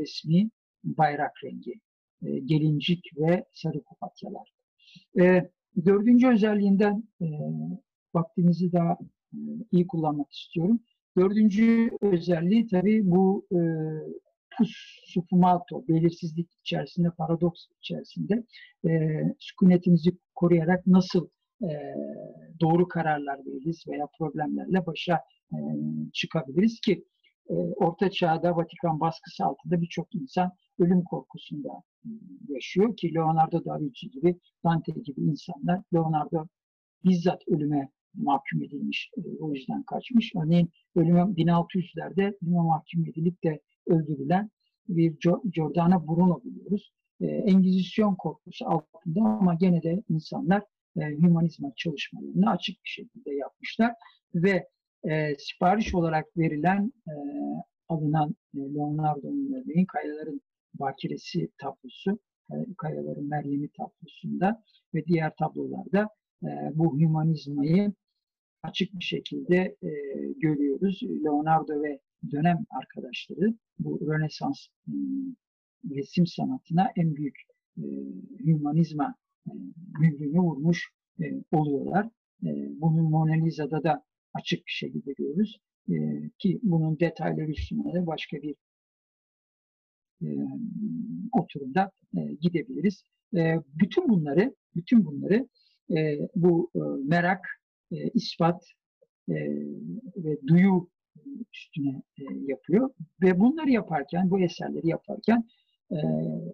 resmi 0.00 0.50
bayrak 0.84 1.32
rengi. 1.44 1.80
E, 2.22 2.38
gelincik 2.38 3.04
ve 3.16 3.44
sarı 3.52 3.82
papatyalar. 3.82 4.52
Dördüncü 5.84 6.28
özelliğinden 6.28 7.04
vaktimizi 8.14 8.72
daha 8.72 8.98
iyi 9.72 9.86
kullanmak 9.86 10.32
istiyorum. 10.32 10.80
Dördüncü 11.16 11.90
özelliği 12.00 12.66
tabii 12.66 13.10
bu 13.10 13.46
e, 13.52 13.58
pus 14.56 14.70
sufumato, 15.04 15.88
belirsizlik 15.88 16.48
içerisinde, 16.60 17.10
paradoks 17.10 17.66
içerisinde 17.78 18.44
e, 18.88 18.90
sükunetimizi 19.38 20.10
koruyarak 20.34 20.86
nasıl 20.86 21.28
e, 21.62 21.94
doğru 22.60 22.88
kararlar 22.88 23.38
veririz 23.46 23.84
veya 23.88 24.06
problemlerle 24.18 24.86
başa 24.86 25.20
e, 25.52 25.56
çıkabiliriz 26.12 26.80
ki 26.80 27.04
e, 27.48 27.54
Orta 27.54 28.10
Çağ'da 28.10 28.56
Vatikan 28.56 29.00
baskısı 29.00 29.44
altında 29.44 29.80
birçok 29.80 30.14
insan 30.14 30.52
ölüm 30.78 31.04
korkusunda 31.04 31.82
yaşıyor 32.48 32.96
ki 32.96 33.14
Leonardo 33.14 33.64
da 33.64 33.80
Vinci 33.80 34.10
gibi, 34.10 34.38
Dante 34.64 34.92
gibi 34.92 35.20
insanlar 35.20 35.82
Leonardo 35.94 36.46
bizzat 37.04 37.48
ölüme 37.48 37.88
mahkum 38.14 38.62
edilmiş, 38.62 39.10
o 39.40 39.52
yüzden 39.52 39.82
kaçmış. 39.82 40.32
Örneğin 40.36 40.70
ölüme 40.96 41.20
1600'lerde 41.20 42.36
ölüme 42.42 42.62
mahkum 42.62 43.06
edilip 43.06 43.44
de 43.44 43.60
öldürülen 43.86 44.50
bir 44.88 45.14
Giordano 45.50 46.06
Bruno 46.06 46.42
biliyoruz. 46.44 46.92
E, 47.20 47.26
Engizisyon 47.26 48.14
korkusu 48.14 48.66
altında 48.66 49.20
ama 49.20 49.54
gene 49.54 49.82
de 49.82 50.02
insanlar 50.08 50.62
e, 50.96 51.00
hümanizma 51.00 51.72
çalışmalarını 51.76 52.50
açık 52.50 52.84
bir 52.84 52.88
şekilde 52.88 53.34
yapmışlar 53.34 53.94
ve 54.34 54.68
e, 55.04 55.34
sipariş 55.38 55.94
olarak 55.94 56.36
verilen 56.36 56.92
e, 57.08 57.14
alınan 57.88 58.36
e, 58.54 58.58
Leonardo'nun 58.58 59.52
örneğin 59.52 59.86
Kayaların 59.86 60.40
Bakiresi 60.74 61.48
tablosu, 61.58 62.18
e, 62.52 62.54
Kayaların 62.78 63.28
Meryem'i 63.28 63.68
tablosunda 63.68 64.62
ve 64.94 65.06
diğer 65.06 65.32
tablolarda 65.36 66.08
e, 66.42 66.48
bu 66.74 67.00
hümanizmayı 67.00 67.92
açık 68.62 68.94
bir 68.94 69.04
şekilde 69.04 69.56
e, 69.82 69.90
görüyoruz. 70.36 71.00
Leonardo 71.02 71.82
ve 71.82 72.00
dönem 72.30 72.64
arkadaşları 72.70 73.54
bu 73.78 74.00
Rönesans 74.00 74.66
e, 74.88 74.92
resim 75.90 76.26
sanatına 76.26 76.92
en 76.96 77.16
büyük 77.16 77.36
e, 77.76 77.84
hümanizma 78.38 79.14
mührünü 80.00 80.38
vurmuş 80.38 80.90
e, 81.20 81.24
oluyorlar. 81.52 82.08
E, 82.44 82.50
bunu 82.80 83.02
Mona 83.02 83.44
Lisa'da 83.44 83.82
da 83.82 84.04
açık 84.34 84.66
bir 84.66 84.72
şekilde 84.72 85.12
görüyoruz. 85.12 85.58
E, 85.90 85.94
ki 86.38 86.60
bunun 86.62 87.00
detayları 87.00 87.50
üstüne 87.50 87.94
de 87.94 88.06
başka 88.06 88.36
bir 88.42 88.54
e, 90.22 90.28
oturumda 91.32 91.90
e, 92.16 92.20
gidebiliriz. 92.40 93.04
E, 93.36 93.56
bütün 93.74 94.08
bunları, 94.08 94.54
bütün 94.74 95.04
bunları 95.04 95.48
e, 95.96 96.28
bu 96.36 96.70
e, 96.74 96.80
merak, 97.08 97.46
e, 97.92 98.08
ispat 98.08 98.64
e, 99.28 99.34
ve 100.16 100.38
duyu 100.46 100.88
üstüne 101.54 102.02
e, 102.18 102.22
yapıyor 102.46 102.90
ve 103.22 103.40
bunları 103.40 103.70
yaparken, 103.70 104.30
bu 104.30 104.40
eserleri 104.40 104.88
yaparken 104.88 105.48
e, 105.90 105.96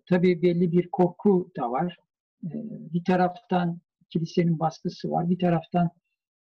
tabii 0.07 0.43
belli 0.43 0.73
bir 0.73 0.89
korku 0.89 1.51
da 1.57 1.71
var. 1.71 1.97
E, 2.45 2.51
bir 2.93 3.05
taraftan 3.05 3.81
kilisenin 4.11 4.59
baskısı 4.59 5.11
var, 5.11 5.31
bir 5.31 5.39
taraftan 5.39 5.91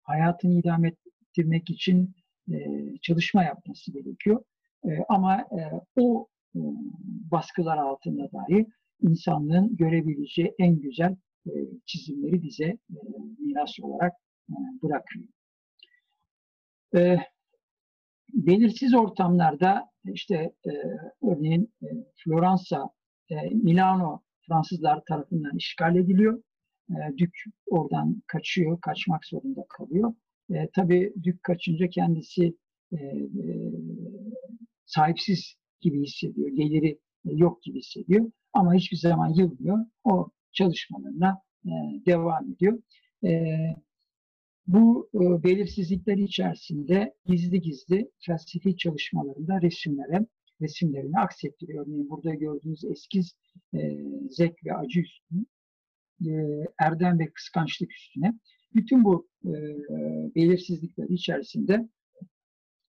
hayatını 0.04 0.60
idame 0.60 0.94
ettirmek 1.22 1.70
için 1.70 2.16
e, 2.52 2.56
çalışma 3.02 3.44
yapması 3.44 3.92
gerekiyor. 3.92 4.44
E, 4.86 4.90
ama 5.10 5.42
e, 5.42 5.82
o 5.96 6.28
baskılar 7.32 7.78
altında 7.78 8.32
dahi 8.32 8.66
insanlığın 9.02 9.76
görebileceği 9.76 10.54
en 10.60 10.80
güzel 10.80 11.16
çizimleri 11.86 12.44
bize 12.44 12.78
miras 13.40 13.80
olarak 13.82 14.14
bırakıyor. 14.84 15.28
Belirsiz 18.34 18.94
ortamlarda 18.94 19.90
işte 20.06 20.54
örneğin 21.22 21.74
e, 21.84 21.88
Floransa, 22.16 22.90
Milano 23.52 24.22
Fransızlar 24.54 25.02
tarafından 25.08 25.58
işgal 25.58 25.96
ediliyor. 25.96 26.44
E, 26.90 27.18
Dük 27.18 27.44
oradan 27.68 28.24
kaçıyor, 28.28 28.82
kaçmak 28.82 29.26
zorunda 29.26 29.66
kalıyor. 29.70 30.14
E, 30.50 30.70
tabii 30.76 31.14
Dük 31.24 31.44
kaçınca 31.44 31.88
kendisi 31.90 32.58
e, 32.92 32.96
e, 32.96 33.72
sahipsiz 34.86 35.56
gibi 35.82 36.04
hissediyor, 36.04 36.50
geliri 36.50 37.00
yok 37.24 37.64
gibi 37.64 37.80
hissediyor. 37.80 38.32
Ama 38.54 38.74
hiçbir 38.74 38.98
zaman 38.98 39.34
yılmıyor. 39.34 39.78
O 40.04 40.30
çalışmalarına 40.52 41.42
e, 41.66 41.72
devam 42.06 42.52
ediyor. 42.52 42.80
E, 43.24 43.32
bu 44.68 45.10
e, 45.14 45.44
belirsizlikler 45.44 46.18
içerisinde 46.18 47.14
gizli 47.26 47.62
gizli 47.62 48.12
felsefi 48.20 48.78
çalışmalarında 48.78 49.62
resimlere, 49.62 50.26
resimlerini 50.64 51.20
aksettiriyor. 51.20 51.88
Örneğin 51.88 52.10
burada 52.10 52.34
gördüğünüz 52.34 52.84
eskiz 52.84 53.34
e, 53.74 53.98
zek 54.30 54.66
ve 54.66 54.76
acı 54.76 55.00
üstüne, 55.00 55.46
e, 56.26 56.32
erdem 56.80 57.20
ve 57.20 57.32
kıskançlık 57.34 57.92
üstüne. 57.94 58.34
Bütün 58.76 59.04
bu 59.04 59.28
e, 59.46 59.52
belirsizlikler 60.36 61.10
içerisinde 61.10 61.90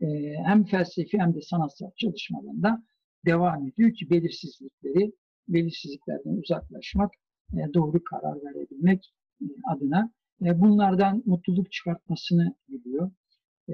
e, 0.02 0.08
hem 0.46 0.66
felsefi 0.66 1.20
hem 1.20 1.36
de 1.36 1.42
sanatsal 1.42 1.92
çalışmalarında 1.98 2.84
devam 3.26 3.68
ediyor 3.68 3.94
ki 3.94 4.10
belirsizlikleri, 4.10 5.12
belirsizliklerden 5.48 6.38
uzaklaşmak, 6.38 7.12
e, 7.54 7.74
doğru 7.74 8.04
karar 8.04 8.36
verebilmek 8.36 9.14
e, 9.42 9.46
adına 9.74 10.12
e, 10.46 10.60
bunlardan 10.62 11.24
mutluluk 11.26 11.72
çıkartmasını 11.72 12.56
biliyor. 12.70 13.12
E, 13.70 13.74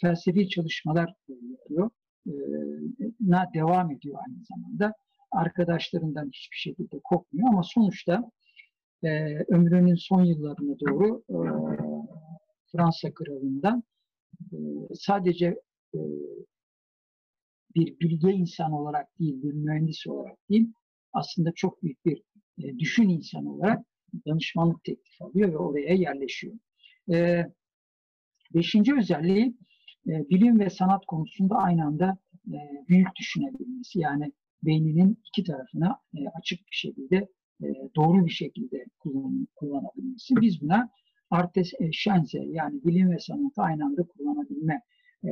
felsefi 0.00 0.48
çalışmalar 0.48 1.14
yapıyor. 1.28 1.90
E, 2.28 2.32
na 3.20 3.50
devam 3.54 3.90
ediyor 3.90 4.18
aynı 4.26 4.44
zamanda. 4.44 4.94
Arkadaşlarından 5.32 6.26
hiçbir 6.26 6.56
şekilde 6.56 7.00
kopmuyor 7.04 7.48
ama 7.48 7.62
sonuçta 7.62 8.30
e, 9.02 9.38
ömrünün 9.48 9.94
son 9.94 10.24
yıllarına 10.24 10.80
doğru 10.80 11.22
e, 11.28 11.38
Fransa 12.72 13.14
kralından 13.14 13.82
e, 14.52 14.56
sadece 14.94 15.46
e, 15.94 15.98
bir 17.74 18.00
bilge 18.00 18.32
insan 18.32 18.72
olarak 18.72 19.18
değil, 19.18 19.42
bir 19.42 19.52
mühendis 19.52 20.06
olarak 20.06 20.36
değil, 20.50 20.72
aslında 21.12 21.52
çok 21.52 21.82
büyük 21.82 22.04
bir 22.04 22.22
e, 22.58 22.78
düşün 22.78 23.08
insan 23.08 23.46
olarak 23.46 23.86
danışmanlık 24.26 24.84
teklifi 24.84 25.24
alıyor 25.24 25.52
ve 25.52 25.58
oraya 25.58 25.94
yerleşiyor. 25.94 26.54
E, 27.12 27.46
Beşinci 28.54 28.94
özelliği 28.94 29.54
e, 30.08 30.28
bilim 30.28 30.60
ve 30.60 30.70
sanat 30.70 31.06
konusunda 31.06 31.56
aynı 31.56 31.84
anda 31.84 32.18
e, 32.48 32.58
büyük 32.88 33.16
düşünebilmesi. 33.16 33.98
Yani 33.98 34.32
beyninin 34.62 35.18
iki 35.28 35.44
tarafına 35.44 35.98
e, 36.14 36.18
açık 36.38 36.60
bir 36.60 36.76
şekilde 36.76 37.28
e, 37.62 37.66
doğru 37.96 38.26
bir 38.26 38.30
şekilde 38.30 38.84
kullan, 38.98 39.48
kullanabilmesi. 39.56 40.34
Biz 40.40 40.62
buna 40.62 40.90
artes 41.30 41.72
şanse 41.92 42.38
yani 42.44 42.80
bilim 42.84 43.10
ve 43.10 43.18
sanatı 43.18 43.62
aynı 43.62 43.84
anda 43.84 44.02
kullanabilme 44.02 44.82
e, 45.24 45.30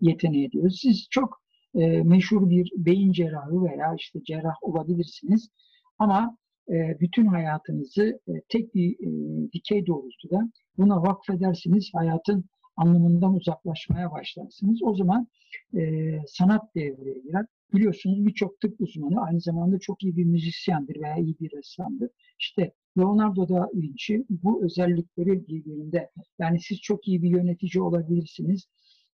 yeteneği 0.00 0.50
diyoruz. 0.50 0.78
Siz 0.82 1.06
çok 1.10 1.42
e, 1.74 2.02
meşhur 2.02 2.50
bir 2.50 2.72
beyin 2.76 3.12
cerrahı 3.12 3.64
veya 3.64 3.94
işte 3.94 4.22
cerrah 4.22 4.54
olabilirsiniz 4.62 5.50
ama 5.98 6.36
e, 6.68 7.00
bütün 7.00 7.26
hayatınızı 7.26 8.20
e, 8.28 8.32
tek 8.48 8.74
bir 8.74 8.92
e, 8.92 9.08
dikey 9.52 9.86
doğrultuda 9.86 10.50
buna 10.78 11.02
vakfedersiniz. 11.02 11.90
Hayatın 11.94 12.44
anlamından 12.80 13.34
uzaklaşmaya 13.34 14.12
başlarsınız. 14.12 14.82
O 14.82 14.94
zaman 14.94 15.26
e, 15.74 16.12
sanat 16.26 16.74
devreye 16.74 17.18
girer. 17.18 17.46
Biliyorsunuz 17.74 18.26
birçok 18.26 18.60
tıp 18.60 18.80
uzmanı 18.80 19.22
aynı 19.22 19.40
zamanda 19.40 19.78
çok 19.78 20.02
iyi 20.02 20.16
bir 20.16 20.24
müzisyendir 20.24 21.00
veya 21.02 21.16
iyi 21.16 21.36
bir 21.40 21.50
ressamdır. 21.56 22.10
İşte 22.38 22.72
Leonardo 22.98 23.48
da 23.48 23.70
Vinci 23.74 24.24
bu 24.30 24.64
özellikleri 24.64 25.46
birbirinde. 25.46 26.10
Yani 26.38 26.60
siz 26.60 26.80
çok 26.80 27.08
iyi 27.08 27.22
bir 27.22 27.30
yönetici 27.30 27.82
olabilirsiniz 27.82 28.68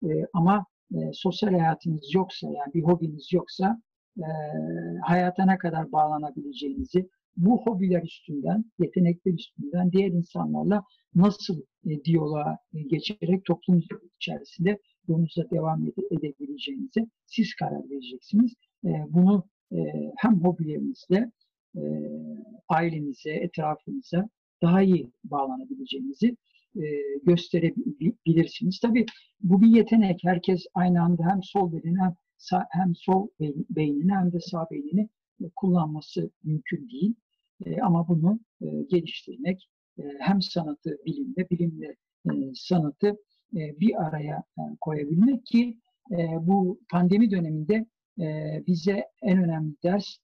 e, 0.05 0.09
ama 0.33 0.67
e, 0.95 0.99
sosyal 1.13 1.51
hayatınız 1.51 2.15
yoksa 2.15 2.47
yani 2.47 2.75
bir 2.75 2.83
hobiniz 2.83 3.33
yoksa 3.33 3.83
e, 4.19 4.27
hayata 5.03 5.45
ne 5.45 5.59
kadar 5.59 5.93
bağlanabileceğinizi 5.93 7.09
bu 7.37 7.63
hobiler 7.63 8.03
üstünden, 8.03 8.65
yetenekler 8.79 9.33
üstünden 9.33 9.93
diğer 9.93 10.11
insanlarla 10.11 10.83
nasıl 11.15 11.63
e, 11.87 12.05
diyaloğa 12.05 12.59
e, 12.75 12.83
geçerek 12.83 13.45
toplum 13.45 13.81
içerisinde 14.21 14.79
yolunuza 15.09 15.51
devam 15.51 15.83
ede- 15.83 16.17
edebileceğinizi 16.17 17.07
siz 17.27 17.55
karar 17.55 17.91
vereceksiniz. 17.91 18.53
E, 18.85 18.91
bunu 19.09 19.45
e, 19.73 19.77
hem 20.17 20.45
hobilerinizle, 20.45 21.31
e, 21.77 21.83
ailenize, 22.69 23.31
etrafınıza 23.31 24.29
daha 24.63 24.83
iyi 24.83 25.13
bağlanabileceğinizi 25.25 26.37
e, 26.77 26.83
gösterebilirsiniz. 27.23 28.81
Tabii 28.81 29.07
bu 29.41 29.63
bir 29.63 29.69
yetenek. 29.69 30.21
Herkes 30.25 30.67
aynı 30.75 31.03
anda 31.03 31.23
hem 31.31 31.43
sol 31.43 31.73
beynini 31.73 32.01
hem, 32.01 32.15
sağ, 32.37 32.67
hem 32.71 32.95
sol 32.95 33.29
beynini 33.71 34.13
hem 34.13 34.33
de 34.33 34.41
sağ 34.41 34.67
beynini 34.71 35.09
kullanması 35.57 36.31
mümkün 36.43 36.91
değil. 36.91 37.15
E, 37.67 37.81
ama 37.81 38.09
bunu 38.09 38.41
e, 38.61 38.67
geliştirmek 38.91 39.69
e, 39.99 40.03
hem 40.21 40.43
sanatı 40.43 40.99
bilimle, 41.07 41.51
bilimle 41.51 41.97
sanatı 42.55 43.17
bir 43.53 44.03
araya 44.07 44.43
e, 44.59 44.63
koyabilmek 44.81 45.47
ki 45.47 45.79
bu 46.41 46.81
pandemi 46.91 47.31
döneminde 47.31 47.87
bize 48.67 49.05
en 49.23 49.45
önemli 49.45 49.75
ders 49.83 50.17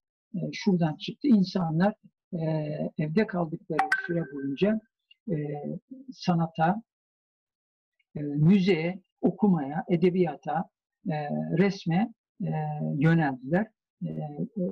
şuradan 0.52 0.96
çıktı. 0.96 1.28
İnsanlar 1.28 1.94
evde 2.98 3.26
kaldıkları 3.26 3.88
süre 4.06 4.24
boyunca 4.32 4.80
sanata, 6.12 6.82
e, 8.14 8.20
müzeye, 8.22 9.02
okumaya, 9.20 9.84
edebiyata, 9.88 10.70
resme 11.58 12.14
e, 12.42 12.50
yöneldiler. 12.96 13.66
E, 14.02 14.08
e, 14.08 14.64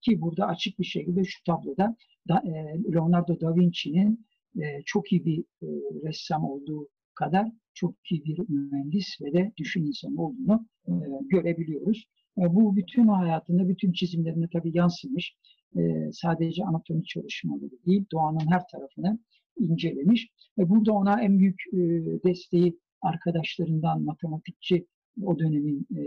ki 0.00 0.20
burada 0.20 0.46
açık 0.46 0.78
bir 0.78 0.84
şekilde 0.84 1.24
şu 1.24 1.44
tabloda 1.44 1.96
da, 2.28 2.42
e, 2.46 2.52
Leonardo 2.92 3.40
da 3.40 3.56
Vinci'nin 3.56 4.26
e, 4.56 4.82
çok 4.84 5.12
iyi 5.12 5.24
bir 5.24 5.40
e, 5.40 5.66
ressam 6.04 6.44
olduğu 6.44 6.88
kadar 7.14 7.52
çok 7.74 7.94
iyi 8.10 8.24
bir 8.24 8.38
mühendis 8.48 9.20
ve 9.20 9.32
de 9.32 9.52
düşün 9.56 9.86
insanı 9.86 10.22
olduğunu 10.22 10.66
e, 10.88 10.92
görebiliyoruz. 11.28 12.04
E, 12.38 12.54
bu 12.54 12.76
bütün 12.76 13.08
hayatında, 13.08 13.68
bütün 13.68 13.92
çizimlerine 13.92 14.48
tabii 14.52 14.76
yansımış. 14.76 15.36
E, 15.76 16.12
sadece 16.12 16.64
anatomi 16.64 17.04
çalışmaları 17.04 17.84
değil, 17.86 18.04
doğanın 18.12 18.50
her 18.50 18.62
tarafını 18.72 19.18
incelemiş. 19.58 20.28
Ve 20.58 20.68
burada 20.68 20.92
ona 20.92 21.22
en 21.22 21.38
büyük 21.38 21.60
e, 21.72 21.78
desteği 22.24 22.78
arkadaşlarından 23.02 24.02
matematikçi 24.02 24.86
o 25.22 25.38
dönemin 25.38 25.86
e, 25.90 26.00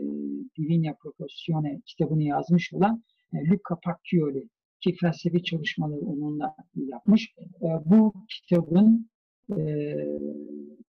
Divina 0.57 0.93
Proportione 0.93 1.81
kitabını 1.85 2.23
yazmış 2.23 2.73
olan 2.73 3.03
e, 3.33 3.37
Luca 3.37 3.79
Pacchioli 3.83 4.49
ki 4.81 4.95
felsefi 5.01 5.43
çalışmaları 5.43 6.01
onunla 6.01 6.55
yapmış. 6.75 7.33
E, 7.61 7.67
bu 7.85 8.13
kitabın 8.29 9.09
e, 9.57 9.95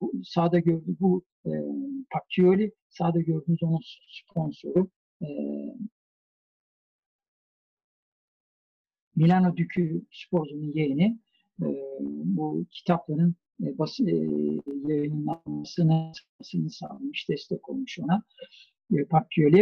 bu, 0.00 0.12
sağda 0.24 0.58
gördüğü 0.58 0.96
bu 1.00 1.24
e, 1.46 1.50
Pacchioli, 2.10 2.72
sağda 2.88 3.20
gördüğünüz 3.20 3.62
onun 3.62 3.80
sponsoru 4.08 4.90
e, 5.22 5.26
Milano 9.16 9.56
Dükü 9.56 10.04
Sporcu'nun 10.10 10.72
yeğeni 10.74 11.18
e, 11.62 11.66
bu 12.24 12.66
kitapların 12.70 13.34
e, 13.62 13.78
bas, 13.78 14.00
e, 14.00 14.04
yayınlanmasını 14.88 16.12
sağlamış, 16.70 17.28
destek 17.28 17.68
olmuş 17.68 17.98
ona. 17.98 18.22
E, 18.92 18.96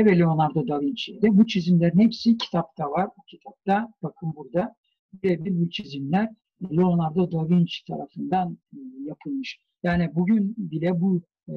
ve 0.07 0.19
Leonardo 0.19 0.69
da 0.69 0.81
Vinci'ye 0.81 1.21
Bu 1.23 1.47
çizimlerin 1.47 1.99
hepsi 1.99 2.39
kitapta 2.39 2.91
var. 2.91 3.09
Bu 3.19 3.23
kitapta 3.27 3.93
bakın 4.03 4.33
burada 4.37 4.75
birebir 5.13 5.61
bu 5.61 5.71
çizimler 5.71 6.29
Leonardo 6.63 7.33
da 7.33 7.49
Vinci 7.49 7.85
tarafından 7.85 8.59
e, 8.73 8.79
yapılmış. 9.05 9.59
Yani 9.83 10.15
bugün 10.15 10.55
bile 10.59 11.01
bu 11.01 11.23
e, 11.49 11.55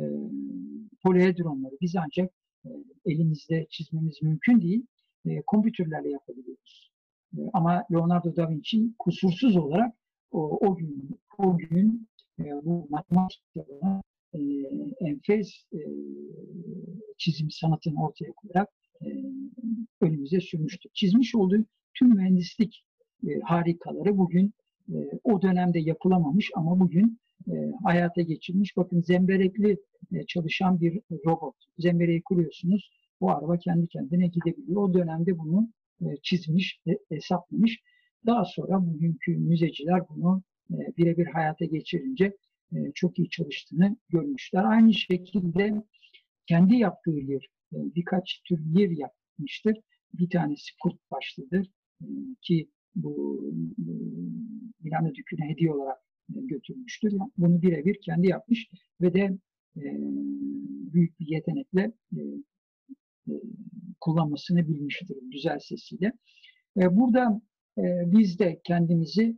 poliedronları 1.03 1.75
biz 1.81 1.95
ancak 1.95 2.31
e, 2.65 2.69
elimizde 3.05 3.67
çizmemiz 3.69 4.21
mümkün 4.21 4.61
değil. 4.61 4.85
E, 5.25 5.41
kompütürlerle 5.41 6.09
yapabiliyoruz. 6.09 6.91
E, 7.37 7.39
ama 7.53 7.83
Leonardo 7.91 8.35
da 8.35 8.49
Vinci 8.49 8.81
kusursuz 8.99 9.57
olarak 9.57 9.93
o, 10.31 10.67
o 10.67 10.75
gün 10.75 11.19
o 11.37 11.57
gün 11.57 12.07
e, 12.45 12.65
bu 12.65 12.87
matematik 12.89 13.41
e, 14.33 14.39
enfes 14.99 15.49
e, 15.73 15.79
çizim 17.17 17.49
sanatını 17.51 18.03
ortaya 18.03 18.31
koyarak 18.31 18.69
e, 19.01 19.07
önümüze 20.01 20.39
sürmüştü. 20.39 20.89
Çizmiş 20.93 21.35
olduğu 21.35 21.65
tüm 21.93 22.09
mühendislik 22.15 22.83
e, 23.27 23.39
harikaları 23.43 24.17
bugün 24.17 24.53
e, 24.89 24.95
o 25.23 25.41
dönemde 25.41 25.79
yapılamamış 25.79 26.51
ama 26.55 26.79
bugün 26.79 27.19
e, 27.47 27.53
hayata 27.83 28.21
geçirilmiş. 28.21 28.77
Bakın 28.77 29.01
zemberekli 29.01 29.77
e, 30.11 30.25
çalışan 30.25 30.81
bir 30.81 31.01
robot. 31.25 31.55
Zembereği 31.77 32.21
kuruyorsunuz. 32.21 32.91
Bu 33.21 33.31
araba 33.31 33.57
kendi 33.57 33.87
kendine 33.87 34.27
gidebiliyor. 34.27 34.81
O 34.81 34.93
dönemde 34.93 35.37
bunu 35.37 35.69
e, 36.01 36.05
çizmiş, 36.23 36.79
e, 36.87 36.91
hesaplamış. 37.09 37.79
Daha 38.25 38.45
sonra 38.45 38.85
bugünkü 38.85 39.37
müzeciler 39.37 40.01
bunu 40.09 40.43
birebir 40.97 41.25
hayata 41.25 41.65
geçirince 41.65 42.37
e, 42.75 42.91
çok 42.95 43.19
iyi 43.19 43.29
çalıştığını 43.29 43.97
görmüşler. 44.09 44.63
Aynı 44.63 44.93
şekilde 44.93 45.83
kendi 46.47 46.75
yaptığı 46.75 47.11
yer, 47.11 47.47
e, 47.73 47.77
birkaç 47.95 48.41
tür 48.45 48.59
yer 48.65 48.89
yapmıştır. 48.89 49.77
Bir 50.13 50.29
tanesi 50.29 50.71
kurt 50.81 51.11
başlıdır 51.11 51.71
e, 52.01 52.05
ki 52.41 52.69
bu 52.95 53.41
Milano 54.79 55.15
Dükü'ne 55.15 55.49
hediye 55.49 55.71
olarak 55.71 55.97
götürmüştür. 56.29 57.13
Bunu 57.37 57.61
birebir 57.61 57.97
kendi 58.01 58.27
yapmış 58.27 58.69
ve 59.01 59.13
de 59.13 59.37
büyük 60.93 61.19
bir 61.19 61.27
yetenekle 61.27 61.91
kullanmasını 63.99 64.67
bilmiştir 64.67 65.17
güzel 65.31 65.59
sesiyle. 65.59 66.13
Burada 66.75 67.41
biz 68.05 68.39
de 68.39 68.61
kendimizi 68.63 69.37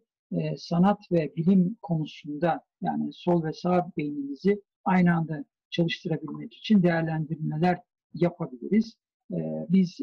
sanat 0.58 1.00
ve 1.12 1.34
bilim 1.36 1.78
konusunda 1.82 2.62
yani 2.82 3.14
sol 3.14 3.44
ve 3.44 3.54
sağ 3.54 3.92
beynimizi 3.98 4.62
aynı 4.86 5.16
anda 5.16 5.46
çalıştırabilmek 5.70 6.54
için 6.54 6.84
değerlendirmeler 6.84 7.80
yapabiliriz. 8.14 8.94
Biz 9.70 10.00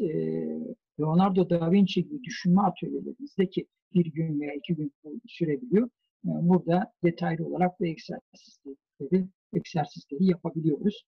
Leonardo 0.99 1.49
da 1.49 1.71
Vinci 1.71 2.03
gibi 2.03 2.23
düşünme 2.23 2.61
atölyelerimizde 2.61 3.49
ki 3.49 3.67
bir 3.93 4.05
gün 4.05 4.39
veya 4.39 4.53
iki 4.53 4.75
gün 4.75 4.93
sürebiliyor. 5.27 5.89
Burada 6.23 6.93
detaylı 7.03 7.47
olarak 7.47 7.79
bu 7.79 7.85
egzersizleri, 7.85 9.27
egzersizleri 9.53 10.25
yapabiliyoruz. 10.25 11.05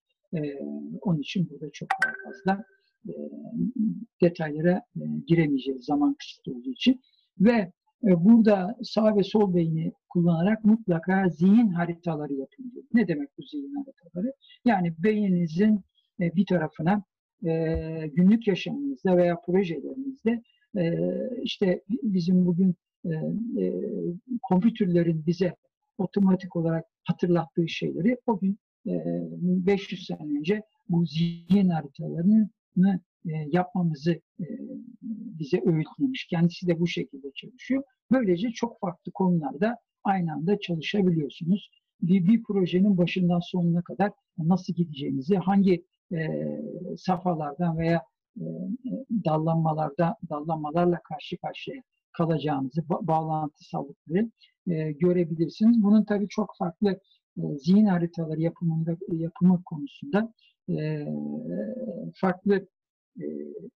Onun 1.00 1.20
için 1.20 1.50
burada 1.50 1.70
çok 1.72 1.88
daha 2.04 2.12
fazla 2.24 2.64
detaylara 4.22 4.82
giremeyeceğiz 5.26 5.84
zaman 5.84 6.14
kısıtlı 6.18 6.52
olduğu 6.52 6.70
için. 6.70 7.00
Ve 7.40 7.72
burada 8.04 8.76
sağ 8.82 9.16
ve 9.16 9.22
sol 9.22 9.54
beyni 9.54 9.92
kullanarak 10.08 10.64
mutlaka 10.64 11.28
zihin 11.28 11.68
haritaları 11.68 12.32
yapılıyor. 12.32 12.84
Ne 12.94 13.08
demek 13.08 13.28
bu 13.38 13.42
zihin 13.42 13.74
haritaları? 13.74 14.34
Yani 14.64 14.94
beyninizin 14.98 15.80
bir 16.18 16.46
tarafına 16.46 17.02
günlük 18.12 18.48
yaşamınızda 18.48 19.16
veya 19.16 19.40
projelerinizde 19.46 20.42
işte 21.42 21.82
bizim 21.88 22.46
bugün 22.46 22.74
kompütürlerin 24.42 25.26
bize 25.26 25.54
otomatik 25.98 26.56
olarak 26.56 26.84
hatırlattığı 27.04 27.68
şeyleri 27.68 28.16
o 28.26 28.38
gün 28.38 28.58
500 28.86 30.06
sene 30.06 30.38
önce 30.38 30.62
bu 30.88 31.06
zihin 31.06 31.68
haritalarını 31.68 32.50
yapmamızı 33.46 34.20
bize 35.10 35.60
öğütlemiş. 35.64 36.26
Kendisi 36.30 36.66
de 36.66 36.80
bu 36.80 36.86
şekilde 36.86 37.26
çalışıyor. 37.34 37.82
Böylece 38.14 38.50
çok 38.50 38.80
farklı 38.80 39.12
konularda 39.12 39.78
aynı 40.04 40.32
anda 40.32 40.58
çalışabiliyorsunuz. 40.60 41.70
Bir, 42.02 42.26
bir 42.26 42.42
projenin 42.42 42.98
başından 42.98 43.40
sonuna 43.40 43.82
kadar 43.82 44.10
nasıl 44.38 44.74
gideceğinizi, 44.74 45.36
hangi 45.36 45.84
e, 46.12 46.18
safhalardan 46.96 47.78
veya 47.78 48.02
e, 48.36 48.44
dallanmalarda 49.24 50.16
dallanmalarla 50.30 51.00
karşı 51.02 51.36
karşıya 51.38 51.82
kalacağınızı, 52.12 52.80
ba- 52.80 53.06
bağlantısallıkları 53.06 54.30
e, 54.66 54.92
görebilirsiniz. 54.92 55.82
Bunun 55.82 56.04
tabii 56.04 56.28
çok 56.28 56.54
farklı 56.58 57.00
e, 57.38 57.42
zihin 57.58 57.86
haritaları 57.86 58.40
yapımında 58.40 58.96
yapımı 59.12 59.62
konusunda 59.64 60.32
e, 60.68 61.06
farklı 62.14 62.68
e, 63.20 63.24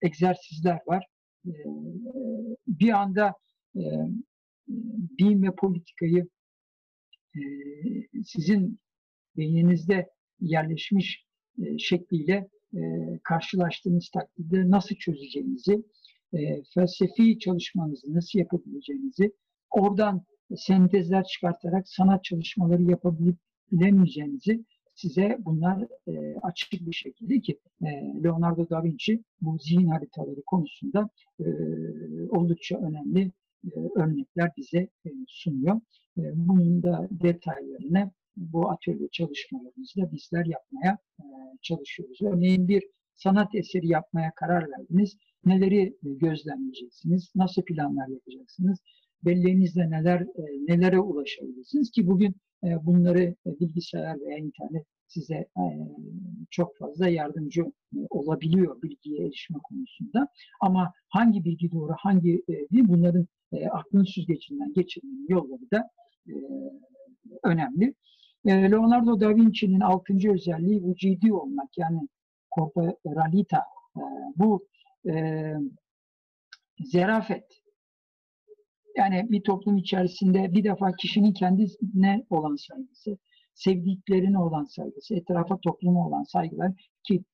egzersizler 0.02 0.80
var. 0.86 1.06
E, 1.46 1.52
bir 2.66 2.92
anda 2.92 3.34
e, 3.76 3.80
din 5.18 5.42
ve 5.42 5.54
politikayı 5.54 6.28
e, 7.36 7.40
sizin 8.24 8.78
beyninizde 9.36 10.10
yerleşmiş 10.40 11.24
e, 11.62 11.78
şekliyle 11.78 12.48
e, 12.74 12.80
karşılaştığınız 13.24 14.08
takdirde 14.08 14.70
nasıl 14.70 14.96
çözeceğinizi, 14.96 15.84
e, 16.32 16.62
felsefi 16.74 17.38
çalışmanızı 17.38 18.14
nasıl 18.14 18.38
yapabileceğinizi, 18.38 19.32
oradan 19.70 20.24
sentezler 20.56 21.24
çıkartarak 21.24 21.88
sanat 21.88 22.24
çalışmaları 22.24 22.82
yapabilip 22.82 23.36
bilemeyeceğinizi 23.72 24.64
size 24.94 25.38
bunlar 25.40 25.86
e, 26.08 26.36
açık 26.42 26.72
bir 26.72 26.92
şekilde 26.92 27.40
ki 27.40 27.58
e, 27.82 27.86
Leonardo 28.24 28.70
da 28.70 28.84
Vinci 28.84 29.22
bu 29.40 29.58
zihin 29.58 29.88
haritaları 29.88 30.42
konusunda 30.46 31.08
e, 31.40 31.44
oldukça 32.28 32.78
önemli 32.78 33.32
örnekler 33.96 34.50
bize 34.56 34.78
e, 34.78 35.10
sunuyor. 35.28 35.80
E, 36.18 36.22
bunun 36.34 36.82
da 36.82 37.08
detaylarını 37.10 38.10
bu 38.36 38.70
atölye 38.70 39.08
çalışmalarımızda 39.08 40.12
bizler 40.12 40.46
yapmaya 40.46 40.98
e, 41.20 41.24
çalışıyoruz. 41.62 42.22
Örneğin 42.22 42.68
bir 42.68 42.82
sanat 43.14 43.54
eseri 43.54 43.88
yapmaya 43.88 44.32
karar 44.36 44.70
verdiniz. 44.70 45.16
Neleri 45.44 45.96
gözlemleyeceksiniz? 46.02 47.32
Nasıl 47.34 47.62
planlar 47.62 48.08
yapacaksınız? 48.08 48.78
Belleğinizle 49.24 49.90
neler 49.90 50.26
nelere 50.68 51.00
ulaşabilirsiniz 51.00 51.90
ki 51.90 52.06
bugün 52.06 52.34
bunları 52.62 53.34
bilgisayar 53.46 54.20
veya 54.20 54.38
internet 54.38 54.86
size 55.06 55.48
çok 56.50 56.78
fazla 56.78 57.08
yardımcı 57.08 57.64
olabiliyor 58.10 58.82
bilgiye 58.82 59.26
erişme 59.26 59.58
konusunda. 59.62 60.28
Ama 60.60 60.92
hangi 61.08 61.44
bilgi 61.44 61.72
doğru, 61.72 61.92
hangi 61.98 62.42
değil 62.48 62.84
bunların 62.88 63.26
aklın 63.70 64.04
süzgecinden 64.04 64.72
geçirmenin 64.74 65.26
yolları 65.28 65.70
da 65.72 65.90
önemli. 67.44 67.94
Leonardo 68.46 69.20
da 69.20 69.36
Vinci'nin 69.36 69.80
altıncı 69.80 70.32
özelliği 70.32 70.84
vücudi 70.84 71.32
olmak 71.32 71.78
yani 71.78 72.08
corporalita. 72.56 73.62
Bu 74.36 74.66
zerafet. 76.80 77.44
Yani 78.96 79.26
bir 79.30 79.42
toplum 79.42 79.76
içerisinde 79.76 80.52
bir 80.52 80.64
defa 80.64 80.92
kişinin 80.92 81.32
kendine 81.32 82.26
olan 82.30 82.56
saygısı, 82.56 83.18
sevdiklerine 83.54 84.38
olan 84.38 84.64
saygısı, 84.64 85.14
etrafa 85.14 85.58
topluma 85.58 86.06
olan 86.08 86.22
saygılar 86.22 86.72
ki 87.02 87.24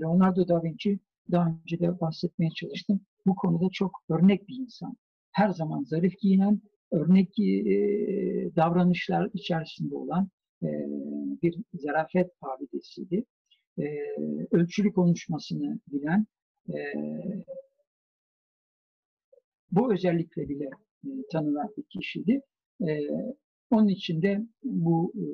Leonardo 0.00 0.48
da 0.48 0.62
Vinci 0.62 0.98
daha 1.32 1.46
önce 1.46 1.80
de 1.80 2.00
bahsetmeye 2.00 2.50
çalıştım. 2.50 3.00
Bu 3.26 3.36
konuda 3.36 3.68
çok 3.72 3.92
örnek 4.08 4.48
bir 4.48 4.56
insan. 4.56 4.96
Her 5.36 5.50
zaman 5.50 5.84
zarif 5.84 6.20
giyinen, 6.20 6.60
örnek 6.92 7.38
e, 7.38 7.44
davranışlar 8.56 9.30
içerisinde 9.34 9.94
olan 9.94 10.30
e, 10.62 10.68
bir 11.42 11.56
zarafet 11.74 12.30
abidesiydi. 12.42 13.24
E, 13.78 13.84
ölçülü 14.50 14.92
konuşmasını 14.92 15.80
bilen, 15.92 16.26
e, 16.68 16.76
bu 19.70 19.94
özellikleriyle 19.94 20.70
e, 21.04 21.08
tanınan 21.32 21.68
bir 21.76 21.82
kişiydi. 21.82 22.40
E, 22.80 23.00
onun 23.70 23.88
için 23.88 24.22
de 24.22 24.46
bu 24.64 25.12
e, 25.16 25.24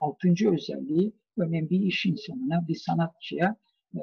altıncı 0.00 0.50
özelliği 0.52 1.12
örneğin 1.38 1.70
bir 1.70 1.80
iş 1.80 2.06
insanına, 2.06 2.68
bir 2.68 2.74
sanatçıya 2.74 3.56
e, 3.94 4.00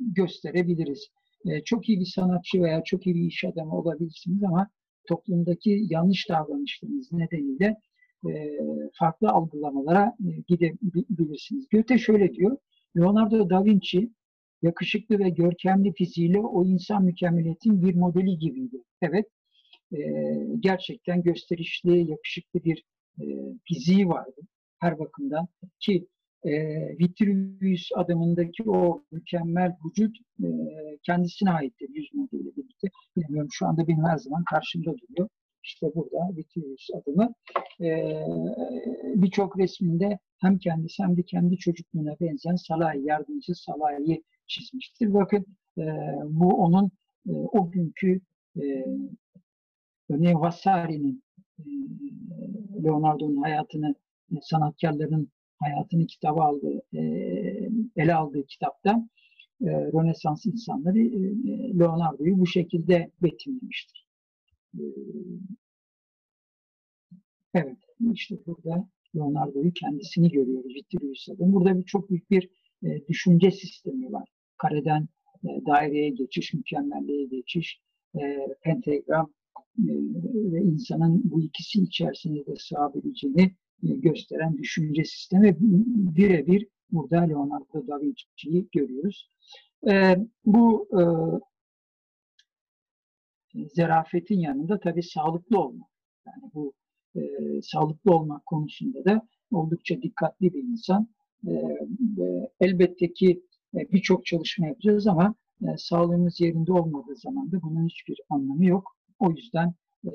gösterebiliriz. 0.00 1.08
E, 1.46 1.64
çok 1.64 1.88
iyi 1.88 2.00
bir 2.00 2.12
sanatçı 2.14 2.62
veya 2.62 2.84
çok 2.84 3.06
iyi 3.06 3.14
bir 3.14 3.26
iş 3.26 3.44
adamı 3.44 3.76
olabilirsiniz 3.78 4.44
ama 4.44 4.68
toplumdaki 5.08 5.86
yanlış 5.90 6.28
davranışlarınız 6.28 7.12
nedeniyle 7.12 7.76
e, 8.28 8.50
farklı 8.98 9.28
algılamalara 9.28 10.16
e, 10.20 10.30
gidebilirsiniz. 10.48 11.66
Goethe 11.72 11.98
şöyle 11.98 12.34
diyor, 12.34 12.56
Leonardo 12.96 13.50
da 13.50 13.64
Vinci 13.64 14.10
yakışıklı 14.62 15.18
ve 15.18 15.28
görkemli 15.28 15.92
fiziğiyle 15.92 16.38
o 16.40 16.64
insan 16.64 17.04
mükemmeliyetin 17.04 17.82
bir 17.82 17.94
modeli 17.94 18.38
gibiydi. 18.38 18.76
Evet, 19.02 19.26
gerçekten 20.60 21.22
gösterişli, 21.22 22.10
yakışıklı 22.10 22.64
bir 22.64 22.84
e, 23.20 23.24
fiziği 23.64 24.08
vardı 24.08 24.40
her 24.78 24.98
bakımdan 24.98 25.48
ki 25.80 26.06
e, 26.44 26.52
Vitruvius 26.98 27.88
adamındaki 27.96 28.70
o 28.70 29.04
mükemmel 29.12 29.76
vücut 29.84 30.16
e, 30.44 30.48
kendisine 31.02 31.50
aittir 31.50 31.88
yüz 31.94 32.14
modeliyle 32.14 32.56
birlikte. 32.56 32.88
Bilmiyorum 33.16 33.48
şu 33.52 33.66
anda 33.66 33.88
benim 33.88 34.04
her 34.04 34.18
zaman 34.18 34.44
karşımda 34.44 34.90
duruyor. 34.90 35.28
İşte 35.64 35.86
burada 35.94 36.36
Vitruvius 36.36 36.88
adımı. 36.94 37.34
E, 37.80 38.20
Birçok 39.14 39.58
resminde 39.58 40.18
hem 40.38 40.58
kendisi 40.58 41.02
hem 41.02 41.16
de 41.16 41.22
kendi 41.22 41.56
çocukluğuna 41.56 42.16
benzeyen 42.20 42.56
Salahi, 42.56 43.06
yardımcı 43.06 43.54
Salahi'yi 43.54 44.22
çizmiştir. 44.46 45.14
Bakın 45.14 45.46
e, 45.78 45.84
bu 46.24 46.48
onun 46.48 46.90
e, 47.28 47.32
o 47.32 47.70
günkü 47.70 48.20
e, 48.56 48.84
örneğin 50.10 50.40
Vasari'nin 50.40 51.22
e, 51.58 51.64
Leonardo'nun 52.84 53.42
hayatını 53.42 53.94
e, 54.32 54.34
sanatkarların 54.42 55.30
hayatını 55.62 56.06
kitaba 56.06 56.44
aldığı, 56.44 56.82
ele 57.96 58.14
aldığı 58.14 58.46
kitapta 58.46 59.08
e, 59.60 59.66
Rönesans 59.66 60.46
insanları 60.46 60.98
Leonardo'yu 61.78 62.38
bu 62.38 62.46
şekilde 62.46 63.10
betimlemiştir. 63.22 64.06
Evet, 67.54 67.78
işte 68.12 68.36
burada 68.46 68.88
Leonardo'yu 69.16 69.72
kendisini 69.72 70.30
görüyoruz, 70.30 70.74
Vitruvius'ta. 70.74 71.32
Burada 71.38 71.78
bir, 71.78 71.84
çok 71.84 72.10
büyük 72.10 72.30
bir 72.30 72.48
düşünce 73.08 73.50
sistemi 73.50 74.12
var. 74.12 74.28
Kareden 74.58 75.08
daireye 75.44 76.10
geçiş, 76.10 76.54
mükemmelliğe 76.54 77.26
geçiş, 77.26 77.80
e, 78.20 78.38
pentagram 78.62 79.32
ve 80.52 80.62
insanın 80.62 81.22
bu 81.24 81.42
ikisi 81.42 81.82
içerisinde 81.82 82.46
de 82.46 82.56
sığabileceğini 82.56 83.56
gösteren 83.82 84.58
düşünce 84.58 85.04
sistemi 85.04 85.56
birebir 86.16 86.68
burada 86.90 87.20
Leonardo 87.20 87.86
da 87.86 88.00
Vinci'yi 88.00 88.68
görüyoruz. 88.72 89.30
E, 89.90 90.16
bu 90.44 90.88
e, 90.92 91.02
zerafetin 93.68 94.38
yanında 94.38 94.80
tabii 94.80 95.02
sağlıklı 95.02 95.60
olmak. 95.60 95.88
Yani 96.26 96.50
bu 96.54 96.72
e, 97.16 97.20
sağlıklı 97.62 98.12
olmak 98.14 98.46
konusunda 98.46 99.04
da 99.04 99.28
oldukça 99.50 100.02
dikkatli 100.02 100.54
bir 100.54 100.62
insan. 100.62 101.08
E, 101.46 101.52
e, 101.52 102.50
elbette 102.60 103.12
ki 103.12 103.42
e, 103.74 103.92
birçok 103.92 104.26
çalışma 104.26 104.66
yapacağız 104.66 105.06
ama 105.06 105.34
e, 105.62 105.76
sağlığımız 105.76 106.40
yerinde 106.40 106.72
olmadığı 106.72 107.16
zaman 107.16 107.52
da 107.52 107.62
bunun 107.62 107.88
hiçbir 107.88 108.20
anlamı 108.30 108.64
yok. 108.64 108.96
O 109.18 109.30
yüzden 109.30 109.74
e, 110.04 110.10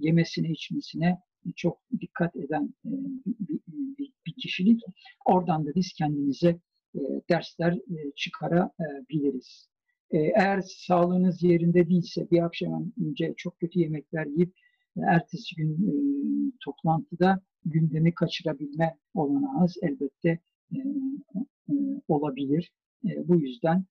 yemesine, 0.00 0.48
içmesine 0.48 1.18
çok 1.56 1.78
dikkat 2.00 2.36
eden 2.36 2.74
e, 2.84 2.90
bir, 3.98 4.12
kişilik. 4.42 4.80
Oradan 5.24 5.66
da 5.66 5.74
biz 5.74 5.92
kendimize 5.92 6.60
e, 6.94 7.00
dersler 7.30 7.72
e, 7.72 8.12
çıkarabiliriz. 8.16 9.68
Eğer 10.10 10.60
sağlığınız 10.60 11.42
yerinde 11.42 11.88
değilse 11.88 12.30
bir 12.30 12.42
akşam 12.42 12.92
önce 13.00 13.34
çok 13.36 13.58
kötü 13.60 13.78
yemekler 13.78 14.26
yiyip 14.26 14.54
ertesi 14.96 15.56
gün 15.56 16.54
toplantıda 16.64 17.40
gündemi 17.64 18.14
kaçırabilme 18.14 18.96
olanağınız 19.14 19.76
elbette 19.82 20.38
olabilir. 22.08 22.72
Bu 23.02 23.40
yüzden 23.40 23.84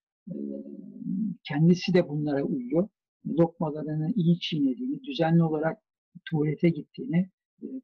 kendisi 1.43 1.93
de 1.93 2.09
bunlara 2.09 2.43
uyuyor. 2.43 2.89
Lokmalarını 3.27 4.13
iyi 4.15 4.39
çiğnediğini, 4.39 5.03
düzenli 5.03 5.43
olarak 5.43 5.77
tuvalete 6.25 6.69
gittiğini 6.69 7.29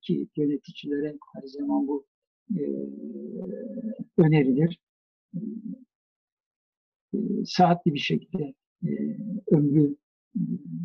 ki 0.01 0.27
yöneticilere 0.35 1.17
her 1.35 1.47
zaman 1.47 1.87
bu 1.87 2.05
önerilir. 4.17 4.79
E, 7.13 7.17
saatli 7.45 7.93
bir 7.93 7.99
şekilde 7.99 8.53
e, 8.83 8.89
ömrü 9.51 9.95
e, 10.35 10.41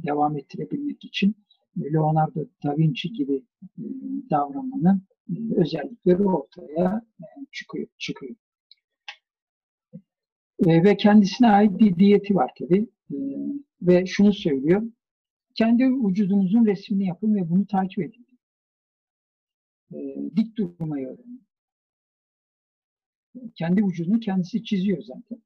devam 0.07 0.37
ettirebilmek 0.37 1.05
için 1.05 1.37
Leonardo 1.79 2.41
da 2.65 2.77
Vinci 2.77 3.13
gibi 3.13 3.45
e, 3.79 3.83
davranmanın 4.31 5.03
e, 5.31 5.35
özellikleri 5.57 6.23
ortaya 6.23 7.03
e, 7.21 7.25
çıkıyor. 7.53 7.87
çıkıyor. 7.99 8.35
E, 10.67 10.85
ve 10.85 10.97
kendisine 10.97 11.49
ait 11.49 11.79
bir 11.79 11.97
diyeti 11.97 12.35
var 12.35 12.51
tabi. 12.59 12.89
E, 13.11 13.17
ve 13.83 14.07
şunu 14.07 14.33
söylüyor. 14.33 14.83
Kendi 15.55 15.85
vücudunuzun 15.85 16.67
resmini 16.67 17.07
yapın 17.07 17.35
ve 17.35 17.51
bunu 17.51 17.67
takip 17.67 17.99
edin. 17.99 18.27
E, 19.95 20.17
dik 20.37 20.57
durmayı 20.57 21.07
öğrenin. 21.07 21.43
Kendi 23.55 23.85
vücudunu 23.85 24.21
kendisi 24.21 24.65
çiziyor 24.65 25.03
zaten. 25.03 25.43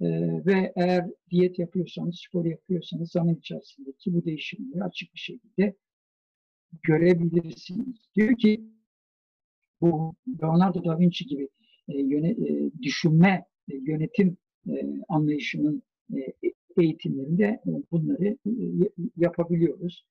E, 0.00 0.06
ve 0.46 0.72
eğer 0.76 1.10
diyet 1.30 1.58
yapıyorsanız, 1.58 2.20
spor 2.28 2.44
yapıyorsanız 2.44 3.10
zaman 3.10 3.34
içerisindeki 3.34 4.14
bu 4.14 4.24
değişimleri 4.24 4.84
açık 4.84 5.14
bir 5.14 5.20
şekilde 5.20 5.76
görebilirsiniz. 6.82 7.96
Diyor 8.14 8.36
ki 8.38 8.64
bu 9.80 10.14
Leonardo 10.42 10.84
da 10.84 10.98
Vinci 10.98 11.26
gibi 11.26 11.48
e, 11.88 11.98
yöne, 11.98 12.30
e, 12.30 12.70
düşünme, 12.82 13.46
e, 13.68 13.76
yönetim 13.76 14.36
e, 14.68 14.72
anlayışının 15.08 15.82
e, 16.14 16.32
eğitimlerinde 16.76 17.60
bunları 17.92 18.26
e, 18.46 18.88
yapabiliyoruz. 19.16 20.04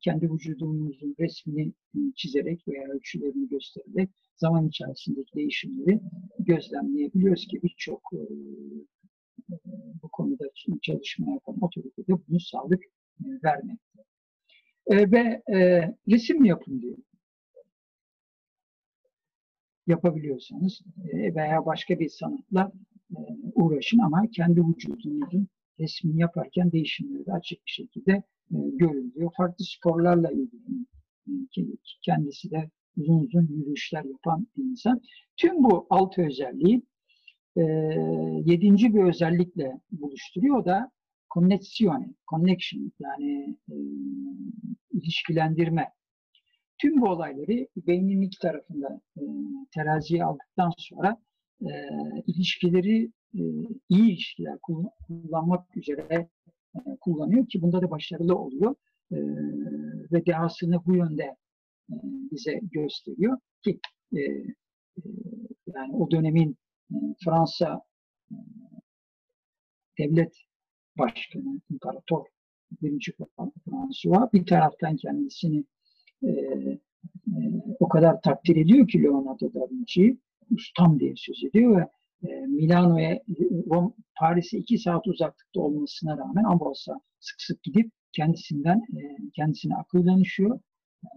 Kendi 0.00 0.32
vücudumuzun 0.32 1.14
resmini 1.20 1.72
e, 1.94 1.98
çizerek 2.14 2.68
veya 2.68 2.88
ölçülerini 2.88 3.48
göstererek 3.48 4.10
zaman 4.36 4.68
içerisindeki 4.68 5.34
değişimleri 5.34 6.00
gözlemleyebiliyoruz 6.38 7.46
ki 7.46 7.62
birçok 7.62 8.02
e, 8.12 8.20
bu 10.02 10.08
konuda 10.08 10.44
çalışma 10.82 11.32
yapan 11.32 11.56
otorite 11.60 12.02
de 12.02 12.12
bunu 12.28 12.40
sağlık 12.40 12.82
vermekte. 13.20 14.04
E, 14.86 15.10
ve 15.10 15.42
e, 15.54 15.90
resim 16.10 16.44
yapın 16.44 16.82
diyor. 16.82 16.96
Yapabiliyorsanız 19.86 20.80
veya 21.14 21.66
başka 21.66 22.00
bir 22.00 22.08
sanatla 22.08 22.72
uğraşın 23.54 23.98
ama 23.98 24.30
kendi 24.30 24.60
vücudunuzun 24.60 25.48
resmini 25.80 26.20
yaparken 26.20 26.72
değişimleri 26.72 27.26
de 27.26 27.32
açık 27.32 27.66
bir 27.66 27.70
şekilde 27.70 28.22
görülüyor. 28.50 29.30
Farklı 29.36 29.64
sporlarla 29.64 30.30
ilgili 30.30 30.86
kendisi 32.02 32.50
de 32.50 32.70
uzun 32.96 33.24
uzun 33.24 33.46
yürüyüşler 33.46 34.04
yapan 34.04 34.46
bir 34.56 34.62
insan. 34.62 35.00
Tüm 35.36 35.64
bu 35.64 35.86
altı 35.90 36.22
özelliği 36.22 36.82
e, 37.56 37.62
yedinci 38.44 38.94
bir 38.94 39.02
özellikle 39.02 39.80
buluşturuyor. 39.90 40.56
O 40.56 40.64
da 40.64 40.90
connection, 41.34 42.16
connection 42.30 42.92
yani 43.00 43.56
e, 43.70 43.74
ilişkilendirme. 44.92 45.92
Tüm 46.78 47.00
bu 47.00 47.08
olayları 47.08 47.68
beynin 47.76 48.20
iki 48.20 48.38
tarafında 48.38 49.00
e, 49.16 49.22
teraziye 49.74 50.24
aldıktan 50.24 50.72
sonra 50.78 51.16
e, 51.62 51.70
ilişkileri 52.26 53.04
e, 53.34 53.42
iyi 53.88 54.12
ilişkiler 54.12 54.58
kullanmak 54.58 55.76
üzere 55.76 56.28
kullanıyor 57.00 57.48
ki 57.48 57.62
bunda 57.62 57.82
da 57.82 57.90
başarılı 57.90 58.36
oluyor. 58.38 58.74
E, 59.12 59.16
ve 60.12 60.26
dehasını 60.26 60.86
bu 60.86 60.96
yönde 60.96 61.22
e, 61.90 61.94
bize 62.02 62.60
gösteriyor 62.62 63.38
ki 63.64 63.80
e, 64.12 64.20
e, 64.20 64.52
yani 65.66 65.96
o 65.96 66.10
dönemin 66.10 66.56
Fransa 67.24 67.82
devlet 69.98 70.36
başkanı, 70.98 71.60
imparator 71.70 72.26
birinci 72.82 73.12
François 73.64 74.32
bir 74.32 74.46
taraftan 74.46 74.96
kendisini 74.96 75.64
o 77.80 77.88
kadar 77.88 78.22
takdir 78.22 78.56
ediyor 78.56 78.88
ki 78.88 79.02
Leonardo 79.02 79.54
da 79.54 79.70
Vinci'yi 79.70 80.18
ustam 80.50 81.00
diye 81.00 81.12
söz 81.16 81.44
ediyor 81.44 81.80
ve 81.80 81.88
Milano'ya, 82.48 83.20
Paris'e 84.18 84.58
iki 84.58 84.78
saat 84.78 85.06
uzaklıkta 85.06 85.60
olmasına 85.60 86.18
rağmen 86.18 86.44
Ambros'a 86.44 87.00
sık 87.20 87.40
sık 87.42 87.62
gidip 87.62 87.92
kendisinden 88.12 88.78
e, 88.78 89.30
kendisine 89.36 89.74
akıl 89.74 90.06
danışıyor. 90.06 90.60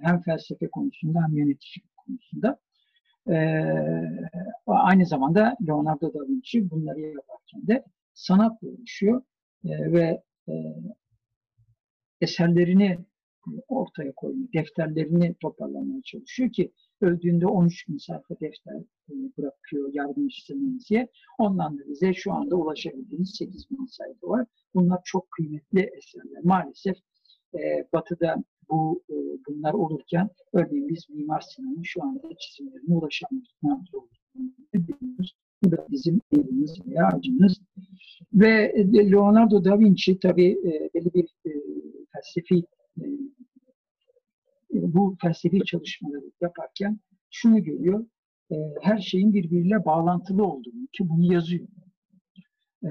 Hem 0.02 0.22
felsefe 0.22 0.70
konusunda 0.70 1.20
hem 1.24 1.38
yöneticilik 1.38 1.98
konusunda. 1.98 2.60
E, 3.30 3.36
aynı 4.68 5.06
zamanda 5.06 5.58
Leonardo 5.68 6.14
da 6.14 6.20
Vinci 6.28 6.70
bunları 6.70 7.00
yaparken 7.00 7.68
de 7.68 7.84
sanatla 8.14 8.68
uğraşıyor 8.68 9.22
e, 9.66 9.92
ve 9.92 10.24
e, 10.50 10.54
eserlerini 12.22 12.98
ortaya 13.68 14.12
koyuyor, 14.12 14.48
defterlerini 14.54 15.36
toparlamaya 15.42 16.02
çalışıyor 16.02 16.52
ki 16.52 16.72
öldüğünde 17.02 17.48
13 17.48 17.88
bin 17.88 17.98
sayfa 17.98 18.40
defter 18.40 18.76
e, 19.10 19.14
bırakıyor 19.38 19.94
yardımcısı 19.94 20.56
Menzi'ye. 20.56 21.08
Ondan 21.38 21.80
da 21.80 21.88
bize 21.88 22.14
şu 22.14 22.34
anda 22.34 22.56
ulaşabildiğimiz 22.56 23.36
8 23.36 23.72
bin 23.72 23.86
sayfa 23.86 24.28
var. 24.28 24.46
Bunlar 24.74 25.00
çok 25.04 25.32
kıymetli 25.32 25.80
eserler. 25.98 26.44
Maalesef 26.44 26.98
e, 27.54 27.88
Batı'da 27.94 28.44
bu 28.70 29.04
e, 29.10 29.16
bunlar 29.48 29.74
olurken 29.74 30.30
örneğin 30.54 30.90
biz 30.90 31.10
Mimar 31.10 31.42
Sinan'ın 31.42 31.84
şu 31.84 32.04
anda 32.04 32.30
çizimlerine 32.40 32.96
ulaşamıyoruz. 32.96 33.52
Bu 35.64 35.72
da 35.72 35.86
bizim 35.90 36.22
elimiz 36.32 36.86
veya 36.88 37.08
acımız. 37.08 37.62
Ve 38.34 38.74
Leonardo 38.94 39.64
da 39.64 39.80
Vinci 39.80 40.20
tabii 40.20 40.52
e, 40.52 40.90
belli 40.94 41.14
bir 41.14 41.36
e, 41.46 41.52
felsefi 42.14 42.64
e, 43.02 43.04
bu 44.82 45.16
felsefi 45.22 45.60
çalışmaları 45.66 46.32
yaparken 46.42 47.00
şunu 47.32 47.64
görüyor. 47.64 48.06
E, 48.52 48.56
her 48.82 48.98
şeyin 48.98 49.34
birbiriyle 49.34 49.86
bağlantılı 49.86 50.46
olduğunu 50.46 50.88
ki 50.94 51.10
bunu 51.10 51.34
yazıyor. 51.34 51.68
E, 52.84 52.90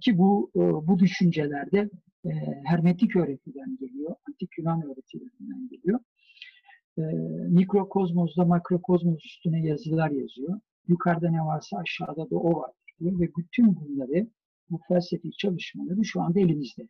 ki 0.00 0.18
bu 0.18 0.50
e, 0.56 0.60
bu 0.60 0.98
düşüncelerde 0.98 1.90
e, 2.24 2.30
hermetik 2.64 3.16
öğretiden 3.16 3.76
geliyor, 3.80 4.14
antik 4.28 4.58
Yunan 4.58 4.82
öğretilerinden 4.82 5.68
geliyor. 5.68 6.00
E, 6.98 7.02
mikrokozmosda 7.48 8.44
makrokozmos 8.44 9.24
üstüne 9.24 9.66
yazılar 9.66 10.10
yazıyor. 10.10 10.60
Yukarıda 10.88 11.30
ne 11.30 11.40
varsa 11.40 11.76
aşağıda 11.76 12.30
da 12.30 12.36
o 12.36 12.60
var 12.60 12.70
diyor 13.00 13.20
ve 13.20 13.28
bütün 13.38 13.76
bunları 13.76 14.28
bu 14.70 14.80
felsefi 14.88 15.30
çalışmaları 15.30 16.04
şu 16.04 16.20
anda 16.20 16.40
elimizde. 16.40 16.82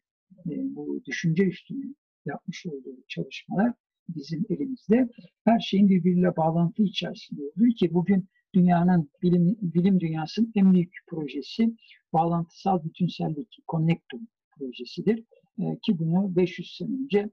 E, 0.47 0.51
bu 0.75 1.03
düşünce 1.07 1.45
üstüne 1.45 1.95
yapmış 2.27 2.67
olduğu 2.67 2.97
çalışmalar 3.09 3.73
bizim 4.09 4.47
elimizde. 4.51 5.09
Her 5.45 5.61
şeyin 5.61 5.89
birbiriyle 5.89 6.37
bağlantı 6.37 6.83
içerisinde 6.83 7.41
olduğu 7.43 7.69
ki 7.69 7.95
bugün 7.95 8.29
dünyanın, 8.55 9.11
bilim, 9.23 9.57
bilim 9.61 10.01
dünyasının 10.01 10.53
en 10.55 10.73
büyük 10.73 10.95
projesi 11.07 11.77
bağlantısal 12.12 12.85
bütünsellik, 12.85 13.59
Connectum 13.69 14.29
projesidir. 14.59 15.24
E, 15.59 15.79
ki 15.83 15.99
bunu 15.99 16.37
500 16.37 16.77
sene 16.77 16.89
önce 17.03 17.31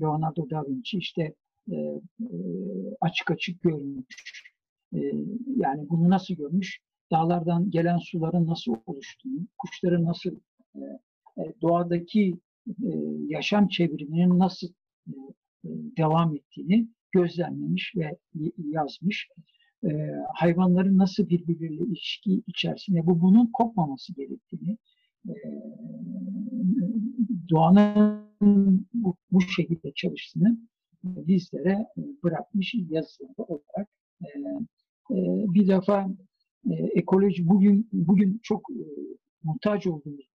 Leonardo 0.00 0.50
da 0.50 0.62
Vinci 0.68 0.98
işte 0.98 1.34
e, 1.70 1.74
e, 1.74 2.00
açık 3.00 3.30
açık 3.30 3.62
görmüş. 3.62 4.52
E, 4.94 4.98
yani 5.56 5.88
bunu 5.88 6.10
nasıl 6.10 6.34
görmüş? 6.34 6.80
Dağlardan 7.10 7.70
gelen 7.70 7.98
suların 7.98 8.46
nasıl 8.46 8.74
oluştuğunu, 8.86 9.46
kuşların 9.58 10.04
nasıl 10.04 10.36
e, 10.74 10.80
e 11.38 11.54
doğadaki 11.62 12.38
e, 12.68 12.90
yaşam 13.26 13.68
çevriminin 13.68 14.38
nasıl 14.38 14.68
e, 15.08 15.14
devam 15.64 16.36
ettiğini 16.36 16.88
gözlemlemiş 17.12 17.92
ve 17.96 18.16
yazmış. 18.58 19.28
Hayvanların 20.34 20.98
nasıl 20.98 21.28
birbirleriyle 21.28 21.84
ilişki 21.84 22.42
içerisinde 22.46 23.06
bu 23.06 23.20
bunun 23.20 23.46
kopmaması 23.46 24.14
gerektiğini 24.14 24.78
doğanın 27.48 28.26
bu, 28.94 29.16
bu 29.32 29.40
şekilde 29.40 29.92
çalıştığını 29.94 30.58
bizlere 31.04 31.86
bırakmış 32.24 32.74
yazıları 32.74 33.42
olarak 33.42 33.88
bir 35.54 35.68
defa 35.68 36.08
ekoloji 36.70 37.48
bugün 37.48 37.88
bugün 37.92 38.40
çok 38.42 38.66
muhtaç 39.42 39.86
olduğumuz 39.86 40.30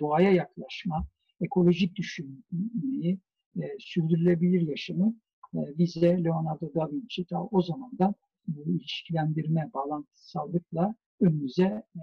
doğaya 0.00 0.30
yaklaşma, 0.30 1.06
ekolojik 1.40 1.96
düşünmeyi, 1.96 3.18
e, 3.56 3.62
sürdürülebilir 3.78 4.60
yaşamı 4.60 5.14
e, 5.54 5.78
bize 5.78 6.24
Leonardo 6.24 6.74
da 6.74 6.92
Vinci 6.92 7.24
ta 7.24 7.42
o 7.44 7.62
zamandan 7.62 8.14
bu 8.46 8.70
ilişkilendirme, 8.70 9.70
bağlantısallıkla 9.74 10.94
önümüze 11.20 11.82
e, 11.96 12.00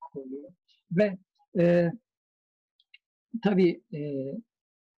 koyuyor. 0.00 0.52
Ve 0.92 1.18
e, 1.58 1.92
tabii 3.42 3.82
e, 3.94 4.00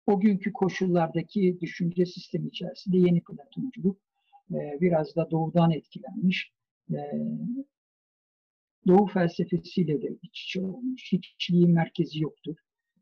o 0.07 0.21
günkü 0.21 0.53
koşullardaki 0.53 1.59
düşünce 1.61 2.07
sistemi 2.07 2.49
içerisinde 2.49 2.99
yeni 2.99 3.23
Platonculuk 3.23 3.99
e, 4.51 4.81
biraz 4.81 5.17
da 5.17 5.31
doğudan 5.31 5.71
etkilenmiş. 5.71 6.53
E, 6.91 6.99
Doğu 8.87 9.07
felsefesiyle 9.07 10.03
de 10.03 10.19
iç 10.23 10.43
içe 10.45 10.61
olmuş. 10.61 11.13
Hiçliğin 11.13 11.71
merkezi 11.71 12.23
yoktur 12.23 12.57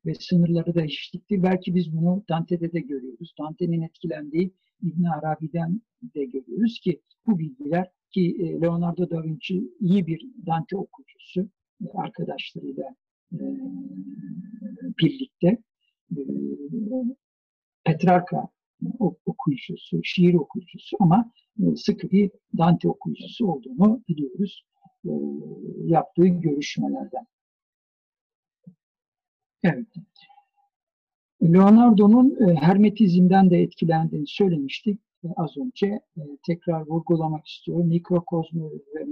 ve 0.09 0.15
sınırları 0.15 0.75
da 0.75 0.83
eşitliktir. 0.83 1.43
Belki 1.43 1.75
biz 1.75 1.97
bunu 1.97 2.25
Dante'de 2.29 2.73
de 2.73 2.81
görüyoruz. 2.81 3.35
Dante'nin 3.41 3.83
etkilendiği 3.83 4.51
İbn 4.83 5.05
Arabi'den 5.05 5.81
de 6.15 6.25
görüyoruz 6.25 6.81
ki 6.81 7.01
bu 7.27 7.39
bilgiler 7.39 7.91
ki 8.11 8.37
e, 8.41 8.61
Leonardo 8.61 9.11
da 9.11 9.23
Vinci 9.23 9.63
iyi 9.81 10.07
bir 10.07 10.27
Dante 10.47 10.77
okuyucusu 10.77 11.49
e, 11.85 11.87
arkadaşlarıyla 11.95 12.95
e, 13.33 13.39
birlikte 14.99 15.59
Petrarca 17.85 18.49
okuyucusu, 19.27 20.01
şiir 20.05 20.35
okuyucusu 20.35 20.97
ama 21.01 21.33
sıkı 21.77 22.11
bir 22.11 22.31
Dante 22.59 22.89
okuyucusu 22.89 23.47
olduğunu 23.47 24.03
biliyoruz 24.09 24.65
yaptığı 25.85 26.27
görüşmelerden. 26.27 27.27
Evet. 29.63 29.87
Leonardo'nun 31.43 32.57
hermetizmden 32.57 33.51
de 33.51 33.63
etkilendiğini 33.63 34.27
söylemiştik 34.27 35.01
az 35.37 35.57
önce. 35.57 36.01
Tekrar 36.47 36.87
vurgulamak 36.87 37.47
istiyorum. 37.47 37.87
Mikrokozmu 37.87 38.71
ve 38.71 39.05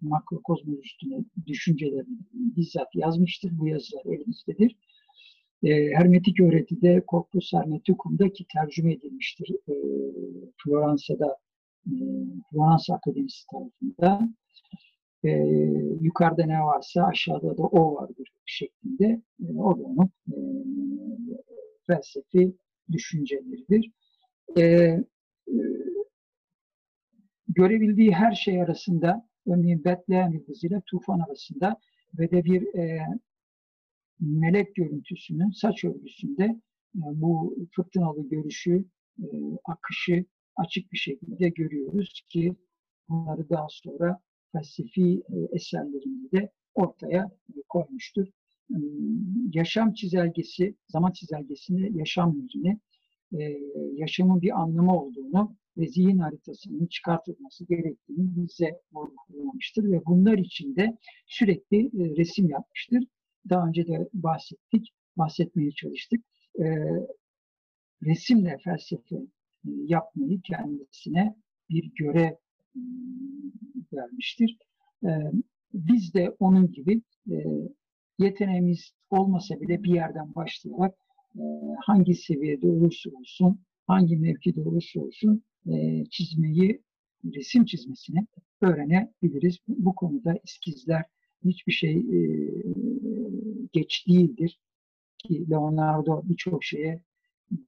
makrokozmu 0.00 0.74
üstüne 0.74 1.24
düşüncelerini 1.46 2.18
bizzat 2.32 2.94
yazmıştır. 2.94 3.58
Bu 3.58 3.68
yazılar 3.68 4.04
elimizdedir. 4.04 4.76
Hermetik 5.94 6.40
öğretide 6.40 7.02
Corpus 7.08 7.52
Hermeticum'da 7.52 8.26
tercüme 8.52 8.92
edilmiştir 8.92 9.56
Floransa'da 10.64 11.36
Floransa 12.50 12.94
Akademisi 12.94 13.46
tarafından 13.46 14.34
e, 15.24 15.30
yukarıda 16.00 16.46
ne 16.46 16.60
varsa 16.60 17.04
aşağıda 17.04 17.58
da 17.58 17.62
o 17.62 17.94
vardır 17.94 18.28
şeklinde 18.46 19.22
e, 19.40 19.58
o 19.58 19.78
da 19.78 19.82
onun 19.82 20.10
e, 20.28 20.36
felsefi 21.86 22.56
düşünceleridir. 22.92 23.90
E, 24.56 24.62
e, 24.62 25.04
görebildiği 27.48 28.12
her 28.12 28.32
şey 28.32 28.62
arasında 28.62 29.28
örneğin 29.46 29.84
Betlehem 29.84 30.32
yıldızıyla 30.32 30.82
tufan 30.86 31.20
arasında 31.20 31.80
ve 32.18 32.30
de 32.30 32.44
bir 32.44 32.74
e, 32.74 33.06
melek 34.20 34.74
görüntüsünün 34.74 35.50
saç 35.50 35.84
örgüsünde 35.84 36.44
e, 36.44 36.60
bu 36.94 37.56
fırtınalı 37.76 38.28
görüşü, 38.28 38.84
e, 39.18 39.26
akışı 39.64 40.24
açık 40.56 40.92
bir 40.92 40.98
şekilde 40.98 41.48
görüyoruz 41.48 42.22
ki 42.28 42.56
bunları 43.08 43.50
daha 43.50 43.66
sonra 43.70 44.20
felsefi 44.52 45.22
e, 45.28 45.36
eserlerinde 45.52 46.32
de 46.32 46.50
ortaya 46.74 47.30
koymuştur. 47.68 48.26
Hmm, 48.68 49.50
yaşam 49.52 49.94
çizelgesi, 49.94 50.74
zaman 50.88 51.12
çizelgesinde 51.12 51.98
yaşam 51.98 52.36
yüzünü, 52.40 52.78
e, 53.32 53.58
yaşamın 53.94 54.40
bir 54.40 54.60
anlamı 54.60 55.00
olduğunu 55.02 55.56
ve 55.76 55.86
zihin 55.86 56.18
haritasının 56.18 56.86
çıkartılması 56.86 57.64
gerektiğini 57.64 58.36
bize 58.36 58.80
vurgulamıştır 58.92 59.92
ve 59.92 60.06
bunlar 60.06 60.38
için 60.38 60.76
de 60.76 60.98
sürekli 61.26 61.86
e, 61.86 62.16
resim 62.16 62.48
yapmıştır. 62.48 63.04
Daha 63.48 63.68
önce 63.68 63.86
de 63.86 64.08
bahsettik, 64.14 64.88
bahsetmeye 65.16 65.70
çalıştık. 65.70 66.20
Resimle 68.02 68.58
felsefe 68.64 69.16
yapmayı 69.64 70.40
kendisine 70.40 71.36
bir 71.70 71.92
görev 71.94 72.32
vermiştir. 73.92 74.58
Biz 75.74 76.14
de 76.14 76.36
onun 76.38 76.72
gibi 76.72 77.02
yeteneğimiz 78.18 78.92
olmasa 79.10 79.60
bile 79.60 79.82
bir 79.82 79.94
yerden 79.94 80.34
başlayarak 80.34 80.94
hangi 81.80 82.14
seviyede 82.14 82.66
olursa 82.66 83.10
olsun, 83.10 83.60
hangi 83.86 84.16
mevkide 84.16 84.60
olursa 84.60 85.00
olsun 85.00 85.42
çizmeyi, 86.10 86.82
resim 87.24 87.64
çizmesini 87.64 88.26
öğrenebiliriz. 88.60 89.58
Bu 89.68 89.94
konuda 89.94 90.34
eskizler 90.44 91.04
hiçbir 91.44 91.72
şey 91.72 92.02
geç 93.72 94.06
değildir. 94.08 94.60
Ki 95.18 95.50
Leonardo 95.50 96.22
birçok 96.24 96.64
şeye 96.64 97.02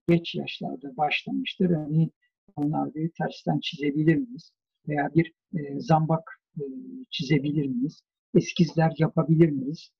geç 0.08 0.34
yaşlarda 0.34 0.96
başlamıştır. 0.96 1.70
Örneğin 1.70 2.12
Leonardo'yu 2.58 3.12
tersten 3.12 3.60
çizebilir 3.60 4.16
miyiz? 4.16 4.52
Veya 4.88 5.10
bir 5.14 5.32
e, 5.54 5.80
zambak 5.80 6.40
e, 6.56 6.62
çizebilir 7.10 7.66
miyiz? 7.66 8.02
Eskizler 8.34 8.92
yapabilir 8.98 9.50
miyiz? 9.50 9.90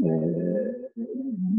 E, 0.00 0.08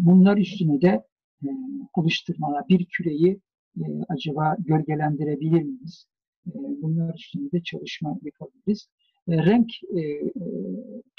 bunlar 0.05 0.37
üstüne 0.37 0.81
de 0.81 1.03
e, 1.43 1.47
oluşturmalar, 1.93 2.67
bir 2.69 2.85
küreyi 2.85 3.39
e, 3.77 3.83
acaba 4.09 4.55
gölgelendirebilir 4.59 5.63
miyiz? 5.63 6.07
E, 6.47 6.51
bunlar 6.55 7.15
üstünde 7.15 7.51
de 7.51 7.63
çalışma 7.63 8.19
yapabiliriz. 8.23 8.89
E, 9.27 9.45
renk 9.45 9.69
e, 9.83 10.31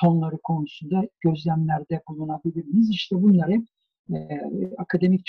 tonları 0.00 0.38
konusunda 0.42 1.08
gözlemlerde 1.20 2.02
bulunabilir 2.08 2.64
miyiz? 2.64 2.90
İşte 2.90 3.22
bunları 3.22 3.62
e, 4.12 4.16
akademik 4.78 5.26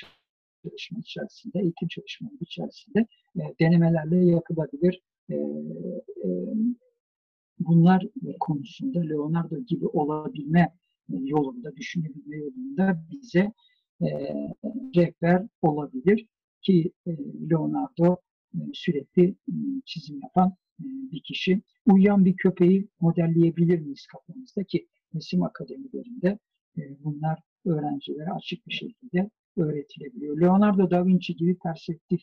çalışma 0.64 1.00
içerisinde, 1.00 1.60
eğitim 1.60 1.88
çalışmaları 1.88 2.38
içerisinde 2.42 3.06
e, 3.36 3.42
denemelerle 3.60 4.26
yapılabilir. 4.26 5.02
E, 5.30 5.36
e, 5.36 6.30
bunlar 7.60 8.08
konusunda 8.40 9.00
Leonardo 9.00 9.58
gibi 9.58 9.88
olabilme 9.88 10.74
yolunda, 11.10 11.76
düşünebilme 11.76 12.38
yolunda 12.38 13.04
bize 13.12 13.54
e, 14.02 14.08
rehber 14.96 15.48
olabilir 15.62 16.26
ki 16.62 16.92
e, 17.08 17.12
Leonardo 17.50 18.18
e, 18.54 18.58
sürekli 18.74 19.36
çizim 19.86 20.20
yapan 20.22 20.56
bir 20.80 21.24
kişi. 21.24 21.62
Uyuyan 21.86 22.26
bir 22.26 22.36
köpeği 22.36 22.88
modelleyebilir 23.00 23.80
miyiz 23.80 24.08
kafamızda 24.08 24.64
ki 24.64 24.88
resim 25.16 25.44
akademilerinde 25.44 26.40
bunlar 26.78 27.40
öğrencilere 27.66 28.32
açık 28.32 28.68
bir 28.68 28.74
şekilde 28.74 29.30
öğretilebiliyor. 29.58 30.42
Leonardo 30.42 30.92
da 30.92 31.06
Vinci 31.06 31.36
gibi 31.36 31.58
perspektif 31.58 32.22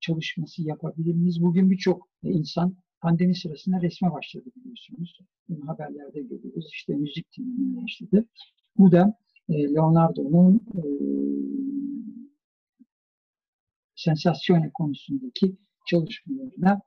çalışması 0.00 0.62
yapabilir 0.62 1.14
miyiz? 1.14 1.42
Bugün 1.42 1.70
birçok 1.70 2.08
insan 2.22 2.76
pandemi 3.00 3.34
sırasında 3.34 3.82
resme 3.82 4.12
başladı 4.12 4.44
biliyorsunuz. 4.56 5.18
Bunu 5.48 5.68
haberlerde 5.68 6.22
görüyoruz. 6.22 6.68
İşte 6.72 6.94
müzik 6.94 7.26
dinlemeye 7.38 7.82
başladı. 7.82 8.26
Bu 8.78 8.92
da 8.92 9.18
e, 9.48 9.74
Leonardo'nun 9.74 10.54
e, 10.54 10.82
sensasyone 13.94 14.70
konusundaki 14.74 15.56
çalışmalarına 15.86 16.80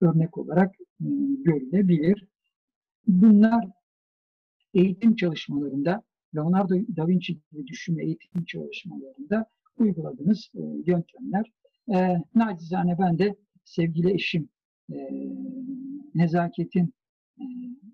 örnek 0.00 0.38
olarak 0.38 0.74
e, 0.80 1.06
görülebilir. 1.44 2.28
Bunlar 3.06 3.64
eğitim 4.74 5.16
çalışmalarında, 5.16 6.02
Leonardo 6.36 6.74
da 6.96 7.08
Vinci 7.08 7.34
gibi 7.52 7.66
düşünme 7.66 8.04
eğitim 8.04 8.44
çalışmalarında 8.44 9.46
uyguladığınız 9.78 10.50
e, 10.54 10.60
yöntemler. 10.86 11.52
E, 11.94 12.16
nacizane 12.34 12.98
ben 12.98 13.18
de 13.18 13.36
sevgili 13.64 14.14
eşim 14.14 14.48
e, 14.92 14.96
Nezaket'in 16.14 16.94
e, 17.38 17.44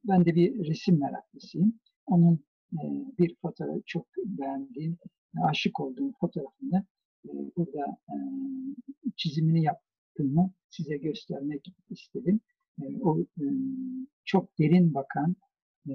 ben 0.04 0.24
de 0.24 0.34
bir 0.34 0.68
resim 0.68 1.00
meraklısıyım. 1.00 1.80
Onun 2.06 2.44
e, 2.72 2.84
bir 3.18 3.36
fotoğrafı 3.42 3.82
çok 3.86 4.06
beğendiğim, 4.24 4.98
aşık 5.42 5.80
olduğum 5.80 6.12
fotoğrafını 6.20 6.84
e, 7.24 7.30
burada 7.56 7.98
e, 8.08 8.14
çizimini 9.16 9.62
yaptığımı 9.62 10.52
size 10.70 10.96
göstermek 10.96 11.66
istedim. 11.90 12.40
E, 12.82 12.84
o 13.02 13.20
e, 13.20 13.44
çok 14.24 14.58
derin 14.58 14.94
bakan 14.94 15.36
e, 15.88 15.92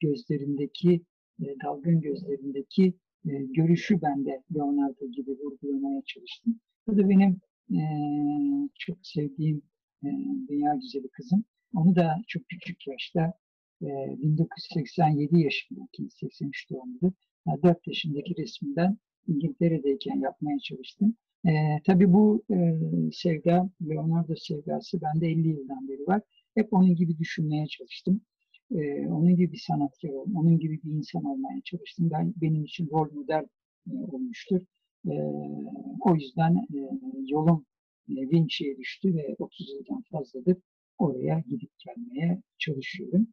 gözlerindeki, 0.00 1.02
e, 1.40 1.44
dalgın 1.64 2.00
gözlerindeki 2.00 2.94
e, 3.26 3.30
görüşü 3.30 4.02
ben 4.02 4.24
de 4.26 4.42
Leonardo 4.54 5.10
gibi 5.10 5.30
vurgulamaya 5.30 6.02
çalıştım. 6.06 6.60
Bu 6.86 6.96
da 6.96 7.08
benim 7.08 7.40
e, 7.70 7.80
çok 8.78 8.98
sevdiğim 9.06 9.62
e, 10.04 10.08
dünya 10.48 10.74
güzeli 10.74 11.08
kızım. 11.08 11.44
Onu 11.74 11.96
da 11.96 12.16
çok 12.28 12.48
küçük 12.48 12.86
yaşta 12.86 13.32
e, 13.82 13.86
1987 14.22 15.40
yaşındaki 15.40 16.08
83 16.10 16.70
doğumlu 16.70 17.12
4 17.62 17.86
yaşındaki 17.86 18.36
resminden 18.36 18.98
İngiltere'deyken 19.28 20.20
yapmaya 20.20 20.58
çalıştım. 20.58 21.14
E, 21.46 21.50
tabii 21.86 22.12
bu 22.12 22.44
e, 22.50 22.56
sevda, 23.12 23.70
Leonardo 23.88 24.34
sevdası 24.36 25.00
bende 25.02 25.26
50 25.26 25.48
yıldan 25.48 25.88
beri 25.88 26.06
var. 26.06 26.22
Hep 26.54 26.72
onun 26.72 26.94
gibi 26.94 27.18
düşünmeye 27.18 27.66
çalıştım. 27.66 28.20
E, 28.70 29.06
onun 29.06 29.36
gibi 29.36 29.52
bir 29.52 29.58
sanatkar 29.68 30.10
onun 30.34 30.58
gibi 30.58 30.80
bir 30.84 30.92
insan 30.92 31.24
olmaya 31.24 31.60
çalıştım. 31.64 32.10
Ben 32.10 32.34
benim 32.36 32.64
için 32.64 32.88
rol 32.90 33.12
model 33.12 33.46
e, 33.90 33.92
olmuştur. 34.12 34.60
E, 35.06 35.14
o 36.00 36.14
yüzden 36.14 36.56
e, 36.56 36.78
yolum 37.26 37.66
e, 38.10 38.14
Vinci'ye 38.30 38.76
düştü 38.78 39.14
ve 39.14 39.36
30 39.38 39.70
yıldan 39.70 40.02
fazladır 40.12 40.56
oraya 40.98 41.44
gidip 41.50 41.70
gelmeye 41.78 42.42
çalışıyorum. 42.58 43.28